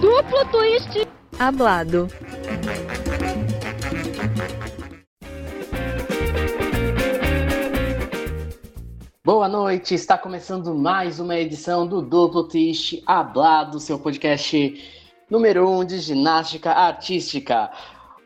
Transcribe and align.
Duplo 0.00 0.44
twist 0.50 1.08
hablado. 1.38 2.08
Boa 9.24 9.46
noite, 9.46 9.94
está 9.94 10.16
começando 10.16 10.74
mais 10.74 11.20
uma 11.20 11.36
edição 11.36 11.86
do 11.86 12.00
Duplo 12.00 12.44
Twist 12.48 13.02
Hablado, 13.06 13.78
seu 13.78 13.98
podcast 13.98 14.82
número 15.30 15.68
um 15.68 15.84
de 15.84 15.98
ginástica 15.98 16.72
artística. 16.72 17.70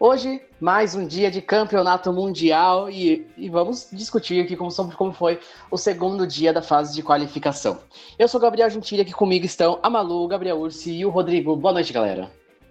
Hoje, 0.04 0.42
mais 0.58 0.96
um 0.96 1.06
dia 1.06 1.30
de 1.30 1.40
campeonato 1.40 2.12
mundial 2.12 2.90
e, 2.90 3.24
e 3.36 3.48
vamos 3.48 3.88
discutir 3.92 4.42
aqui 4.42 4.56
como, 4.56 4.68
sobre 4.68 4.96
como 4.96 5.12
foi 5.12 5.38
o 5.70 5.78
segundo 5.78 6.26
dia 6.26 6.52
da 6.52 6.60
fase 6.60 6.92
de 6.92 7.04
qualificação. 7.04 7.78
Eu 8.18 8.26
sou 8.26 8.40
Gabriel 8.40 8.68
Gentili, 8.68 9.02
aqui 9.02 9.12
comigo 9.12 9.46
estão 9.46 9.78
a 9.80 9.88
Malu, 9.88 10.24
o 10.24 10.26
Gabriel 10.26 10.58
Ursi 10.58 10.90
e 10.90 11.06
o 11.06 11.08
Rodrigo. 11.08 11.54
Boa 11.54 11.74
noite, 11.74 11.92
galera. 11.92 12.28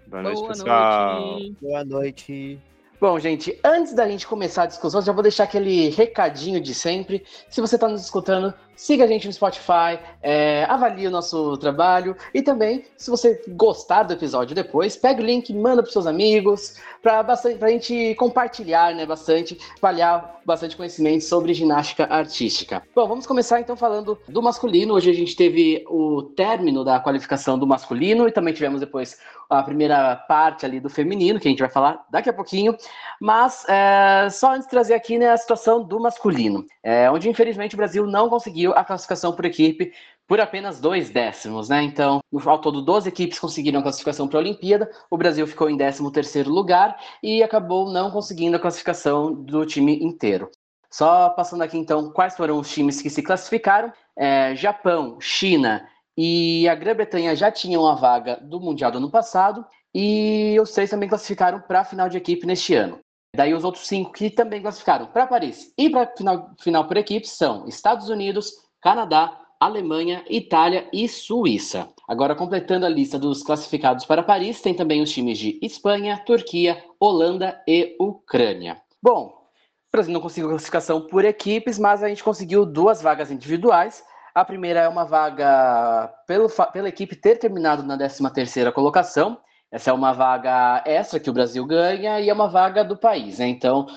Boa 0.07 0.23
noite, 0.23 0.40
Boa 0.40 0.48
pessoal. 0.49 1.21
Noite. 1.21 1.57
Boa 1.62 1.85
noite. 1.85 2.59
Bom, 2.99 3.17
gente, 3.17 3.57
antes 3.63 3.93
da 3.93 4.05
gente 4.09 4.27
começar 4.27 4.63
a 4.63 4.68
discussão, 4.68 5.02
já 5.02 5.13
vou 5.13 5.23
deixar 5.23 5.45
aquele 5.45 5.88
recadinho 5.88 6.59
de 6.59 6.73
sempre. 6.73 7.23
Se 7.49 7.62
você 7.62 7.76
está 7.76 7.88
nos 7.88 8.02
escutando, 8.02 8.54
siga 8.81 9.03
a 9.03 9.08
gente 9.08 9.27
no 9.27 9.34
Spotify, 9.34 9.99
é, 10.23 10.66
avalie 10.67 11.05
o 11.05 11.12
nosso 11.12 11.55
trabalho 11.58 12.16
e 12.34 12.41
também, 12.41 12.84
se 12.98 13.12
você 13.12 13.40
gostar 13.49 14.04
do 14.04 14.13
episódio 14.13 14.55
depois, 14.55 14.98
pega 14.98 15.21
o 15.21 15.26
link, 15.26 15.54
manda 15.54 15.84
para 15.84 15.91
seus 15.91 16.07
amigos, 16.07 16.77
para 16.99 17.20
a 17.21 17.70
gente 17.70 18.16
compartilhar 18.16 18.95
né, 18.95 19.05
bastante, 19.05 19.55
espalhar 19.76 20.41
bastante 20.44 20.76
conhecimento 20.76 21.23
sobre 21.23 21.54
ginástica 21.54 22.05
artística. 22.05 22.81
Bom, 22.95 23.07
vamos 23.07 23.27
começar 23.27 23.59
então 23.59 23.76
falando 23.76 24.17
do 24.27 24.41
masculino. 24.41 24.95
Hoje 24.95 25.12
a 25.12 25.13
gente 25.13 25.35
teve 25.35 25.85
o 25.87 26.24
término 26.24 26.84
da 26.84 26.99
qualificação 26.99 27.59
do 27.59 27.68
masculino 27.68 28.27
e 28.27 28.32
também 28.32 28.52
tivemos 28.52 28.79
depois 28.79 29.20
a 29.48 29.62
primeira 29.62 30.15
parte 30.15 30.65
ali 30.65 30.79
do 30.79 30.90
feminino, 30.90 31.40
que 31.40 31.48
a 31.48 31.52
gente 31.52 31.59
vai 31.59 31.70
falar 31.70 32.05
daqui 32.09 32.29
a 32.29 32.34
pouquinho. 32.34 32.76
Mas 33.22 33.64
é, 33.70 34.27
só 34.32 34.54
antes 34.54 34.64
de 34.66 34.72
trazer 34.72 34.96
aqui 34.96 35.20
né, 35.20 35.30
a 35.30 35.38
situação 35.38 35.84
do 35.84 36.00
masculino, 36.00 36.66
é, 36.82 37.08
onde 37.12 37.30
infelizmente 37.30 37.76
o 37.76 37.77
Brasil 37.77 38.08
não 38.08 38.27
conseguiu 38.27 38.74
a 38.74 38.84
classificação 38.84 39.32
por 39.32 39.46
equipe 39.46 39.94
por 40.27 40.40
apenas 40.40 40.80
dois 40.80 41.12
décimos, 41.12 41.70
né? 41.70 41.84
Então, 41.84 42.20
ao 42.46 42.60
todo, 42.60 42.82
12 42.82 43.10
equipes 43.10 43.38
conseguiram 43.38 43.80
a 43.80 43.84
classificação 43.84 44.27
para 44.27 44.40
a 44.40 44.42
Olimpíada, 44.42 44.90
o 45.08 45.18
Brasil 45.18 45.46
ficou 45.46 45.70
em 45.70 45.77
13º 45.77 46.48
lugar 46.48 46.98
e 47.22 47.44
acabou 47.44 47.92
não 47.92 48.10
conseguindo 48.10 48.58
a 48.58 48.60
classificação 48.60 49.32
do 49.34 49.68
time 49.68 50.04
inteiro. 50.04 50.49
Só 50.90 51.30
passando 51.30 51.62
aqui, 51.62 51.77
então, 51.77 52.12
quais 52.12 52.36
foram 52.36 52.58
os 52.58 52.72
times 52.72 53.04
que 53.04 53.10
se 53.10 53.22
classificaram. 53.22 53.94
É, 54.18 54.55
Japão, 54.55 55.20
China 55.22 55.88
e 56.18 56.68
a 56.68 56.74
Grã-Bretanha 56.74 57.36
já 57.36 57.52
tinham 57.52 57.86
a 57.86 57.94
vaga 57.94 58.38
do 58.42 58.60
Mundial 58.60 58.92
do 58.92 58.98
ano 58.98 59.12
passado, 59.12 59.64
e 59.94 60.58
os 60.62 60.72
três 60.72 60.90
também 60.90 61.10
classificaram 61.10 61.60
para 61.60 61.82
a 61.82 61.86
final 61.86 62.08
de 62.08 62.18
equipe 62.18 62.48
neste 62.48 62.74
ano. 62.74 62.99
Daí 63.34 63.54
os 63.54 63.63
outros 63.63 63.87
cinco 63.87 64.12
que 64.12 64.29
também 64.29 64.62
classificaram 64.62 65.06
para 65.06 65.25
Paris 65.25 65.74
e 65.78 65.90
para 65.90 66.06
final, 66.18 66.51
final 66.59 66.85
por 66.85 66.97
equipe 66.97 67.25
são 67.25 67.66
Estados 67.66 68.09
Unidos, 68.09 68.51
Canadá, 68.81 69.40
Alemanha, 69.57 70.25
Itália 70.29 70.90
e 70.91 71.07
Suíça. 71.07 71.88
Agora, 72.09 72.35
completando 72.35 72.85
a 72.85 72.90
lista 72.90 73.18
dos 73.18 73.41
classificados 73.41 74.03
para 74.06 74.22
Paris, 74.22 74.59
tem 74.59 74.74
também 74.74 75.02
os 75.02 75.12
times 75.12 75.38
de 75.38 75.57
Espanha, 75.62 76.22
Turquia, 76.25 76.84
Holanda 77.00 77.62
e 77.66 77.96
Ucrânia. 78.00 78.81
Bom, 79.02 79.28
o 79.28 79.91
Brasil 79.91 80.12
não 80.12 80.19
conseguiu 80.19 80.50
classificação 80.50 81.00
por 81.00 81.24
equipes, 81.24 81.79
mas 81.79 82.03
a 82.03 82.09
gente 82.09 82.24
conseguiu 82.24 82.66
duas 82.66 83.02
vagas 83.02 83.31
individuais. 83.31 84.03
A 84.35 84.44
primeira 84.44 84.81
é 84.81 84.90
uma 84.90 85.06
vaga 85.06 86.13
pelo, 86.28 86.50
pela 86.74 86.90
equipe 86.90 87.16
ter 87.16 87.38
terminado 87.38 87.81
na 87.84 87.97
13ª 87.97 88.74
colocação. 88.74 89.38
Essa 89.72 89.92
é 89.92 89.94
uma 89.94 90.12
vaga 90.12 90.84
extra 90.86 91.20
que 91.20 91.30
o 91.30 91.34
Brasil 91.34 91.66
ganha 91.66 92.20
e 92.20 92.30
é 92.30 92.34
uma 92.34 92.50
vaga 92.50 92.84
do 92.84 92.98
país, 92.98 93.40
né? 93.40 93.48
Então, 93.48 93.88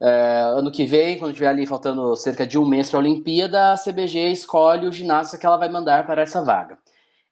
é, 0.00 0.40
ano 0.56 0.70
que 0.70 0.86
vem, 0.86 1.18
quando 1.18 1.34
tiver 1.34 1.48
ali 1.48 1.66
faltando 1.66 2.16
cerca 2.16 2.46
de 2.46 2.58
um 2.58 2.64
mês 2.64 2.88
para 2.88 2.98
a 2.98 3.02
Olimpíada, 3.02 3.72
a 3.72 3.76
CBG 3.76 4.30
escolhe 4.32 4.86
o 4.86 4.92
ginasta 4.92 5.36
que 5.36 5.44
ela 5.44 5.56
vai 5.58 5.68
mandar 5.68 6.06
para 6.06 6.22
essa 6.22 6.42
vaga. 6.42 6.78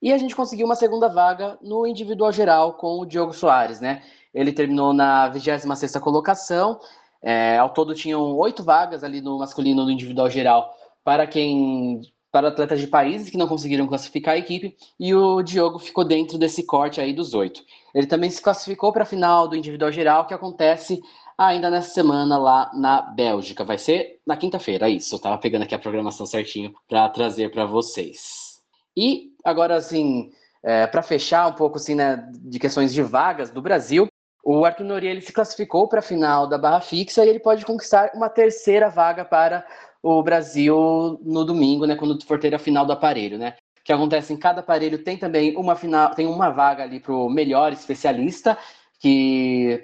E 0.02 0.12
a 0.12 0.18
gente 0.18 0.36
conseguiu 0.36 0.66
uma 0.66 0.74
segunda 0.74 1.08
vaga 1.08 1.58
no 1.62 1.86
individual 1.86 2.30
geral 2.32 2.74
com 2.74 3.00
o 3.00 3.06
Diogo 3.06 3.32
Soares, 3.32 3.80
né? 3.80 4.02
Ele 4.34 4.52
terminou 4.52 4.92
na 4.92 5.30
26ª 5.32 5.98
colocação, 6.00 6.78
é, 7.22 7.56
ao 7.56 7.70
todo 7.70 7.94
tinham 7.94 8.36
oito 8.36 8.62
vagas 8.62 9.02
ali 9.02 9.22
no 9.22 9.38
masculino 9.38 9.84
no 9.84 9.90
individual 9.90 10.28
geral 10.28 10.74
para 11.02 11.26
quem 11.26 12.02
para 12.36 12.48
atletas 12.48 12.80
de 12.80 12.86
países 12.86 13.30
que 13.30 13.38
não 13.38 13.48
conseguiram 13.48 13.86
classificar 13.86 14.34
a 14.34 14.38
equipe, 14.38 14.76
e 15.00 15.14
o 15.14 15.40
Diogo 15.42 15.78
ficou 15.78 16.04
dentro 16.04 16.36
desse 16.36 16.62
corte 16.62 17.00
aí 17.00 17.14
dos 17.14 17.32
oito. 17.32 17.62
Ele 17.96 18.06
também 18.06 18.28
se 18.28 18.42
classificou 18.42 18.92
para 18.92 19.04
a 19.04 19.06
final 19.06 19.48
do 19.48 19.56
individual 19.56 19.90
geral, 19.90 20.26
que 20.26 20.34
acontece 20.34 21.00
ainda 21.38 21.70
nessa 21.70 21.94
semana 21.94 22.36
lá 22.36 22.70
na 22.74 23.00
Bélgica. 23.00 23.64
Vai 23.64 23.78
ser 23.78 24.20
na 24.26 24.36
quinta-feira, 24.36 24.86
é 24.86 24.90
isso. 24.90 25.14
Eu 25.14 25.16
estava 25.16 25.38
pegando 25.38 25.62
aqui 25.62 25.74
a 25.74 25.78
programação 25.78 26.26
certinho 26.26 26.74
para 26.86 27.08
trazer 27.08 27.50
para 27.50 27.64
vocês. 27.64 28.60
E 28.94 29.30
agora, 29.42 29.76
assim, 29.76 30.30
é, 30.62 30.86
para 30.86 31.00
fechar 31.02 31.46
um 31.46 31.54
pouco 31.54 31.76
assim, 31.78 31.94
né, 31.94 32.28
de 32.34 32.58
questões 32.58 32.92
de 32.92 33.02
vagas 33.02 33.50
do 33.50 33.62
Brasil, 33.62 34.06
o 34.44 34.66
Arthur 34.66 34.84
Nori 34.84 35.06
ele 35.06 35.22
se 35.22 35.32
classificou 35.32 35.88
para 35.88 36.00
a 36.00 36.02
final 36.02 36.46
da 36.46 36.58
barra 36.58 36.82
fixa 36.82 37.24
e 37.24 37.30
ele 37.30 37.40
pode 37.40 37.64
conquistar 37.64 38.10
uma 38.14 38.28
terceira 38.28 38.90
vaga 38.90 39.24
para 39.24 39.66
o 40.02 40.22
Brasil 40.22 41.18
no 41.22 41.46
domingo, 41.46 41.86
né, 41.86 41.96
quando 41.96 42.22
for 42.26 42.38
ter 42.38 42.54
a 42.54 42.58
final 42.58 42.84
do 42.84 42.92
aparelho, 42.92 43.38
né? 43.38 43.56
Que 43.86 43.92
acontece 43.92 44.32
em 44.32 44.36
cada 44.36 44.60
aparelho 44.60 44.98
tem 45.04 45.16
também 45.16 45.56
uma 45.56 45.76
final, 45.76 46.12
tem 46.12 46.26
uma 46.26 46.50
vaga 46.50 46.82
ali 46.82 46.98
para 46.98 47.14
o 47.14 47.30
melhor 47.30 47.72
especialista, 47.72 48.58
que 48.98 49.80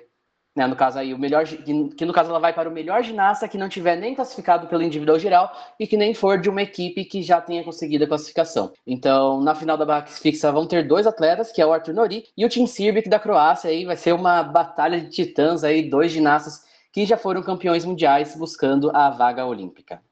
né, 0.56 0.66
no 0.66 0.74
caso 0.74 0.98
aí 0.98 1.14
o 1.14 1.18
melhor, 1.18 1.46
que 1.46 2.04
no 2.04 2.12
caso 2.12 2.30
ela 2.30 2.40
vai 2.40 2.52
para 2.52 2.68
o 2.68 2.72
melhor 2.72 3.02
ginasta 3.04 3.46
que 3.48 3.56
não 3.56 3.68
tiver 3.68 3.96
nem 3.96 4.14
classificado 4.14 4.66
pelo 4.66 4.82
individual 4.82 5.20
geral 5.20 5.50
e 5.78 5.86
que 5.86 5.96
nem 5.96 6.12
for 6.12 6.38
de 6.38 6.50
uma 6.50 6.62
equipe 6.62 7.04
que 7.04 7.22
já 7.22 7.40
tenha 7.40 7.64
conseguido 7.64 8.04
a 8.04 8.08
classificação. 8.08 8.72
Então, 8.84 9.40
na 9.40 9.54
final 9.54 9.78
da 9.78 9.86
barra 9.86 10.06
fixa 10.06 10.50
vão 10.50 10.66
ter 10.66 10.86
dois 10.86 11.06
atletas, 11.06 11.52
que 11.52 11.62
é 11.62 11.66
o 11.66 11.72
Arthur 11.72 11.94
Nori 11.94 12.24
e 12.36 12.44
o 12.44 12.48
Tim 12.48 12.66
Sirbic 12.66 13.08
da 13.08 13.20
Croácia 13.20 13.70
aí 13.70 13.84
vai 13.84 13.96
ser 13.96 14.12
uma 14.12 14.42
batalha 14.42 15.00
de 15.00 15.10
titãs 15.10 15.64
aí, 15.64 15.88
dois 15.88 16.10
ginastas 16.10 16.60
que 16.92 17.06
já 17.06 17.16
foram 17.16 17.40
campeões 17.40 17.84
mundiais 17.84 18.36
buscando 18.36 18.94
a 18.94 19.08
vaga 19.08 19.46
olímpica. 19.46 20.02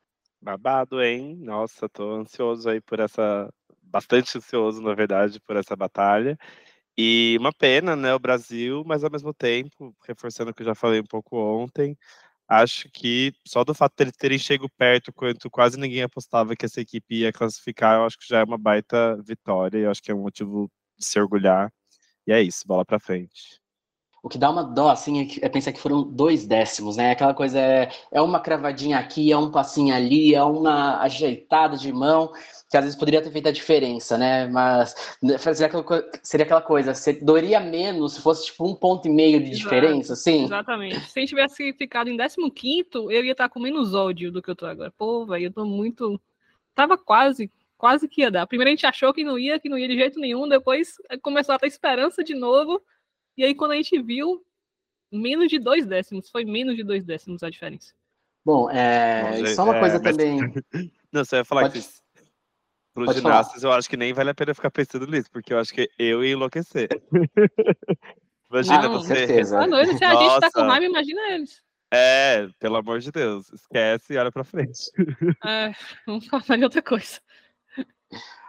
Babado, 0.40 1.02
hein? 1.02 1.36
Nossa, 1.38 1.86
tô 1.86 2.12
ansioso 2.12 2.70
aí 2.70 2.80
por 2.80 2.98
essa. 2.98 3.52
Bastante 3.90 4.38
ansioso, 4.38 4.80
na 4.80 4.94
verdade, 4.94 5.40
por 5.40 5.56
essa 5.56 5.74
batalha. 5.76 6.38
E 6.96 7.36
uma 7.40 7.52
pena, 7.52 7.96
né, 7.96 8.14
o 8.14 8.18
Brasil, 8.18 8.82
mas 8.86 9.02
ao 9.04 9.10
mesmo 9.10 9.32
tempo, 9.34 9.94
reforçando 10.06 10.50
o 10.50 10.54
que 10.54 10.62
eu 10.62 10.66
já 10.66 10.74
falei 10.74 11.00
um 11.00 11.06
pouco 11.06 11.36
ontem, 11.38 11.96
acho 12.48 12.88
que 12.92 13.32
só 13.46 13.64
do 13.64 13.74
fato 13.74 13.94
de 13.96 14.04
eles 14.04 14.16
terem 14.16 14.38
chego 14.38 14.68
perto, 14.76 15.12
quanto 15.12 15.50
quase 15.50 15.78
ninguém 15.78 16.02
apostava 16.02 16.56
que 16.56 16.66
essa 16.66 16.80
equipe 16.80 17.20
ia 17.20 17.32
classificar, 17.32 17.96
eu 17.98 18.04
acho 18.06 18.18
que 18.18 18.26
já 18.28 18.40
é 18.40 18.44
uma 18.44 18.58
baita 18.58 19.16
vitória, 19.22 19.78
eu 19.78 19.90
acho 19.90 20.02
que 20.02 20.10
é 20.10 20.14
um 20.14 20.22
motivo 20.22 20.70
de 20.98 21.06
se 21.06 21.18
orgulhar. 21.20 21.72
E 22.26 22.32
é 22.32 22.42
isso, 22.42 22.66
bola 22.66 22.84
para 22.84 23.00
frente. 23.00 23.60
O 24.22 24.28
que 24.28 24.36
dá 24.36 24.50
uma 24.50 24.62
dó, 24.62 24.90
assim, 24.90 25.22
é, 25.22 25.46
é 25.46 25.48
pensar 25.48 25.72
que 25.72 25.80
foram 25.80 26.02
dois 26.02 26.46
décimos, 26.46 26.96
né? 26.96 27.12
Aquela 27.12 27.32
coisa 27.32 27.58
é, 27.58 27.90
é 28.12 28.20
uma 28.20 28.40
cravadinha 28.40 28.98
aqui, 28.98 29.32
é 29.32 29.38
um 29.38 29.50
passinho 29.50 29.94
ali, 29.94 30.34
é 30.34 30.42
uma 30.42 31.00
ajeitada 31.00 31.76
de 31.78 31.90
mão, 31.90 32.30
que 32.70 32.76
às 32.76 32.84
vezes 32.84 32.98
poderia 32.98 33.20
ter 33.20 33.32
feito 33.32 33.48
a 33.48 33.52
diferença, 33.52 34.16
né? 34.16 34.46
Mas 34.46 34.94
né, 35.20 35.36
seria 35.38 35.66
aquela, 35.66 35.84
seria 36.22 36.44
aquela 36.44 36.62
coisa, 36.62 36.92
doeria 37.20 37.58
menos 37.58 38.14
se 38.14 38.22
fosse 38.22 38.46
tipo 38.46 38.64
um 38.64 38.76
ponto 38.76 39.08
e 39.08 39.10
meio 39.10 39.40
de 39.40 39.50
Exato, 39.50 39.64
diferença, 39.64 40.12
assim? 40.12 40.44
Exatamente. 40.44 41.00
Se 41.00 41.18
a 41.18 41.20
gente 41.20 41.30
tivesse 41.30 41.72
ficado 41.72 42.08
em 42.08 42.16
15, 42.16 42.88
eu 42.94 43.24
ia 43.24 43.32
estar 43.32 43.48
com 43.48 43.58
menos 43.58 43.92
ódio 43.92 44.30
do 44.30 44.40
que 44.40 44.48
eu 44.48 44.54
tô 44.54 44.66
agora. 44.66 44.92
Pô, 44.96 45.26
velho, 45.26 45.46
eu 45.46 45.52
tô 45.52 45.64
muito. 45.64 46.20
Tava 46.72 46.96
quase, 46.96 47.50
quase 47.76 48.06
que 48.06 48.20
ia 48.20 48.30
dar. 48.30 48.46
Primeiro 48.46 48.68
a 48.68 48.72
gente 48.72 48.86
achou 48.86 49.12
que 49.12 49.24
não 49.24 49.36
ia, 49.36 49.58
que 49.58 49.68
não 49.68 49.76
ia 49.76 49.88
de 49.88 49.96
jeito 49.96 50.20
nenhum, 50.20 50.48
depois 50.48 50.94
começou 51.22 51.56
a 51.56 51.58
ter 51.58 51.66
esperança 51.66 52.22
de 52.22 52.36
novo. 52.36 52.80
E 53.36 53.42
aí, 53.42 53.52
quando 53.52 53.72
a 53.72 53.76
gente 53.76 54.00
viu, 54.00 54.44
menos 55.10 55.48
de 55.48 55.58
dois 55.58 55.86
décimos, 55.86 56.30
foi 56.30 56.44
menos 56.44 56.76
de 56.76 56.84
dois 56.84 57.04
décimos 57.04 57.42
a 57.42 57.50
diferença. 57.50 57.92
Bom, 58.44 58.70
é, 58.70 59.44
só 59.56 59.64
uma 59.64 59.76
é, 59.76 59.80
coisa 59.80 60.00
mas... 60.00 60.16
também. 60.16 60.38
Não, 61.12 61.24
você 61.24 61.36
ia 61.36 61.44
falar 61.44 61.62
Pode... 61.62 61.80
que 61.80 61.99
para 62.92 63.04
os 63.04 63.14
ginastas 63.14 63.62
eu 63.62 63.72
acho 63.72 63.88
que 63.88 63.96
nem 63.96 64.12
vale 64.12 64.30
a 64.30 64.34
pena 64.34 64.54
ficar 64.54 64.70
pensando 64.70 65.06
nisso, 65.06 65.30
porque 65.32 65.52
eu 65.52 65.58
acho 65.58 65.72
que 65.72 65.88
eu 65.98 66.24
ia 66.24 66.32
enlouquecer. 66.32 66.88
imagina 68.50 68.86
ah, 68.86 68.88
você. 68.88 69.14
Certeza. 69.26 69.66
Noite, 69.66 69.96
se 69.96 70.04
a 70.04 70.12
Nossa. 70.12 70.24
gente 70.24 70.40
tá 70.40 70.50
com 70.52 70.66
raiva, 70.66 70.86
imagina 70.86 71.20
eles. 71.32 71.62
É, 71.92 72.46
pelo 72.58 72.76
amor 72.76 73.00
de 73.00 73.10
Deus, 73.10 73.52
esquece 73.52 74.14
e 74.14 74.16
olha 74.16 74.30
para 74.30 74.44
frente. 74.44 74.90
É, 75.44 75.72
vamos 76.06 76.26
falar 76.26 76.56
de 76.56 76.64
outra 76.64 76.82
coisa. 76.82 77.20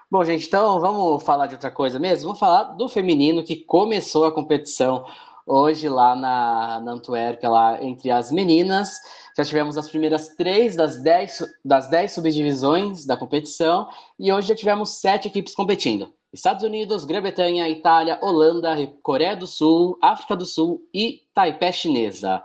Bom, 0.09 0.23
gente, 0.25 0.45
então 0.45 0.79
vamos 0.79 1.23
falar 1.23 1.47
de 1.47 1.55
outra 1.55 1.71
coisa 1.71 1.97
mesmo. 1.97 2.25
Vamos 2.25 2.39
falar 2.39 2.63
do 2.73 2.89
feminino 2.89 3.43
que 3.43 3.55
começou 3.55 4.25
a 4.25 4.31
competição 4.31 5.05
hoje 5.45 5.89
lá 5.89 6.15
na, 6.15 6.79
na 6.79 6.91
Antuérpia, 6.91 7.49
lá 7.49 7.83
entre 7.83 8.11
as 8.11 8.31
meninas. 8.31 8.99
Já 9.37 9.45
tivemos 9.45 9.77
as 9.77 9.89
primeiras 9.89 10.29
três 10.29 10.75
das 10.75 11.01
dez, 11.01 11.41
das 11.63 11.89
dez 11.89 12.11
subdivisões 12.11 13.05
da 13.05 13.15
competição 13.15 13.87
e 14.19 14.31
hoje 14.31 14.49
já 14.49 14.55
tivemos 14.55 14.99
sete 14.99 15.27
equipes 15.27 15.55
competindo. 15.55 16.13
Estados 16.33 16.63
Unidos, 16.63 17.03
Grã-Bretanha, 17.03 17.67
Itália, 17.67 18.17
Holanda, 18.21 18.75
Coreia 19.03 19.35
do 19.35 19.45
Sul, 19.45 19.97
África 20.01 20.35
do 20.35 20.45
Sul 20.45 20.81
e 20.93 21.21
Taipei 21.33 21.73
chinesa. 21.73 22.41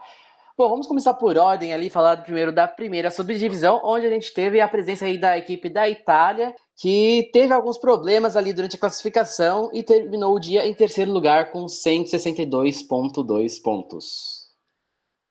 Bom, 0.59 0.69
vamos 0.69 0.87
começar 0.87 1.15
por 1.15 1.37
ordem 1.37 1.73
ali, 1.75 1.91
falar 1.91 2.17
primeiro 2.17 2.51
da 2.51 2.67
primeira 2.67 3.11
subdivisão, 3.11 3.81
onde 3.85 4.07
a 4.07 4.11
gente 4.11 4.33
teve 4.33 4.61
a 4.61 4.67
presença 4.67 5.05
aí 5.05 5.19
da 5.19 5.37
equipe 5.37 5.69
da 5.69 5.89
Itália, 5.89 6.55
que 6.77 7.31
teve 7.33 7.53
alguns 7.53 7.79
problemas 7.79 8.37
ali 8.37 8.53
durante 8.53 8.77
a 8.77 8.79
classificação 8.79 9.71
e 9.73 9.83
terminou 9.83 10.35
o 10.35 10.41
dia 10.41 10.67
em 10.67 10.75
terceiro 10.75 11.11
lugar 11.11 11.51
com 11.51 11.65
162,2 11.67 13.63
pontos. 13.63 14.47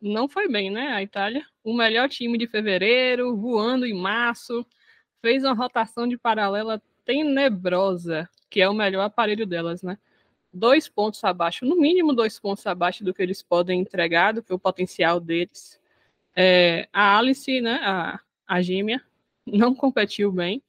Não 0.01 0.27
foi 0.27 0.47
bem, 0.47 0.71
né, 0.71 0.87
a 0.87 1.01
Itália? 1.01 1.45
O 1.63 1.73
melhor 1.73 2.09
time 2.09 2.37
de 2.37 2.47
fevereiro, 2.47 3.37
voando 3.37 3.85
em 3.85 3.93
março, 3.93 4.65
fez 5.21 5.43
uma 5.43 5.53
rotação 5.53 6.07
de 6.07 6.17
paralela 6.17 6.81
tenebrosa, 7.05 8.27
que 8.49 8.61
é 8.61 8.67
o 8.67 8.73
melhor 8.73 9.03
aparelho 9.03 9.45
delas, 9.45 9.83
né? 9.83 9.97
dois 10.55 10.87
pontos 10.87 11.21
abaixo, 11.23 11.65
no 11.65 11.75
mínimo 11.75 12.13
dois 12.13 12.39
pontos 12.39 12.65
abaixo 12.65 13.03
do 13.03 13.13
que 13.13 13.21
eles 13.21 13.43
podem 13.43 13.81
entregar, 13.81 14.33
do 14.33 14.41
que 14.41 14.53
o 14.53 14.59
potencial 14.59 15.19
deles. 15.19 15.79
É, 16.35 16.87
a 16.93 17.17
Alice, 17.17 17.61
né, 17.61 17.79
a, 17.83 18.19
a 18.47 18.61
gêmea, 18.61 19.01
não 19.45 19.75
competiu 19.75 20.31
bem. 20.31 20.63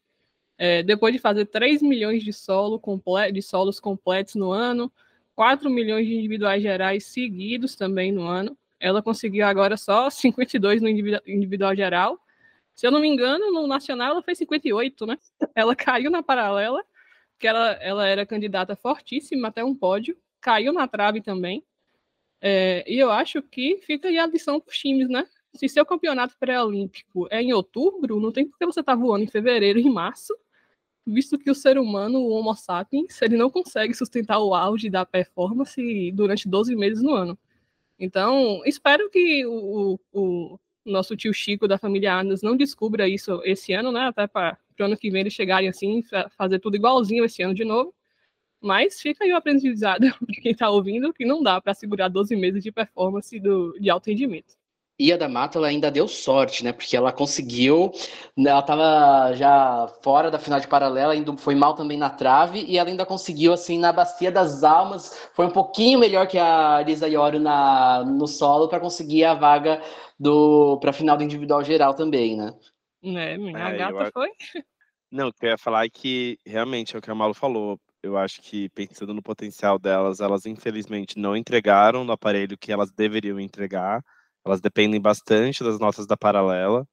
É, 0.59 0.83
depois 0.83 1.13
de 1.13 1.21
fazer 1.21 1.47
3 1.47 1.83
milhões 1.83 2.25
de, 2.25 2.33
solo 2.33 2.79
comple 2.81 3.31
de 3.33 3.43
solos 3.43 3.79
completos 3.79 4.35
no 4.35 4.51
ano, 4.51 4.91
4 5.35 5.69
milhões 5.69 6.07
de 6.07 6.15
individuais 6.15 6.63
gerais 6.63 7.05
seguidos 7.05 7.77
também 7.77 8.11
no 8.11 8.23
ano, 8.23 8.57
ela 8.81 9.03
conseguiu 9.03 9.47
agora 9.47 9.77
só 9.77 10.09
52 10.11 10.81
no 10.81 10.89
individual 10.89 11.75
geral. 11.77 12.19
Se 12.75 12.87
eu 12.87 12.91
não 12.91 13.01
me 13.01 13.09
engano, 13.09 13.53
no 13.53 13.67
nacional 13.67 14.13
ela 14.13 14.23
fez 14.23 14.39
58, 14.39 15.07
né? 15.07 15.19
Ela 15.55 15.75
caiu 15.77 16.11
na 16.11 16.23
paralela 16.23 16.85
que 17.39 17.47
ela, 17.47 17.73
ela 17.73 18.07
era 18.07 18.27
candidata 18.27 18.75
fortíssima 18.75 19.49
até 19.49 19.63
um 19.63 19.75
pódio, 19.75 20.17
caiu 20.41 20.73
na 20.73 20.89
trave 20.89 21.21
também. 21.21 21.63
É, 22.41 22.85
e 22.87 22.99
eu 22.99 23.11
acho 23.11 23.43
que 23.43 23.79
fica 23.83 24.09
aí 24.09 24.19
a 24.19 24.27
lição 24.27 24.61
para 24.61 24.71
os 24.71 24.79
times, 24.79 25.09
né? 25.09 25.27
Se 25.55 25.69
seu 25.69 25.87
campeonato 25.87 26.37
pré-olímpico 26.39 27.27
é 27.31 27.41
em 27.41 27.53
outubro, 27.53 28.21
não 28.21 28.31
tem 28.31 28.47
por 28.47 28.59
que 28.59 28.67
você 28.67 28.81
estar 28.81 28.95
tá 28.95 28.99
voando 28.99 29.25
em 29.25 29.29
fevereiro 29.29 29.79
e 29.79 29.89
março, 29.89 30.35
visto 31.07 31.39
que 31.39 31.51
o 31.51 31.55
ser 31.55 31.79
humano, 31.79 32.19
o 32.19 32.31
Homo 32.31 32.55
sapiens, 32.55 33.21
ele 33.23 33.37
não 33.37 33.51
consegue 33.51 33.95
sustentar 33.95 34.39
o 34.41 34.55
auge 34.55 34.91
da 34.91 35.07
performance 35.07 36.13
durante 36.13 36.49
12 36.49 36.75
meses 36.75 37.03
no 37.03 37.15
ano. 37.15 37.39
Então, 37.99 38.63
espero 38.67 39.09
que 39.11 39.47
o, 39.47 39.99
o, 40.13 40.59
nosso 40.85 41.17
tio 41.17 41.33
Chico 41.33 41.69
da 41.69 41.79
família 41.79 42.19
Adams 42.19 42.43
não 42.43 42.57
descubra 42.57 43.09
isso 43.09 43.41
esse 43.45 43.73
ano, 43.73 43.93
né? 43.93 44.03
Até 44.09 44.27
para 44.27 44.59
o 44.79 44.83
ano 44.85 44.97
que 44.97 45.11
vem 45.11 45.21
eles 45.23 45.33
chegarem 45.33 45.69
assim, 45.69 46.03
fazer 46.37 46.59
tudo 46.59 46.77
igualzinho 46.77 47.25
esse 47.25 47.43
ano 47.43 47.55
de 47.55 47.65
novo. 47.65 47.95
Mas 48.61 49.01
fica 49.01 49.25
aí 49.25 49.33
o 49.33 49.37
aprendizado 49.37 50.03
de 50.29 50.41
quem 50.41 50.53
está 50.53 50.71
ouvindo 50.71 51.13
que 51.13 51.25
não 51.25 51.43
dá 51.43 51.61
para 51.61 51.75
segurar 51.75 52.09
12 52.09 52.35
meses 52.37 52.63
de 52.63 52.73
performance 52.73 53.39
do, 53.39 53.79
de 53.79 53.91
alto 53.91 54.09
rendimento. 54.09 54.56
E 54.99 55.13
a 55.13 55.17
da 55.19 55.29
Mata 55.29 55.59
ela 55.59 55.69
ainda 55.69 55.91
deu 55.91 56.09
sorte, 56.09 56.65
né? 56.65 56.73
Porque 56.73 56.97
ela 56.97 57.13
conseguiu, 57.13 57.93
ela 58.37 58.61
estava 58.61 59.35
já 59.35 59.87
fora 60.03 60.31
da 60.31 60.39
final 60.39 60.59
de 60.59 60.67
paralela, 60.67 61.13
ainda 61.13 61.37
foi 61.37 61.55
mal 61.55 61.75
também 61.75 61.99
na 61.99 62.09
trave, 62.09 62.65
e 62.67 62.79
ela 62.79 62.89
ainda 62.89 63.05
conseguiu, 63.05 63.53
assim, 63.53 63.79
na 63.79 63.93
Bacia 63.93 64.33
das 64.33 64.65
Almas, 64.65 65.29
foi 65.35 65.45
um 65.45 65.51
pouquinho 65.51 65.99
melhor 65.99 66.27
que 66.27 66.39
a 66.39 66.83
Lisa 66.83 67.07
Ioro 67.09 67.39
na, 67.39 68.05
no 68.05 68.27
solo 68.27 68.69
para 68.69 68.81
conseguir 68.81 69.25
a 69.25 69.35
vaga 69.35 69.83
do 70.19 70.79
para 70.81 70.91
a 70.91 70.95
final 70.95 71.17
do 71.17 71.25
individual 71.25 71.63
geral 71.63 71.93
também, 71.93 72.37
né? 72.37 72.55
Né, 73.03 73.37
minha 73.37 73.69
é, 73.69 73.77
gata 73.77 74.05
eu... 74.05 74.13
foi. 74.13 74.31
Não, 75.11 75.29
o 75.29 75.33
que 75.33 75.45
eu 75.45 75.51
ia 75.51 75.59
falar 75.59 75.85
é 75.85 75.91
que 75.91 76.39
realmente 76.45 76.97
é 76.97 76.99
o 76.99 77.03
que 77.03 77.11
a 77.11 77.15
Malu 77.15 77.35
falou. 77.35 77.79
Eu 78.03 78.17
acho 78.17 78.41
que 78.41 78.69
pensando 78.71 79.13
no 79.13 79.23
potencial 79.23 79.79
delas, 79.79 80.21
elas 80.21 80.47
infelizmente 80.47 81.19
não 81.19 81.37
entregaram 81.37 82.05
no 82.05 82.13
aparelho 82.13 82.57
que 82.59 82.73
elas 82.73 82.91
deveriam 82.91 83.39
entregar 83.39 84.03
elas 84.47 84.61
dependem 84.61 85.01
bastante 85.01 85.65
das 85.65 85.79
notas 85.79 86.07
da 86.07 86.17
paralela. 86.17 86.87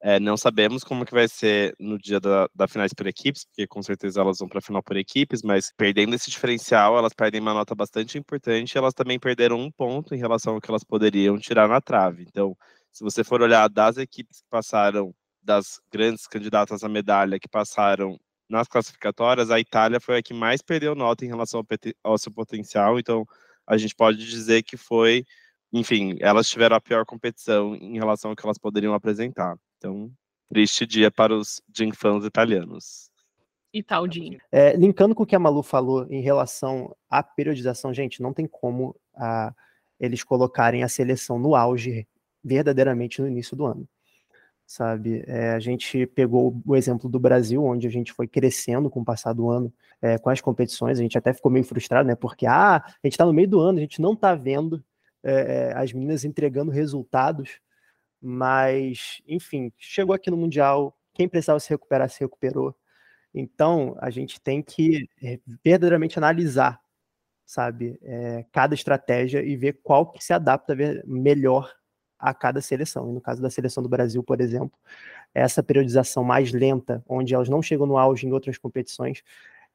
É, 0.00 0.20
não 0.20 0.36
sabemos 0.36 0.84
como 0.84 1.04
que 1.04 1.12
vai 1.12 1.26
ser 1.28 1.74
no 1.78 1.98
dia 1.98 2.20
da, 2.20 2.48
da 2.54 2.68
finais 2.68 2.92
por 2.92 3.06
equipes, 3.06 3.44
porque 3.44 3.66
com 3.66 3.82
certeza 3.82 4.20
elas 4.20 4.38
vão 4.38 4.48
para 4.48 4.58
a 4.58 4.62
final 4.62 4.82
por 4.82 4.96
equipes, 4.96 5.42
mas 5.42 5.72
perdendo 5.76 6.14
esse 6.14 6.30
diferencial, 6.30 6.96
elas 6.96 7.12
perdem 7.12 7.40
uma 7.40 7.54
nota 7.54 7.74
bastante 7.74 8.16
importante. 8.18 8.78
Elas 8.78 8.94
também 8.94 9.18
perderam 9.18 9.58
um 9.58 9.70
ponto 9.70 10.14
em 10.14 10.18
relação 10.18 10.54
ao 10.54 10.60
que 10.60 10.70
elas 10.70 10.84
poderiam 10.84 11.38
tirar 11.38 11.68
na 11.68 11.80
trave. 11.80 12.24
Então, 12.28 12.56
se 12.92 13.02
você 13.02 13.24
for 13.24 13.42
olhar 13.42 13.68
das 13.68 13.96
equipes 13.96 14.40
que 14.40 14.48
passaram, 14.50 15.14
das 15.42 15.80
grandes 15.92 16.26
candidatas 16.26 16.84
à 16.84 16.88
medalha 16.88 17.38
que 17.40 17.48
passaram 17.48 18.18
nas 18.48 18.68
classificatórias, 18.68 19.50
a 19.50 19.60
Itália 19.60 20.00
foi 20.00 20.18
a 20.18 20.22
que 20.22 20.34
mais 20.34 20.62
perdeu 20.62 20.94
nota 20.94 21.24
em 21.24 21.28
relação 21.28 21.60
ao, 21.60 21.66
ao 22.12 22.18
seu 22.18 22.32
potencial. 22.32 22.98
Então, 22.98 23.24
a 23.66 23.76
gente 23.76 23.94
pode 23.96 24.18
dizer 24.18 24.62
que 24.62 24.76
foi 24.76 25.24
enfim, 25.72 26.16
elas 26.20 26.48
tiveram 26.48 26.76
a 26.76 26.80
pior 26.80 27.04
competição 27.04 27.74
em 27.74 27.94
relação 27.94 28.30
ao 28.30 28.36
que 28.36 28.44
elas 28.44 28.58
poderiam 28.58 28.94
apresentar. 28.94 29.56
Então, 29.76 30.10
triste 30.48 30.86
dia 30.86 31.10
para 31.10 31.34
os 31.34 31.60
Jim 31.74 31.92
fãs 31.92 32.24
italianos. 32.24 33.10
E 33.72 33.82
tal 33.82 34.10
Jim. 34.10 34.38
É, 34.50 34.74
linkando 34.74 35.14
com 35.14 35.22
o 35.22 35.26
que 35.26 35.36
a 35.36 35.38
Malu 35.38 35.62
falou 35.62 36.06
em 36.10 36.22
relação 36.22 36.94
à 37.08 37.22
periodização, 37.22 37.92
gente, 37.92 38.22
não 38.22 38.32
tem 38.32 38.46
como 38.46 38.96
a, 39.14 39.52
eles 40.00 40.24
colocarem 40.24 40.82
a 40.82 40.88
seleção 40.88 41.38
no 41.38 41.54
auge 41.54 42.08
verdadeiramente 42.42 43.20
no 43.20 43.28
início 43.28 43.56
do 43.56 43.66
ano. 43.66 43.86
Sabe, 44.66 45.24
é, 45.26 45.52
a 45.52 45.58
gente 45.58 46.06
pegou 46.06 46.60
o 46.66 46.76
exemplo 46.76 47.08
do 47.08 47.18
Brasil, 47.18 47.64
onde 47.64 47.86
a 47.86 47.90
gente 47.90 48.12
foi 48.12 48.28
crescendo 48.28 48.90
com 48.90 49.00
o 49.00 49.04
passar 49.04 49.32
do 49.32 49.48
ano 49.48 49.72
é, 50.00 50.18
com 50.18 50.30
as 50.30 50.40
competições, 50.40 50.98
a 50.98 51.02
gente 51.02 51.16
até 51.16 51.32
ficou 51.32 51.50
meio 51.50 51.64
frustrado, 51.64 52.06
né? 52.06 52.14
Porque 52.14 52.46
ah, 52.46 52.76
a 52.76 53.06
gente 53.06 53.14
está 53.14 53.24
no 53.24 53.32
meio 53.32 53.48
do 53.48 53.60
ano, 53.60 53.78
a 53.78 53.80
gente 53.80 54.00
não 54.00 54.12
está 54.12 54.34
vendo 54.34 54.84
é, 55.30 55.72
as 55.76 55.92
meninas 55.92 56.24
entregando 56.24 56.70
resultados, 56.70 57.60
mas, 58.20 59.22
enfim, 59.26 59.72
chegou 59.78 60.14
aqui 60.14 60.30
no 60.30 60.36
Mundial, 60.36 60.96
quem 61.14 61.28
precisava 61.28 61.60
se 61.60 61.70
recuperar 61.70 62.08
se 62.10 62.20
recuperou. 62.20 62.74
Então, 63.34 63.96
a 64.00 64.10
gente 64.10 64.40
tem 64.40 64.62
que 64.62 65.08
é, 65.22 65.38
verdadeiramente 65.64 66.18
analisar, 66.18 66.80
sabe, 67.46 67.98
é, 68.02 68.44
cada 68.52 68.74
estratégia 68.74 69.42
e 69.42 69.56
ver 69.56 69.80
qual 69.82 70.10
que 70.10 70.22
se 70.24 70.32
adapta 70.32 70.74
melhor 71.06 71.72
a 72.18 72.34
cada 72.34 72.60
seleção. 72.60 73.08
E 73.10 73.12
no 73.12 73.20
caso 73.20 73.40
da 73.40 73.50
seleção 73.50 73.82
do 73.82 73.88
Brasil, 73.88 74.22
por 74.22 74.40
exemplo, 74.40 74.76
essa 75.34 75.62
periodização 75.62 76.24
mais 76.24 76.52
lenta, 76.52 77.02
onde 77.08 77.34
elas 77.34 77.48
não 77.48 77.62
chegam 77.62 77.86
no 77.86 77.96
auge 77.96 78.26
em 78.26 78.32
outras 78.32 78.58
competições, 78.58 79.22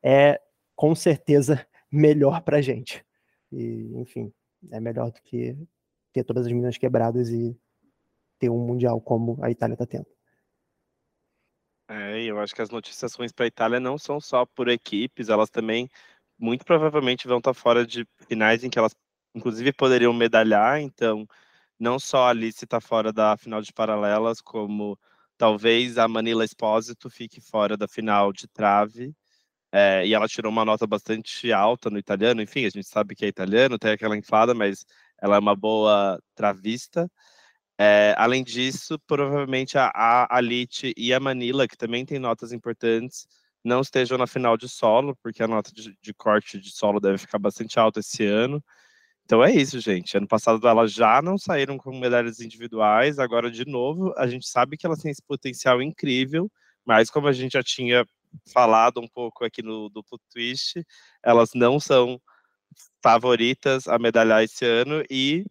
é 0.02 0.42
com 0.76 0.94
certeza 0.96 1.66
melhor 1.92 2.42
para 2.42 2.58
a 2.58 2.62
gente. 2.62 3.06
E, 3.52 3.92
enfim, 3.96 4.34
é 4.72 4.80
melhor 4.80 5.12
do 5.12 5.22
que 5.22 5.58
ter 6.12 6.24
todas 6.24 6.46
as 6.46 6.52
meninas 6.52 6.78
quebradas 6.78 7.30
e 7.30 7.58
ter 8.40 8.50
um 8.50 8.60
mundial 8.60 9.02
como 9.02 9.38
a 9.44 9.50
Itália 9.50 9.74
está 9.74 9.86
tendo. 9.86 10.08
É, 11.88 12.24
eu 12.24 12.40
acho 12.40 12.56
que 12.56 12.62
as 12.62 12.70
notícias 12.70 13.14
ruins 13.14 13.32
para 13.32 13.46
a 13.46 13.48
Itália 13.48 13.80
não 13.80 13.98
são 13.98 14.20
só 14.20 14.46
por 14.46 14.68
equipes, 14.70 15.30
elas 15.30 15.50
também 15.50 15.90
muito 16.38 16.66
provavelmente 16.66 17.28
vão 17.28 17.38
estar 17.38 17.54
tá 17.54 17.60
fora 17.60 17.86
de 17.86 18.08
finais 18.28 18.64
em 18.64 18.70
que 18.70 18.80
elas, 18.80 18.96
inclusive, 19.36 19.72
poderiam 19.74 20.14
medalhar. 20.14 20.82
Então, 20.82 21.28
não 21.80 22.00
só 22.00 22.26
a 22.26 22.30
Alice 22.30 22.64
está 22.64 22.80
fora 22.82 23.12
da 23.14 23.38
final 23.38 23.62
de 23.62 23.74
paralelas, 23.74 24.42
como 24.42 24.98
talvez 25.38 25.98
a 25.98 26.08
Manila 26.08 26.46
Espósito 26.46 27.10
fique 27.10 27.42
fora 27.42 27.78
da 27.78 27.88
final 27.88 28.32
de 28.34 28.48
trave. 28.48 29.14
É, 29.76 30.06
e 30.06 30.14
ela 30.14 30.28
tirou 30.28 30.52
uma 30.52 30.64
nota 30.64 30.86
bastante 30.86 31.52
alta 31.52 31.90
no 31.90 31.98
italiano. 31.98 32.44
Enfim, 32.44 32.66
a 32.66 32.70
gente 32.70 32.88
sabe 32.88 33.16
que 33.16 33.26
é 33.26 33.28
italiano, 33.28 33.80
tem 33.80 33.92
aquela 33.92 34.16
inflada, 34.16 34.54
mas 34.54 34.86
ela 35.20 35.36
é 35.36 35.40
uma 35.40 35.56
boa 35.56 36.20
travista. 36.36 37.10
É, 37.80 38.14
além 38.18 38.44
disso, 38.44 39.00
provavelmente 39.08 39.78
a, 39.78 39.88
a 39.96 40.38
Alite 40.38 40.94
e 40.96 41.12
a 41.12 41.20
Manila, 41.20 41.68
que 41.68 41.76
também 41.76 42.06
tem 42.06 42.20
notas 42.20 42.54
importantes, 42.54 43.28
não 43.64 43.82
estejam 43.82 44.16
na 44.18 44.28
final 44.28 44.56
de 44.58 44.70
solo, 44.70 45.18
porque 45.24 45.42
a 45.42 45.48
nota 45.48 45.72
de, 45.74 45.98
de 46.00 46.14
corte 46.14 46.60
de 46.60 46.72
solo 46.72 47.00
deve 47.00 47.18
ficar 47.18 47.40
bastante 47.40 47.80
alta 47.80 48.00
esse 48.00 48.24
ano. 48.26 48.64
Então 49.26 49.44
é 49.44 49.52
isso, 49.52 49.80
gente. 49.80 50.16
Ano 50.18 50.28
passado 50.28 50.68
elas 50.68 50.94
já 50.94 51.22
não 51.22 51.38
saíram 51.38 51.78
com 51.78 51.98
medalhas 51.98 52.40
individuais, 52.40 53.18
agora 53.20 53.50
de 53.50 53.66
novo, 53.66 54.14
a 54.18 54.28
gente 54.28 54.48
sabe 54.48 54.78
que 54.78 54.86
elas 54.86 55.00
têm 55.00 55.12
esse 55.12 55.24
potencial 55.24 55.82
incrível, 55.82 56.52
mas 56.86 57.10
como 57.10 57.28
a 57.28 57.34
gente 57.34 57.54
já 57.54 57.64
tinha 57.64 58.06
falado 58.52 59.00
um 59.00 59.08
pouco 59.08 59.44
aqui 59.46 59.62
no 59.62 59.90
duplo 59.90 60.20
twist, 60.32 60.84
elas 61.24 61.52
não 61.54 61.80
são 61.80 62.20
favoritas 63.02 63.88
a 63.88 64.00
medalhar 64.00 64.44
esse 64.44 64.66
ano 64.66 65.04
e 65.10 65.46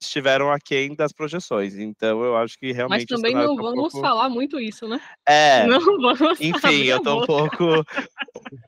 estiveram 0.00 0.50
aquém 0.50 0.94
das 0.94 1.12
projeções. 1.12 1.74
Então 1.74 2.22
eu 2.22 2.36
acho 2.36 2.58
que 2.58 2.72
realmente. 2.72 3.06
Mas 3.10 3.20
também 3.20 3.34
não 3.34 3.56
tá 3.56 3.62
vamos 3.62 3.92
pouco... 3.92 4.00
falar 4.06 4.28
muito 4.28 4.60
isso, 4.60 4.86
né? 4.88 5.00
É. 5.26 5.66
Não 5.66 5.80
vamos 5.80 6.40
Enfim, 6.40 6.84
eu 6.84 7.02
tô 7.02 7.22
um 7.22 7.26
pouco. 7.26 7.64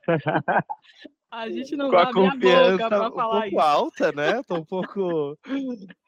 A 1.31 1.51
gente 1.51 1.77
não 1.77 1.91
com 1.91 1.97
vai 1.97 2.05
a 2.05 2.13
confiança 2.13 2.73
boca 2.73 2.89
pra 2.89 3.09
um 3.09 3.13
falar 3.13 3.41
pouco 3.43 3.49
isso. 3.49 3.61
alta, 3.61 4.13
né? 4.13 4.43
Tô 4.45 4.55
um 4.57 4.65
pouco. 4.65 5.39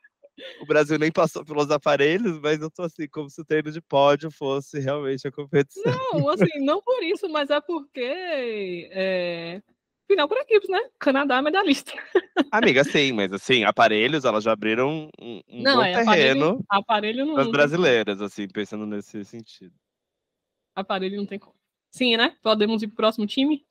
O 0.60 0.66
Brasil 0.66 0.98
nem 0.98 1.10
passou 1.10 1.44
pelos 1.44 1.70
aparelhos, 1.70 2.38
mas 2.40 2.60
eu 2.60 2.70
tô 2.70 2.82
assim, 2.82 3.08
como 3.08 3.30
se 3.30 3.40
o 3.40 3.44
treino 3.44 3.70
de 3.70 3.80
pódio 3.80 4.30
fosse 4.30 4.78
realmente 4.78 5.26
a 5.26 5.32
competição. 5.32 5.92
Não, 6.12 6.28
assim, 6.28 6.58
não 6.60 6.82
por 6.82 7.02
isso, 7.02 7.28
mas 7.28 7.50
é 7.50 7.60
porque. 7.60 8.88
É... 8.92 9.62
Final 10.10 10.28
por 10.28 10.38
equipes, 10.38 10.68
né? 10.68 10.80
Canadá 10.98 11.36
é 11.36 11.42
medalhista. 11.42 11.92
Amiga, 12.50 12.82
sim, 12.82 13.12
mas 13.12 13.32
assim, 13.32 13.62
aparelhos, 13.62 14.24
elas 14.24 14.42
já 14.42 14.52
abriram 14.52 15.08
um, 15.20 15.40
um 15.48 15.62
Não, 15.62 15.76
bom 15.76 15.84
é 15.84 15.94
aparelho, 15.94 16.34
terreno 16.34 16.64
aparelho 16.68 17.26
não. 17.26 17.34
para 17.34 17.42
as 17.42 17.46
não 17.46 17.52
tem 17.52 17.52
brasileiras, 17.52 18.20
assim, 18.20 18.48
pensando 18.48 18.84
nesse 18.86 19.24
sentido. 19.24 19.74
Aparelho 20.74 21.16
não 21.16 21.26
tem 21.26 21.38
como. 21.38 21.54
Sim, 21.92 22.16
né? 22.16 22.36
Podemos 22.42 22.82
ir 22.82 22.88
pro 22.88 22.96
próximo 22.96 23.26
time? 23.26 23.64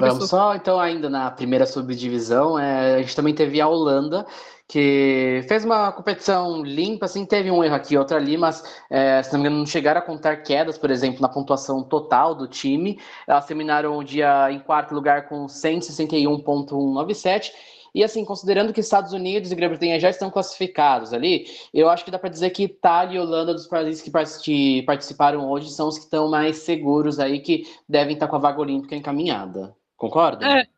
Vamos 0.00 0.28
só, 0.28 0.54
então, 0.54 0.78
ainda 0.78 1.10
na 1.10 1.28
primeira 1.28 1.66
subdivisão, 1.66 2.56
é, 2.56 2.94
a 2.96 3.02
gente 3.02 3.16
também 3.16 3.34
teve 3.34 3.60
a 3.60 3.66
Holanda, 3.66 4.24
que 4.68 5.44
fez 5.48 5.64
uma 5.64 5.90
competição 5.90 6.62
limpa, 6.62 7.06
assim, 7.06 7.26
teve 7.26 7.50
um 7.50 7.64
erro 7.64 7.74
aqui, 7.74 7.96
outro 7.98 8.16
ali, 8.16 8.36
mas, 8.36 8.62
é, 8.88 9.20
se 9.24 9.32
não 9.32 9.40
me 9.40 9.46
engano, 9.46 9.58
não 9.60 9.66
chegaram 9.66 9.98
a 10.00 10.04
contar 10.04 10.36
quedas, 10.36 10.78
por 10.78 10.90
exemplo, 10.92 11.20
na 11.20 11.28
pontuação 11.28 11.82
total 11.82 12.32
do 12.34 12.46
time. 12.46 13.00
Elas 13.26 13.46
terminaram 13.46 13.96
o 13.98 14.04
dia 14.04 14.52
em 14.52 14.60
quarto 14.60 14.94
lugar 14.94 15.28
com 15.28 15.48
161.197, 15.48 17.50
e 17.94 18.04
assim, 18.04 18.24
considerando 18.24 18.72
que 18.72 18.78
Estados 18.80 19.12
Unidos 19.12 19.50
e 19.50 19.54
Grã-Bretanha 19.56 19.98
já 19.98 20.10
estão 20.10 20.30
classificados 20.30 21.12
ali, 21.12 21.46
eu 21.74 21.88
acho 21.88 22.04
que 22.04 22.10
dá 22.12 22.18
para 22.20 22.28
dizer 22.30 22.50
que 22.50 22.62
Itália 22.64 23.16
e 23.16 23.20
Holanda, 23.20 23.52
dos 23.52 23.66
países 23.66 24.00
que 24.02 24.10
parti- 24.12 24.82
participaram 24.86 25.50
hoje, 25.50 25.70
são 25.70 25.88
os 25.88 25.98
que 25.98 26.04
estão 26.04 26.28
mais 26.30 26.58
seguros 26.58 27.18
aí, 27.18 27.40
que 27.40 27.64
devem 27.88 28.14
estar 28.14 28.28
com 28.28 28.36
a 28.36 28.38
vaga 28.38 28.60
olímpica 28.60 28.94
encaminhada. 28.94 29.74
Concorda? 29.98 30.60
É, 30.60 30.68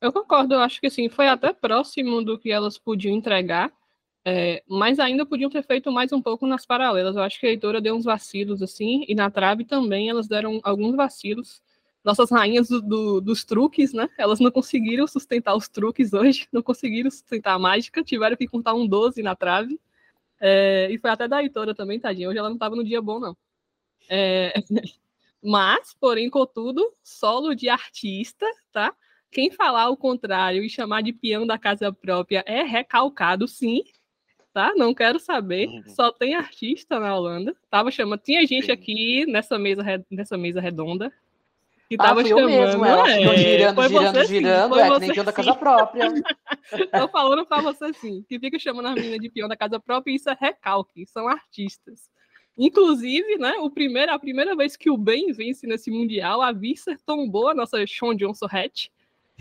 eu 0.00 0.12
concordo, 0.12 0.54
eu 0.54 0.60
acho 0.60 0.80
que 0.80 0.88
sim, 0.88 1.08
foi 1.10 1.28
até 1.28 1.52
próximo 1.52 2.24
do 2.24 2.38
que 2.38 2.50
elas 2.52 2.78
podiam 2.78 3.14
entregar, 3.14 3.72
é, 4.24 4.62
mas 4.68 4.98
ainda 5.00 5.26
podiam 5.26 5.50
ter 5.50 5.62
feito 5.64 5.92
mais 5.92 6.12
um 6.12 6.22
pouco 6.22 6.46
nas 6.46 6.64
paralelas. 6.64 7.16
Eu 7.16 7.22
acho 7.22 7.40
que 7.40 7.46
a 7.46 7.50
Heitora 7.50 7.80
deu 7.80 7.96
uns 7.96 8.04
vacilos 8.04 8.62
assim, 8.62 9.04
e 9.08 9.14
na 9.14 9.30
trave 9.30 9.64
também 9.64 10.08
elas 10.08 10.28
deram 10.28 10.60
alguns 10.62 10.94
vacilos. 10.96 11.62
Nossas 12.04 12.30
rainhas 12.30 12.68
do- 12.68 12.80
do- 12.80 13.20
dos 13.20 13.44
truques, 13.44 13.92
né? 13.92 14.08
Elas 14.18 14.40
não 14.40 14.50
conseguiram 14.50 15.06
sustentar 15.06 15.54
os 15.56 15.68
truques 15.68 16.12
hoje, 16.14 16.48
não 16.52 16.62
conseguiram 16.62 17.10
sustentar 17.10 17.54
a 17.54 17.58
mágica, 17.58 18.02
tiveram 18.04 18.36
que 18.36 18.48
contar 18.48 18.74
um 18.74 18.86
12 18.86 19.22
na 19.22 19.36
trave. 19.36 19.78
É, 20.40 20.88
e 20.92 20.98
foi 20.98 21.10
até 21.10 21.28
da 21.28 21.42
Heitora 21.42 21.74
também, 21.74 22.00
tadinha. 22.00 22.28
Hoje 22.28 22.38
ela 22.38 22.48
não 22.48 22.56
estava 22.56 22.76
no 22.76 22.84
dia 22.84 23.02
bom, 23.02 23.20
não. 23.20 23.36
É, 24.08 24.54
mas, 25.42 25.94
porém, 25.98 26.28
contudo, 26.30 26.84
solo 27.02 27.54
de 27.54 27.68
artista, 27.68 28.46
tá? 28.72 28.94
Quem 29.30 29.50
falar 29.50 29.88
o 29.90 29.96
contrário 29.96 30.62
e 30.64 30.68
chamar 30.68 31.02
de 31.02 31.12
peão 31.12 31.46
da 31.46 31.56
casa 31.58 31.92
própria 31.92 32.42
é 32.46 32.62
recalcado, 32.62 33.46
sim. 33.46 33.82
Tá? 34.52 34.72
Não 34.74 34.92
quero 34.92 35.20
saber. 35.20 35.68
Uhum. 35.68 35.82
Só 35.94 36.10
tem 36.10 36.34
artista 36.34 36.98
na 36.98 37.14
Holanda. 37.14 37.54
Tava 37.70 37.92
chamando. 37.92 38.18
Tinha 38.20 38.44
gente 38.44 38.66
Sim. 38.66 38.72
aqui 38.72 39.24
nessa 39.26 39.56
mesa, 39.56 39.80
re- 39.80 40.04
nessa 40.10 40.36
mesa 40.36 40.60
redonda. 40.60 41.12
Que 41.88 41.94
Ah, 41.94 42.02
tava 42.02 42.22
eu 42.22 42.26
chamando. 42.26 42.46
mesmo, 42.50 42.84
ela 42.84 43.04
ficou 43.04 43.32
é, 43.32 43.36
girando, 43.36 43.74
foi 43.76 43.88
girando, 43.88 44.14
você 44.14 44.24
sim, 44.26 44.34
girando, 44.34 44.74
foi 44.74 44.82
é 44.82 44.90
que 44.90 44.98
nem 45.00 45.12
peão 45.12 45.24
da 45.24 45.30
sim. 45.32 45.36
casa 45.36 45.54
própria. 45.54 46.08
Tô 46.92 47.08
falando 47.08 47.46
pra 47.46 47.60
você 47.60 47.92
sim, 47.94 48.24
que 48.28 48.38
fica 48.40 48.58
chamando 48.58 48.86
as 48.88 48.94
meninas 48.94 49.20
de 49.20 49.28
peão 49.28 49.48
da 49.48 49.56
casa 49.56 49.78
própria, 49.80 50.12
e 50.12 50.16
isso 50.16 50.30
é 50.30 50.36
recalque, 50.40 51.06
são 51.06 51.26
artistas. 51.28 52.08
Inclusive, 52.62 53.38
né, 53.38 53.54
o 53.54 53.70
primeiro, 53.70 54.12
a 54.12 54.18
primeira 54.18 54.54
vez 54.54 54.76
que 54.76 54.90
o 54.90 54.96
Ben 54.98 55.32
vence 55.32 55.66
nesse 55.66 55.90
Mundial, 55.90 56.42
a 56.42 56.52
Visser 56.52 56.98
tombou 57.06 57.48
a 57.48 57.54
nossa 57.54 57.86
Sean 57.86 58.14
Johnson 58.14 58.46
Hatch, 58.50 58.88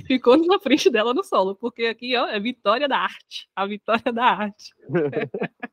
ficou 0.06 0.38
na 0.38 0.58
frente 0.58 0.90
dela 0.90 1.14
no 1.14 1.22
solo, 1.22 1.54
porque 1.54 1.88
aqui, 1.88 2.16
ó, 2.16 2.28
é 2.28 2.40
vitória 2.40 2.88
da 2.88 2.98
arte, 2.98 3.50
a 3.54 3.66
vitória 3.66 4.14
da 4.14 4.24
arte. 4.24 4.74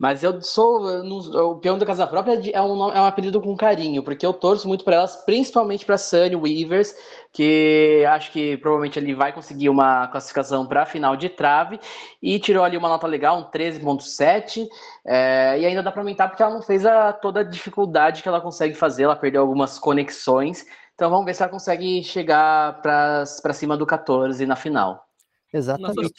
Mas 0.00 0.22
eu 0.24 0.40
sou. 0.40 0.88
eu 0.88 1.04
não- 1.04 1.18
o 1.50 1.58
peão 1.58 1.76
da 1.76 1.84
casa 1.84 2.06
própria 2.06 2.40
é 2.54 2.62
um, 2.62 2.90
é 2.90 2.98
um 3.02 3.04
apelido 3.04 3.38
com 3.38 3.54
carinho, 3.54 4.02
porque 4.02 4.24
eu 4.24 4.32
torço 4.32 4.66
muito 4.66 4.82
para 4.82 4.96
elas, 4.96 5.14
principalmente 5.26 5.84
para 5.84 5.98
Sunny 5.98 6.34
Weavers, 6.34 6.94
que 7.30 8.02
acho 8.08 8.32
que 8.32 8.56
provavelmente 8.56 8.98
ele 8.98 9.14
vai 9.14 9.30
conseguir 9.30 9.68
uma 9.68 10.08
classificação 10.08 10.64
para 10.66 10.84
a 10.84 10.86
final 10.86 11.16
de 11.16 11.28
trave, 11.28 11.78
e 12.22 12.38
tirou 12.38 12.64
ali 12.64 12.78
uma 12.78 12.88
nota 12.88 13.06
legal, 13.06 13.38
um 13.40 13.50
13,7. 13.50 14.66
é, 15.06 15.58
e 15.60 15.66
ainda 15.66 15.82
dá 15.82 15.92
para 15.92 16.00
aumentar 16.00 16.28
porque 16.28 16.42
ela 16.42 16.54
não 16.54 16.62
fez 16.62 16.86
a, 16.86 17.12
toda 17.12 17.40
a 17.40 17.44
dificuldade 17.44 18.22
que 18.22 18.28
ela 18.28 18.40
consegue 18.40 18.72
fazer, 18.74 19.02
ela 19.02 19.16
perdeu 19.16 19.42
algumas 19.42 19.78
conexões. 19.78 20.64
Então 20.94 21.10
vamos 21.10 21.26
ver 21.26 21.34
se 21.34 21.42
ela 21.42 21.52
consegue 21.52 22.02
chegar 22.02 22.80
para 22.80 23.26
cima 23.52 23.76
do 23.76 23.84
14 23.84 24.46
na 24.46 24.56
final. 24.56 25.04
Exatamente. 25.52 26.14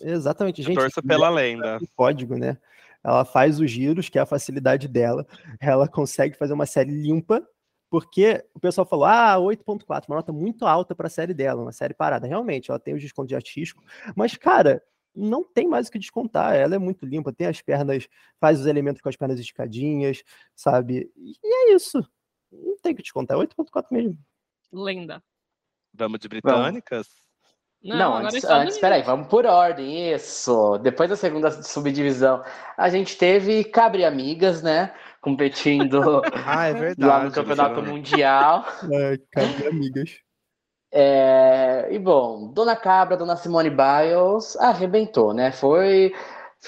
Exatamente, 0.00 0.62
gente. 0.62 0.74
torço 0.74 1.02
pela 1.02 1.30
lenda. 1.30 1.80
código, 1.96 2.36
né? 2.36 2.56
Ela 3.04 3.24
faz 3.24 3.60
os 3.60 3.70
giros, 3.70 4.08
que 4.08 4.18
é 4.18 4.22
a 4.22 4.26
facilidade 4.26 4.88
dela. 4.88 5.26
Ela 5.60 5.86
consegue 5.86 6.36
fazer 6.36 6.54
uma 6.54 6.66
série 6.66 6.90
limpa, 6.90 7.46
porque 7.90 8.44
o 8.54 8.58
pessoal 8.58 8.86
falou: 8.86 9.04
ah, 9.04 9.36
8.4, 9.36 10.08
uma 10.08 10.16
nota 10.16 10.32
muito 10.32 10.66
alta 10.66 10.94
para 10.94 11.06
a 11.06 11.10
série 11.10 11.34
dela, 11.34 11.62
uma 11.62 11.72
série 11.72 11.94
parada. 11.94 12.26
Realmente, 12.26 12.70
ela 12.70 12.80
tem 12.80 12.94
os 12.94 13.02
descontos 13.02 13.28
de 13.28 13.36
artístico, 13.36 13.82
mas, 14.16 14.36
cara, 14.36 14.82
não 15.14 15.44
tem 15.44 15.68
mais 15.68 15.88
o 15.88 15.92
que 15.92 15.98
descontar. 15.98 16.54
Ela 16.56 16.74
é 16.74 16.78
muito 16.78 17.06
limpa, 17.06 17.32
tem 17.32 17.46
as 17.46 17.60
pernas, 17.60 18.08
faz 18.40 18.60
os 18.60 18.66
elementos 18.66 19.00
com 19.00 19.08
as 19.08 19.16
pernas 19.16 19.38
esticadinhas, 19.38 20.22
sabe? 20.56 21.12
E 21.16 21.36
é 21.44 21.74
isso. 21.74 21.98
Não 22.50 22.76
tem 22.78 22.92
o 22.92 22.96
que 22.96 23.02
descontar, 23.02 23.36
é 23.36 23.40
8.4 23.40 23.86
mesmo. 23.90 24.18
Lenda. 24.72 25.22
Vamos 25.92 26.18
de 26.18 26.28
britânicas? 26.28 27.23
Não, 27.84 27.98
Não, 27.98 28.14
agora 28.14 28.24
é 28.24 28.28
antes, 28.28 28.44
antes 28.44 28.78
peraí, 28.78 29.02
vamos 29.02 29.26
por 29.26 29.44
ordem, 29.44 30.14
isso. 30.14 30.78
Depois 30.78 31.10
da 31.10 31.16
segunda 31.16 31.50
subdivisão, 31.62 32.42
a 32.78 32.88
gente 32.88 33.18
teve 33.18 33.62
Cabre 33.64 34.06
Amigas, 34.06 34.62
né? 34.62 34.94
Competindo 35.20 36.22
Ah, 36.46 36.68
é 36.68 36.72
verdade. 36.72 37.04
lá 37.04 37.22
no 37.24 37.30
Campeonato. 37.30 37.82
Mundial. 37.82 38.64
É, 38.90 39.18
cara, 39.30 39.68
amigas. 39.68 40.12
É, 40.90 41.86
e 41.90 41.98
bom, 41.98 42.50
Dona 42.54 42.74
Cabra, 42.74 43.18
Dona 43.18 43.36
Simone 43.36 43.68
Biles 43.68 44.56
arrebentou, 44.56 45.34
né? 45.34 45.52
Foi. 45.52 46.10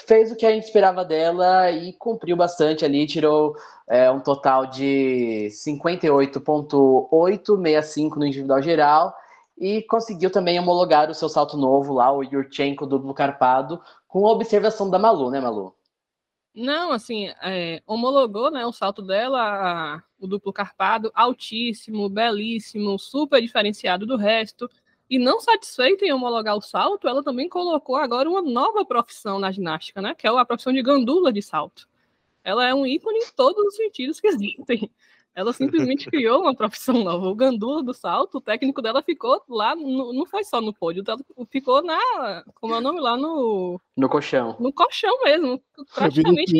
Fez 0.05 0.31
o 0.31 0.35
que 0.35 0.45
a 0.45 0.51
gente 0.51 0.65
esperava 0.65 1.03
dela 1.03 1.71
e 1.71 1.93
cumpriu 1.93 2.37
bastante 2.37 2.85
ali, 2.85 3.07
tirou 3.07 3.55
é, 3.89 4.11
um 4.11 4.19
total 4.19 4.67
de 4.67 5.49
58,865 5.49 8.19
no 8.19 8.27
individual 8.27 8.61
geral 8.61 9.15
e 9.57 9.81
conseguiu 9.83 10.29
também 10.29 10.59
homologar 10.59 11.09
o 11.09 11.13
seu 11.15 11.27
salto 11.29 11.57
novo 11.57 11.93
lá, 11.93 12.11
o 12.11 12.23
Yurchenko 12.23 12.85
duplo 12.85 13.13
carpado, 13.13 13.81
com 14.07 14.27
a 14.27 14.31
observação 14.31 14.89
da 14.89 14.99
Malu, 14.99 15.31
né, 15.31 15.39
Malu? 15.39 15.73
Não, 16.53 16.91
assim, 16.91 17.27
é, 17.43 17.81
homologou, 17.85 18.49
né, 18.49 18.65
o 18.65 18.71
salto 18.71 19.01
dela, 19.01 19.39
a- 19.41 20.03
o 20.19 20.25
duplo 20.27 20.51
carpado, 20.51 21.11
altíssimo, 21.13 22.09
belíssimo, 22.09 22.97
super 22.97 23.39
diferenciado 23.41 24.05
do 24.07 24.17
resto. 24.17 24.69
E 25.09 25.19
não 25.19 25.39
satisfeita 25.39 26.03
em 26.05 26.11
homologar 26.11 26.57
o 26.57 26.61
salto, 26.61 27.07
ela 27.07 27.23
também 27.23 27.47
colocou 27.47 27.95
agora 27.95 28.27
uma 28.29 28.41
nova 28.41 28.83
profissão 28.83 29.39
na 29.39 29.51
ginástica, 29.51 30.01
né, 30.01 30.15
que 30.15 30.27
é 30.27 30.29
a 30.29 30.45
profissão 30.45 30.73
de 30.73 30.81
gandula 30.81 31.31
de 31.31 31.41
salto. 31.41 31.87
Ela 32.43 32.67
é 32.67 32.73
um 32.73 32.85
ícone 32.85 33.19
em 33.19 33.31
todos 33.35 33.63
os 33.65 33.75
sentidos 33.75 34.19
que 34.19 34.27
existem. 34.27 34.89
Ela 35.37 35.53
simplesmente 35.53 36.09
criou 36.09 36.41
uma 36.41 36.55
profissão 36.55 37.03
nova. 37.03 37.27
O 37.27 37.35
gandula 37.35 37.83
do 37.83 37.93
salto, 37.93 38.39
o 38.39 38.41
técnico 38.41 38.81
dela 38.81 39.03
ficou 39.03 39.39
lá, 39.47 39.75
no- 39.75 40.11
não 40.11 40.25
foi 40.25 40.43
só 40.43 40.59
no 40.59 40.73
pódio, 40.73 41.03
ela 41.07 41.19
ficou 41.51 41.83
na, 41.83 42.43
como 42.55 42.73
é 42.73 42.77
o 42.79 42.81
nome 42.81 42.99
lá, 42.99 43.15
no, 43.15 43.79
No 43.95 44.09
colchão. 44.09 44.55
no 44.59 44.73
colchão 44.73 45.15
mesmo, 45.23 45.47
Eu 45.51 45.51
vi 45.53 46.23
no 46.23 46.33
praticamente 46.33 46.53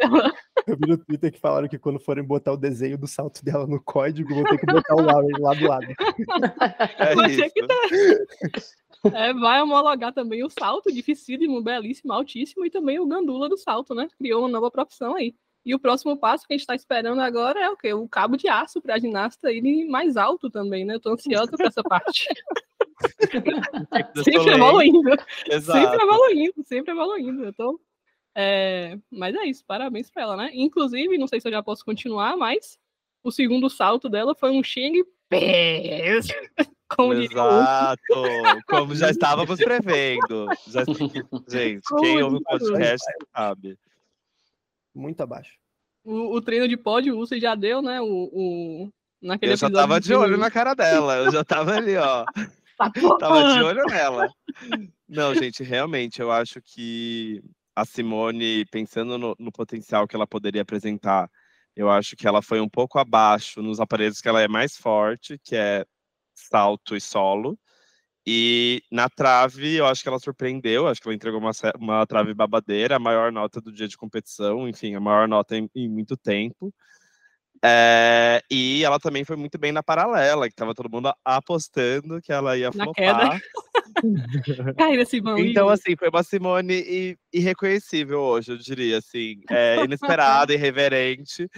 dela. 0.00 0.34
eu 0.66 0.76
vi 0.76 0.88
no 0.88 0.98
Twitter 0.98 1.32
que 1.32 1.38
falaram 1.38 1.68
que 1.68 1.78
quando 1.78 2.00
forem 2.00 2.24
botar 2.24 2.52
o 2.52 2.56
desenho 2.56 2.98
do 2.98 3.06
salto 3.06 3.44
dela 3.44 3.68
no 3.68 3.80
código, 3.80 4.34
vão 4.34 4.42
ter 4.42 4.58
que 4.58 4.66
botar 4.66 4.96
o 4.96 5.00
Lauren 5.00 5.38
lá 5.38 5.54
do 5.54 5.68
lado. 5.68 5.86
É 6.98 7.14
Vai 7.14 7.28
ter 7.36 7.46
isso. 7.46 7.52
que 7.54 9.08
É, 9.14 9.32
vai 9.32 9.62
homologar 9.62 10.12
também 10.12 10.44
o 10.44 10.50
salto, 10.50 10.92
dificílimo, 10.92 11.62
belíssimo, 11.62 12.12
altíssimo, 12.12 12.66
e 12.66 12.70
também 12.70 12.98
o 12.98 13.06
gandula 13.06 13.48
do 13.48 13.56
salto, 13.56 13.94
né? 13.94 14.08
Criou 14.18 14.40
uma 14.40 14.48
nova 14.48 14.72
profissão 14.72 15.14
aí. 15.14 15.36
E 15.68 15.74
o 15.74 15.78
próximo 15.78 16.16
passo 16.16 16.46
que 16.46 16.54
a 16.54 16.56
gente 16.56 16.62
está 16.62 16.74
esperando 16.74 17.20
agora 17.20 17.60
é 17.60 17.68
o 17.68 17.76
quê? 17.76 17.92
O 17.92 18.08
cabo 18.08 18.38
de 18.38 18.48
aço 18.48 18.80
para 18.80 18.94
a 18.94 18.98
ginasta 18.98 19.52
ir 19.52 19.84
mais 19.86 20.16
alto 20.16 20.48
também, 20.48 20.82
né? 20.82 20.94
Eu 20.94 21.00
tô 21.00 21.10
ansiosa 21.12 21.52
para 21.54 21.66
essa 21.66 21.82
parte. 21.82 22.26
Sempre 24.24 24.54
evoluindo, 24.54 25.10
Exato. 25.46 25.78
sempre 25.78 26.02
evoluindo, 26.02 26.64
sempre 26.64 26.92
evoluindo. 26.92 27.44
Eu 27.44 27.52
tô... 27.52 27.80
É, 28.34 28.96
Mas 29.10 29.36
é 29.36 29.44
isso, 29.44 29.62
parabéns 29.66 30.10
para 30.10 30.22
ela, 30.22 30.36
né? 30.38 30.50
Inclusive, 30.54 31.18
não 31.18 31.26
sei 31.26 31.38
se 31.38 31.46
eu 31.46 31.52
já 31.52 31.62
posso 31.62 31.84
continuar, 31.84 32.34
mas 32.34 32.78
o 33.22 33.30
segundo 33.30 33.68
salto 33.68 34.08
dela 34.08 34.34
foi 34.34 34.50
um 34.50 34.62
Xing 34.64 35.04
Pés. 35.28 36.28
Como 36.88 37.12
Exato, 37.12 37.98
como 38.66 38.94
já 38.94 39.10
estávamos 39.10 39.58
prevendo. 39.62 40.46
Já- 40.66 40.84
Gente, 41.46 41.82
Como 41.86 42.00
quem 42.00 42.22
ouve 42.22 42.36
o 42.36 42.42
podcast 42.42 43.06
sabe. 43.36 43.78
Muito 44.98 45.20
abaixo. 45.22 45.52
O, 46.04 46.36
o 46.36 46.40
treino 46.40 46.66
de 46.66 46.76
pódio, 46.76 47.16
o 47.16 47.18
Uzi 47.18 47.38
já 47.38 47.54
deu, 47.54 47.80
né? 47.80 48.00
O, 48.00 48.06
o, 48.06 48.92
Naquele 49.20 49.52
Eu 49.52 49.56
já 49.56 49.70
tava 49.70 50.00
de 50.00 50.14
olho 50.14 50.36
na 50.36 50.50
cara 50.50 50.74
dela, 50.74 51.16
eu 51.16 51.32
já 51.32 51.44
tava 51.44 51.76
ali, 51.76 51.96
ó. 51.96 52.24
Tá. 52.78 52.92
Tava 53.18 53.54
de 53.54 53.60
olho 53.64 53.84
nela. 53.86 54.28
Não, 55.08 55.34
gente, 55.34 55.64
realmente, 55.64 56.20
eu 56.20 56.30
acho 56.30 56.62
que 56.62 57.42
a 57.74 57.84
Simone, 57.84 58.64
pensando 58.66 59.18
no, 59.18 59.34
no 59.36 59.50
potencial 59.50 60.06
que 60.06 60.14
ela 60.14 60.28
poderia 60.28 60.62
apresentar, 60.62 61.28
eu 61.74 61.90
acho 61.90 62.14
que 62.14 62.24
ela 62.24 62.40
foi 62.40 62.60
um 62.60 62.68
pouco 62.68 63.00
abaixo 63.00 63.60
nos 63.60 63.80
aparelhos 63.80 64.20
que 64.20 64.28
ela 64.28 64.40
é 64.40 64.46
mais 64.46 64.76
forte, 64.76 65.40
que 65.42 65.56
é 65.56 65.84
salto 66.36 66.94
e 66.94 67.00
solo. 67.00 67.58
E 68.30 68.82
na 68.92 69.08
trave, 69.08 69.76
eu 69.76 69.86
acho 69.86 70.02
que 70.02 70.08
ela 70.10 70.18
surpreendeu, 70.18 70.86
acho 70.86 71.00
que 71.00 71.08
ela 71.08 71.14
entregou 71.14 71.40
uma, 71.40 71.50
uma 71.78 72.06
trave 72.06 72.34
babadeira, 72.34 72.96
a 72.96 72.98
maior 72.98 73.32
nota 73.32 73.58
do 73.58 73.72
dia 73.72 73.88
de 73.88 73.96
competição, 73.96 74.68
enfim, 74.68 74.94
a 74.94 75.00
maior 75.00 75.26
nota 75.26 75.56
em, 75.56 75.66
em 75.74 75.88
muito 75.88 76.14
tempo. 76.14 76.70
É, 77.64 78.42
e 78.50 78.84
ela 78.84 79.00
também 79.00 79.24
foi 79.24 79.34
muito 79.34 79.56
bem 79.56 79.72
na 79.72 79.82
paralela, 79.82 80.46
que 80.46 80.54
tava 80.54 80.74
todo 80.74 80.90
mundo 80.90 81.10
apostando 81.24 82.20
que 82.20 82.30
ela 82.30 82.54
ia 82.54 82.70
Na 82.74 82.84
flopar. 82.84 83.40
Cai 84.76 84.94
nesse 84.98 85.22
vão. 85.22 85.38
Então, 85.38 85.70
assim, 85.70 85.96
foi 85.98 86.10
uma 86.10 86.22
Simone 86.22 87.16
irreconhecível 87.32 88.20
hoje, 88.20 88.52
eu 88.52 88.58
diria, 88.58 88.98
assim. 88.98 89.40
É, 89.48 89.82
inesperada, 89.84 90.52
irreverente, 90.52 91.48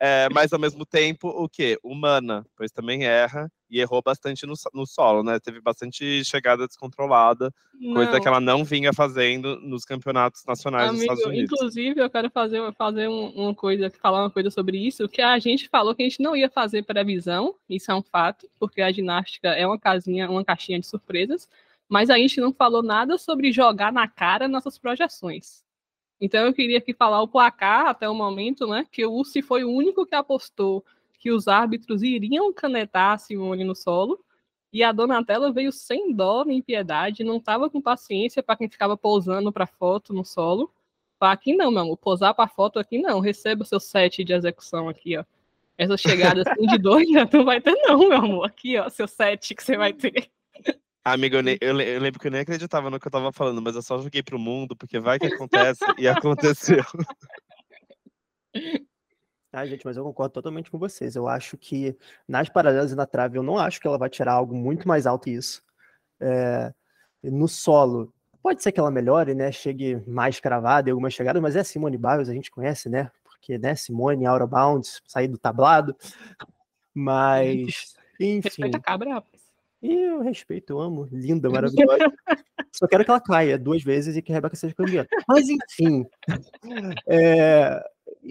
é, 0.00 0.26
mas 0.32 0.54
ao 0.54 0.58
mesmo 0.58 0.86
tempo, 0.86 1.28
o 1.28 1.46
quê? 1.50 1.78
Humana, 1.84 2.46
pois 2.56 2.72
também 2.72 3.04
erra 3.04 3.46
e 3.70 3.80
errou 3.80 4.00
bastante 4.02 4.46
no, 4.46 4.54
no 4.72 4.86
solo, 4.86 5.22
né? 5.22 5.38
Teve 5.38 5.60
bastante 5.60 6.24
chegada 6.24 6.66
descontrolada, 6.66 7.52
coisa 7.92 8.12
Não. 8.12 8.20
que 8.20 8.28
ela 8.28 8.40
não 8.40 8.64
vinha 8.64 8.92
fazendo 8.92 9.60
nos 9.60 9.84
campeonatos 9.84 10.44
nacionais 10.46 10.90
dos 10.90 10.98
Amigo, 11.00 11.12
Estados 11.12 11.24
Unidos. 11.32 11.52
inclusive 11.52 12.00
eu 12.00 12.10
quero 12.10 12.30
fazer, 12.30 12.72
fazer 12.74 13.08
um- 13.08 13.28
uma 13.30 13.54
coisa, 13.54 13.90
falar 14.00 14.22
uma 14.22 14.30
coisa 14.30 14.50
sobre 14.50 14.78
isso, 14.78 15.08
que 15.08 15.20
a 15.20 15.38
gente 15.38 15.68
falou 15.68 15.94
que 15.94 16.02
a 16.02 16.08
gente 16.08 16.22
não 16.22 16.34
ia 16.34 16.48
fazer 16.48 16.82
previsão, 16.82 17.54
isso 17.68 17.90
é 17.90 17.94
um 17.94 18.02
fato, 18.02 18.48
porque 18.58 18.80
a 18.80 18.90
ginástica 18.90 19.48
é 19.48 19.66
uma 19.66 19.78
casinha, 19.78 20.30
uma 20.30 20.44
caixinha 20.44 20.80
de 20.80 20.86
surpresas, 20.86 21.48
mas 21.88 22.10
a 22.10 22.18
gente 22.18 22.40
não 22.40 22.52
falou 22.52 22.82
nada 22.82 23.16
sobre 23.18 23.52
jogar 23.52 23.92
na 23.92 24.06
cara 24.08 24.48
nossas 24.48 24.78
projeções. 24.78 25.62
Então 26.20 26.44
eu 26.46 26.52
queria 26.52 26.78
aqui 26.78 26.92
falar 26.92 27.22
o 27.22 27.28
placar 27.28 27.86
até 27.86 28.08
o 28.08 28.14
momento, 28.14 28.66
né? 28.66 28.84
Que 28.90 29.06
o 29.06 29.12
Ursi 29.12 29.40
foi 29.40 29.62
o 29.62 29.70
único 29.70 30.04
que 30.04 30.14
apostou 30.16 30.84
que 31.18 31.30
os 31.30 31.48
árbitros 31.48 32.02
iriam 32.02 32.52
canetar 32.52 33.14
a 33.14 33.18
Simone 33.18 33.64
no 33.64 33.74
solo. 33.74 34.18
E 34.72 34.82
a 34.84 34.92
Donatella 34.92 35.50
veio 35.50 35.72
sem 35.72 36.12
dó 36.14 36.44
nem 36.44 36.60
piedade, 36.60 37.24
não 37.24 37.38
estava 37.38 37.70
com 37.70 37.80
paciência 37.80 38.42
para 38.42 38.56
quem 38.56 38.68
ficava 38.68 38.96
pousando 38.96 39.50
para 39.50 39.66
foto 39.66 40.12
no 40.12 40.24
solo. 40.24 40.70
Fala, 41.18 41.32
Aqui 41.32 41.56
não, 41.56 41.70
meu 41.70 41.82
amor, 41.82 41.96
posar 41.96 42.34
para 42.34 42.48
foto 42.48 42.78
aqui 42.78 42.98
não, 42.98 43.18
receba 43.18 43.64
seu 43.64 43.80
set 43.80 44.22
de 44.22 44.32
execução 44.32 44.88
aqui, 44.88 45.16
ó. 45.16 45.24
Essa 45.76 45.96
chegada 45.96 46.42
assim 46.42 46.66
de 46.66 46.76
dois 46.78 47.08
não 47.32 47.44
vai 47.44 47.60
ter 47.60 47.74
não, 47.76 47.98
meu 48.08 48.18
amor. 48.18 48.44
Aqui, 48.46 48.76
ó, 48.78 48.88
seu 48.88 49.08
set 49.08 49.54
que 49.54 49.62
você 49.62 49.76
vai 49.76 49.92
ter. 49.92 50.28
Amigo, 51.04 51.36
eu, 51.36 51.40
le- 51.40 51.58
eu 51.60 51.72
lembro 51.72 52.20
que 52.20 52.26
eu 52.26 52.30
nem 52.30 52.42
acreditava 52.42 52.90
no 52.90 53.00
que 53.00 53.06
eu 53.06 53.10
tava 53.10 53.32
falando, 53.32 53.62
mas 53.62 53.74
eu 53.74 53.80
só 53.82 53.98
joguei 53.98 54.22
pro 54.22 54.38
mundo, 54.38 54.76
porque 54.76 54.98
vai 54.98 55.18
que 55.18 55.26
acontece, 55.26 55.84
e 55.96 56.06
aconteceu. 56.08 56.84
Ah, 59.58 59.66
gente, 59.66 59.84
mas 59.84 59.96
eu 59.96 60.04
concordo 60.04 60.32
totalmente 60.32 60.70
com 60.70 60.78
vocês. 60.78 61.16
Eu 61.16 61.26
acho 61.26 61.56
que 61.56 61.96
nas 62.28 62.48
paralelas 62.48 62.92
e 62.92 62.94
na 62.94 63.06
trave, 63.06 63.38
eu 63.38 63.42
não 63.42 63.58
acho 63.58 63.80
que 63.80 63.88
ela 63.88 63.98
vai 63.98 64.08
tirar 64.08 64.34
algo 64.34 64.54
muito 64.54 64.86
mais 64.86 65.04
alto 65.04 65.24
que 65.24 65.32
isso. 65.32 65.64
É, 66.20 66.72
no 67.22 67.48
solo, 67.48 68.12
pode 68.40 68.62
ser 68.62 68.70
que 68.70 68.78
ela 68.78 68.90
melhore, 68.90 69.34
né? 69.34 69.50
Chegue 69.50 70.00
mais 70.06 70.38
cravada 70.38 70.88
em 70.88 70.92
algumas 70.92 71.12
chegadas, 71.12 71.42
mas 71.42 71.56
é 71.56 71.64
Simone 71.64 71.96
Biles, 71.96 72.28
a 72.28 72.34
gente 72.34 72.52
conhece, 72.52 72.88
né? 72.88 73.10
Porque, 73.24 73.58
né, 73.58 73.74
Simone, 73.74 74.26
Aura 74.26 74.46
Bounds, 74.46 75.02
sair 75.08 75.26
do 75.26 75.38
tablado. 75.38 75.96
Mas, 76.94 77.96
enfim. 78.20 78.40
Respeita 78.44 78.78
a 78.78 78.80
cabra, 78.80 79.14
rapaz. 79.14 79.42
Eu 79.82 80.20
respeito, 80.22 80.72
eu 80.72 80.80
amo, 80.80 81.08
linda, 81.10 81.50
maravilhosa. 81.50 81.98
Só 82.72 82.86
quero 82.86 83.04
que 83.04 83.10
ela 83.10 83.20
caia 83.20 83.58
duas 83.58 83.82
vezes 83.82 84.16
e 84.16 84.22
que 84.22 84.30
a 84.30 84.34
Rebeca 84.34 84.54
seja 84.54 84.74
campeã. 84.74 85.04
Mas 85.26 85.48
enfim. 85.48 86.06
É, 87.08 87.82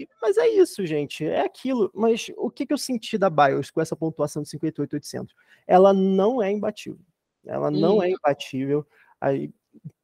e- 0.02 0.08
Mas 0.22 0.36
é 0.36 0.48
isso, 0.48 0.84
gente. 0.86 1.24
É 1.24 1.40
aquilo. 1.40 1.90
Mas 1.94 2.30
o 2.36 2.50
que, 2.50 2.64
que 2.66 2.72
eu 2.72 2.78
senti 2.78 3.16
da 3.18 3.28
Bios 3.30 3.70
com 3.70 3.80
essa 3.80 3.96
pontuação 3.96 4.42
de 4.42 4.48
58,800? 4.50 5.34
Ela 5.66 5.92
não 5.92 6.42
é 6.42 6.50
imbatível. 6.50 7.00
Ela 7.46 7.70
não 7.70 8.02
é 8.02 8.10
imbatível, 8.10 8.86
aí, 9.20 9.50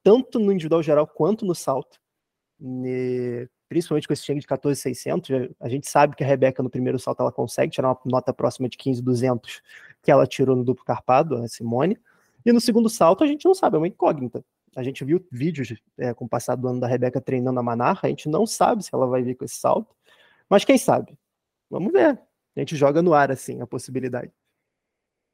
tanto 0.02 0.38
no 0.38 0.50
individual 0.52 0.82
geral 0.82 1.06
quanto 1.06 1.44
no 1.44 1.54
salto. 1.54 1.98
Ne- 2.58 3.48
Principalmente 3.68 4.06
com 4.06 4.12
esse 4.12 4.22
change 4.24 4.40
de 4.40 4.46
14,600. 4.46 5.28
já- 5.28 5.48
A 5.58 5.68
gente 5.68 5.88
sabe 5.90 6.14
que 6.14 6.22
a 6.22 6.26
Rebeca 6.26 6.62
no 6.62 6.70
primeiro 6.70 6.98
salto 6.98 7.20
ela 7.20 7.32
consegue 7.32 7.72
tirar 7.72 7.88
uma 7.88 7.98
nota 8.04 8.32
próxima 8.32 8.68
de 8.68 8.76
15,200 8.76 9.62
que 10.02 10.10
ela 10.10 10.26
tirou 10.26 10.54
no 10.54 10.62
duplo 10.62 10.84
carpado, 10.84 11.36
a 11.36 11.48
Simone. 11.48 11.98
E 12.46 12.52
no 12.52 12.60
segundo 12.60 12.88
salto 12.88 13.24
a 13.24 13.26
gente 13.26 13.44
não 13.46 13.54
sabe, 13.54 13.76
é 13.76 13.78
uma 13.78 13.88
incógnita. 13.88 14.44
A 14.76 14.82
gente 14.82 15.04
viu 15.04 15.24
vídeos 15.30 15.74
é, 15.98 16.12
com 16.14 16.24
o 16.24 16.28
passar 16.28 16.56
do 16.56 16.68
ano 16.68 16.80
da 16.80 16.86
Rebeca 16.86 17.20
treinando 17.20 17.60
a 17.60 17.62
Manarra, 17.62 18.00
a 18.04 18.08
gente 18.08 18.28
não 18.28 18.46
sabe 18.46 18.82
se 18.84 18.90
ela 18.92 19.06
vai 19.06 19.22
vir 19.22 19.34
com 19.36 19.44
esse 19.44 19.56
salto, 19.56 19.94
mas 20.48 20.64
quem 20.64 20.76
sabe? 20.78 21.16
Vamos 21.70 21.92
ver. 21.92 22.18
A 22.56 22.60
gente 22.60 22.76
joga 22.76 23.02
no 23.02 23.14
ar, 23.14 23.30
assim, 23.30 23.60
a 23.60 23.66
possibilidade. 23.66 24.30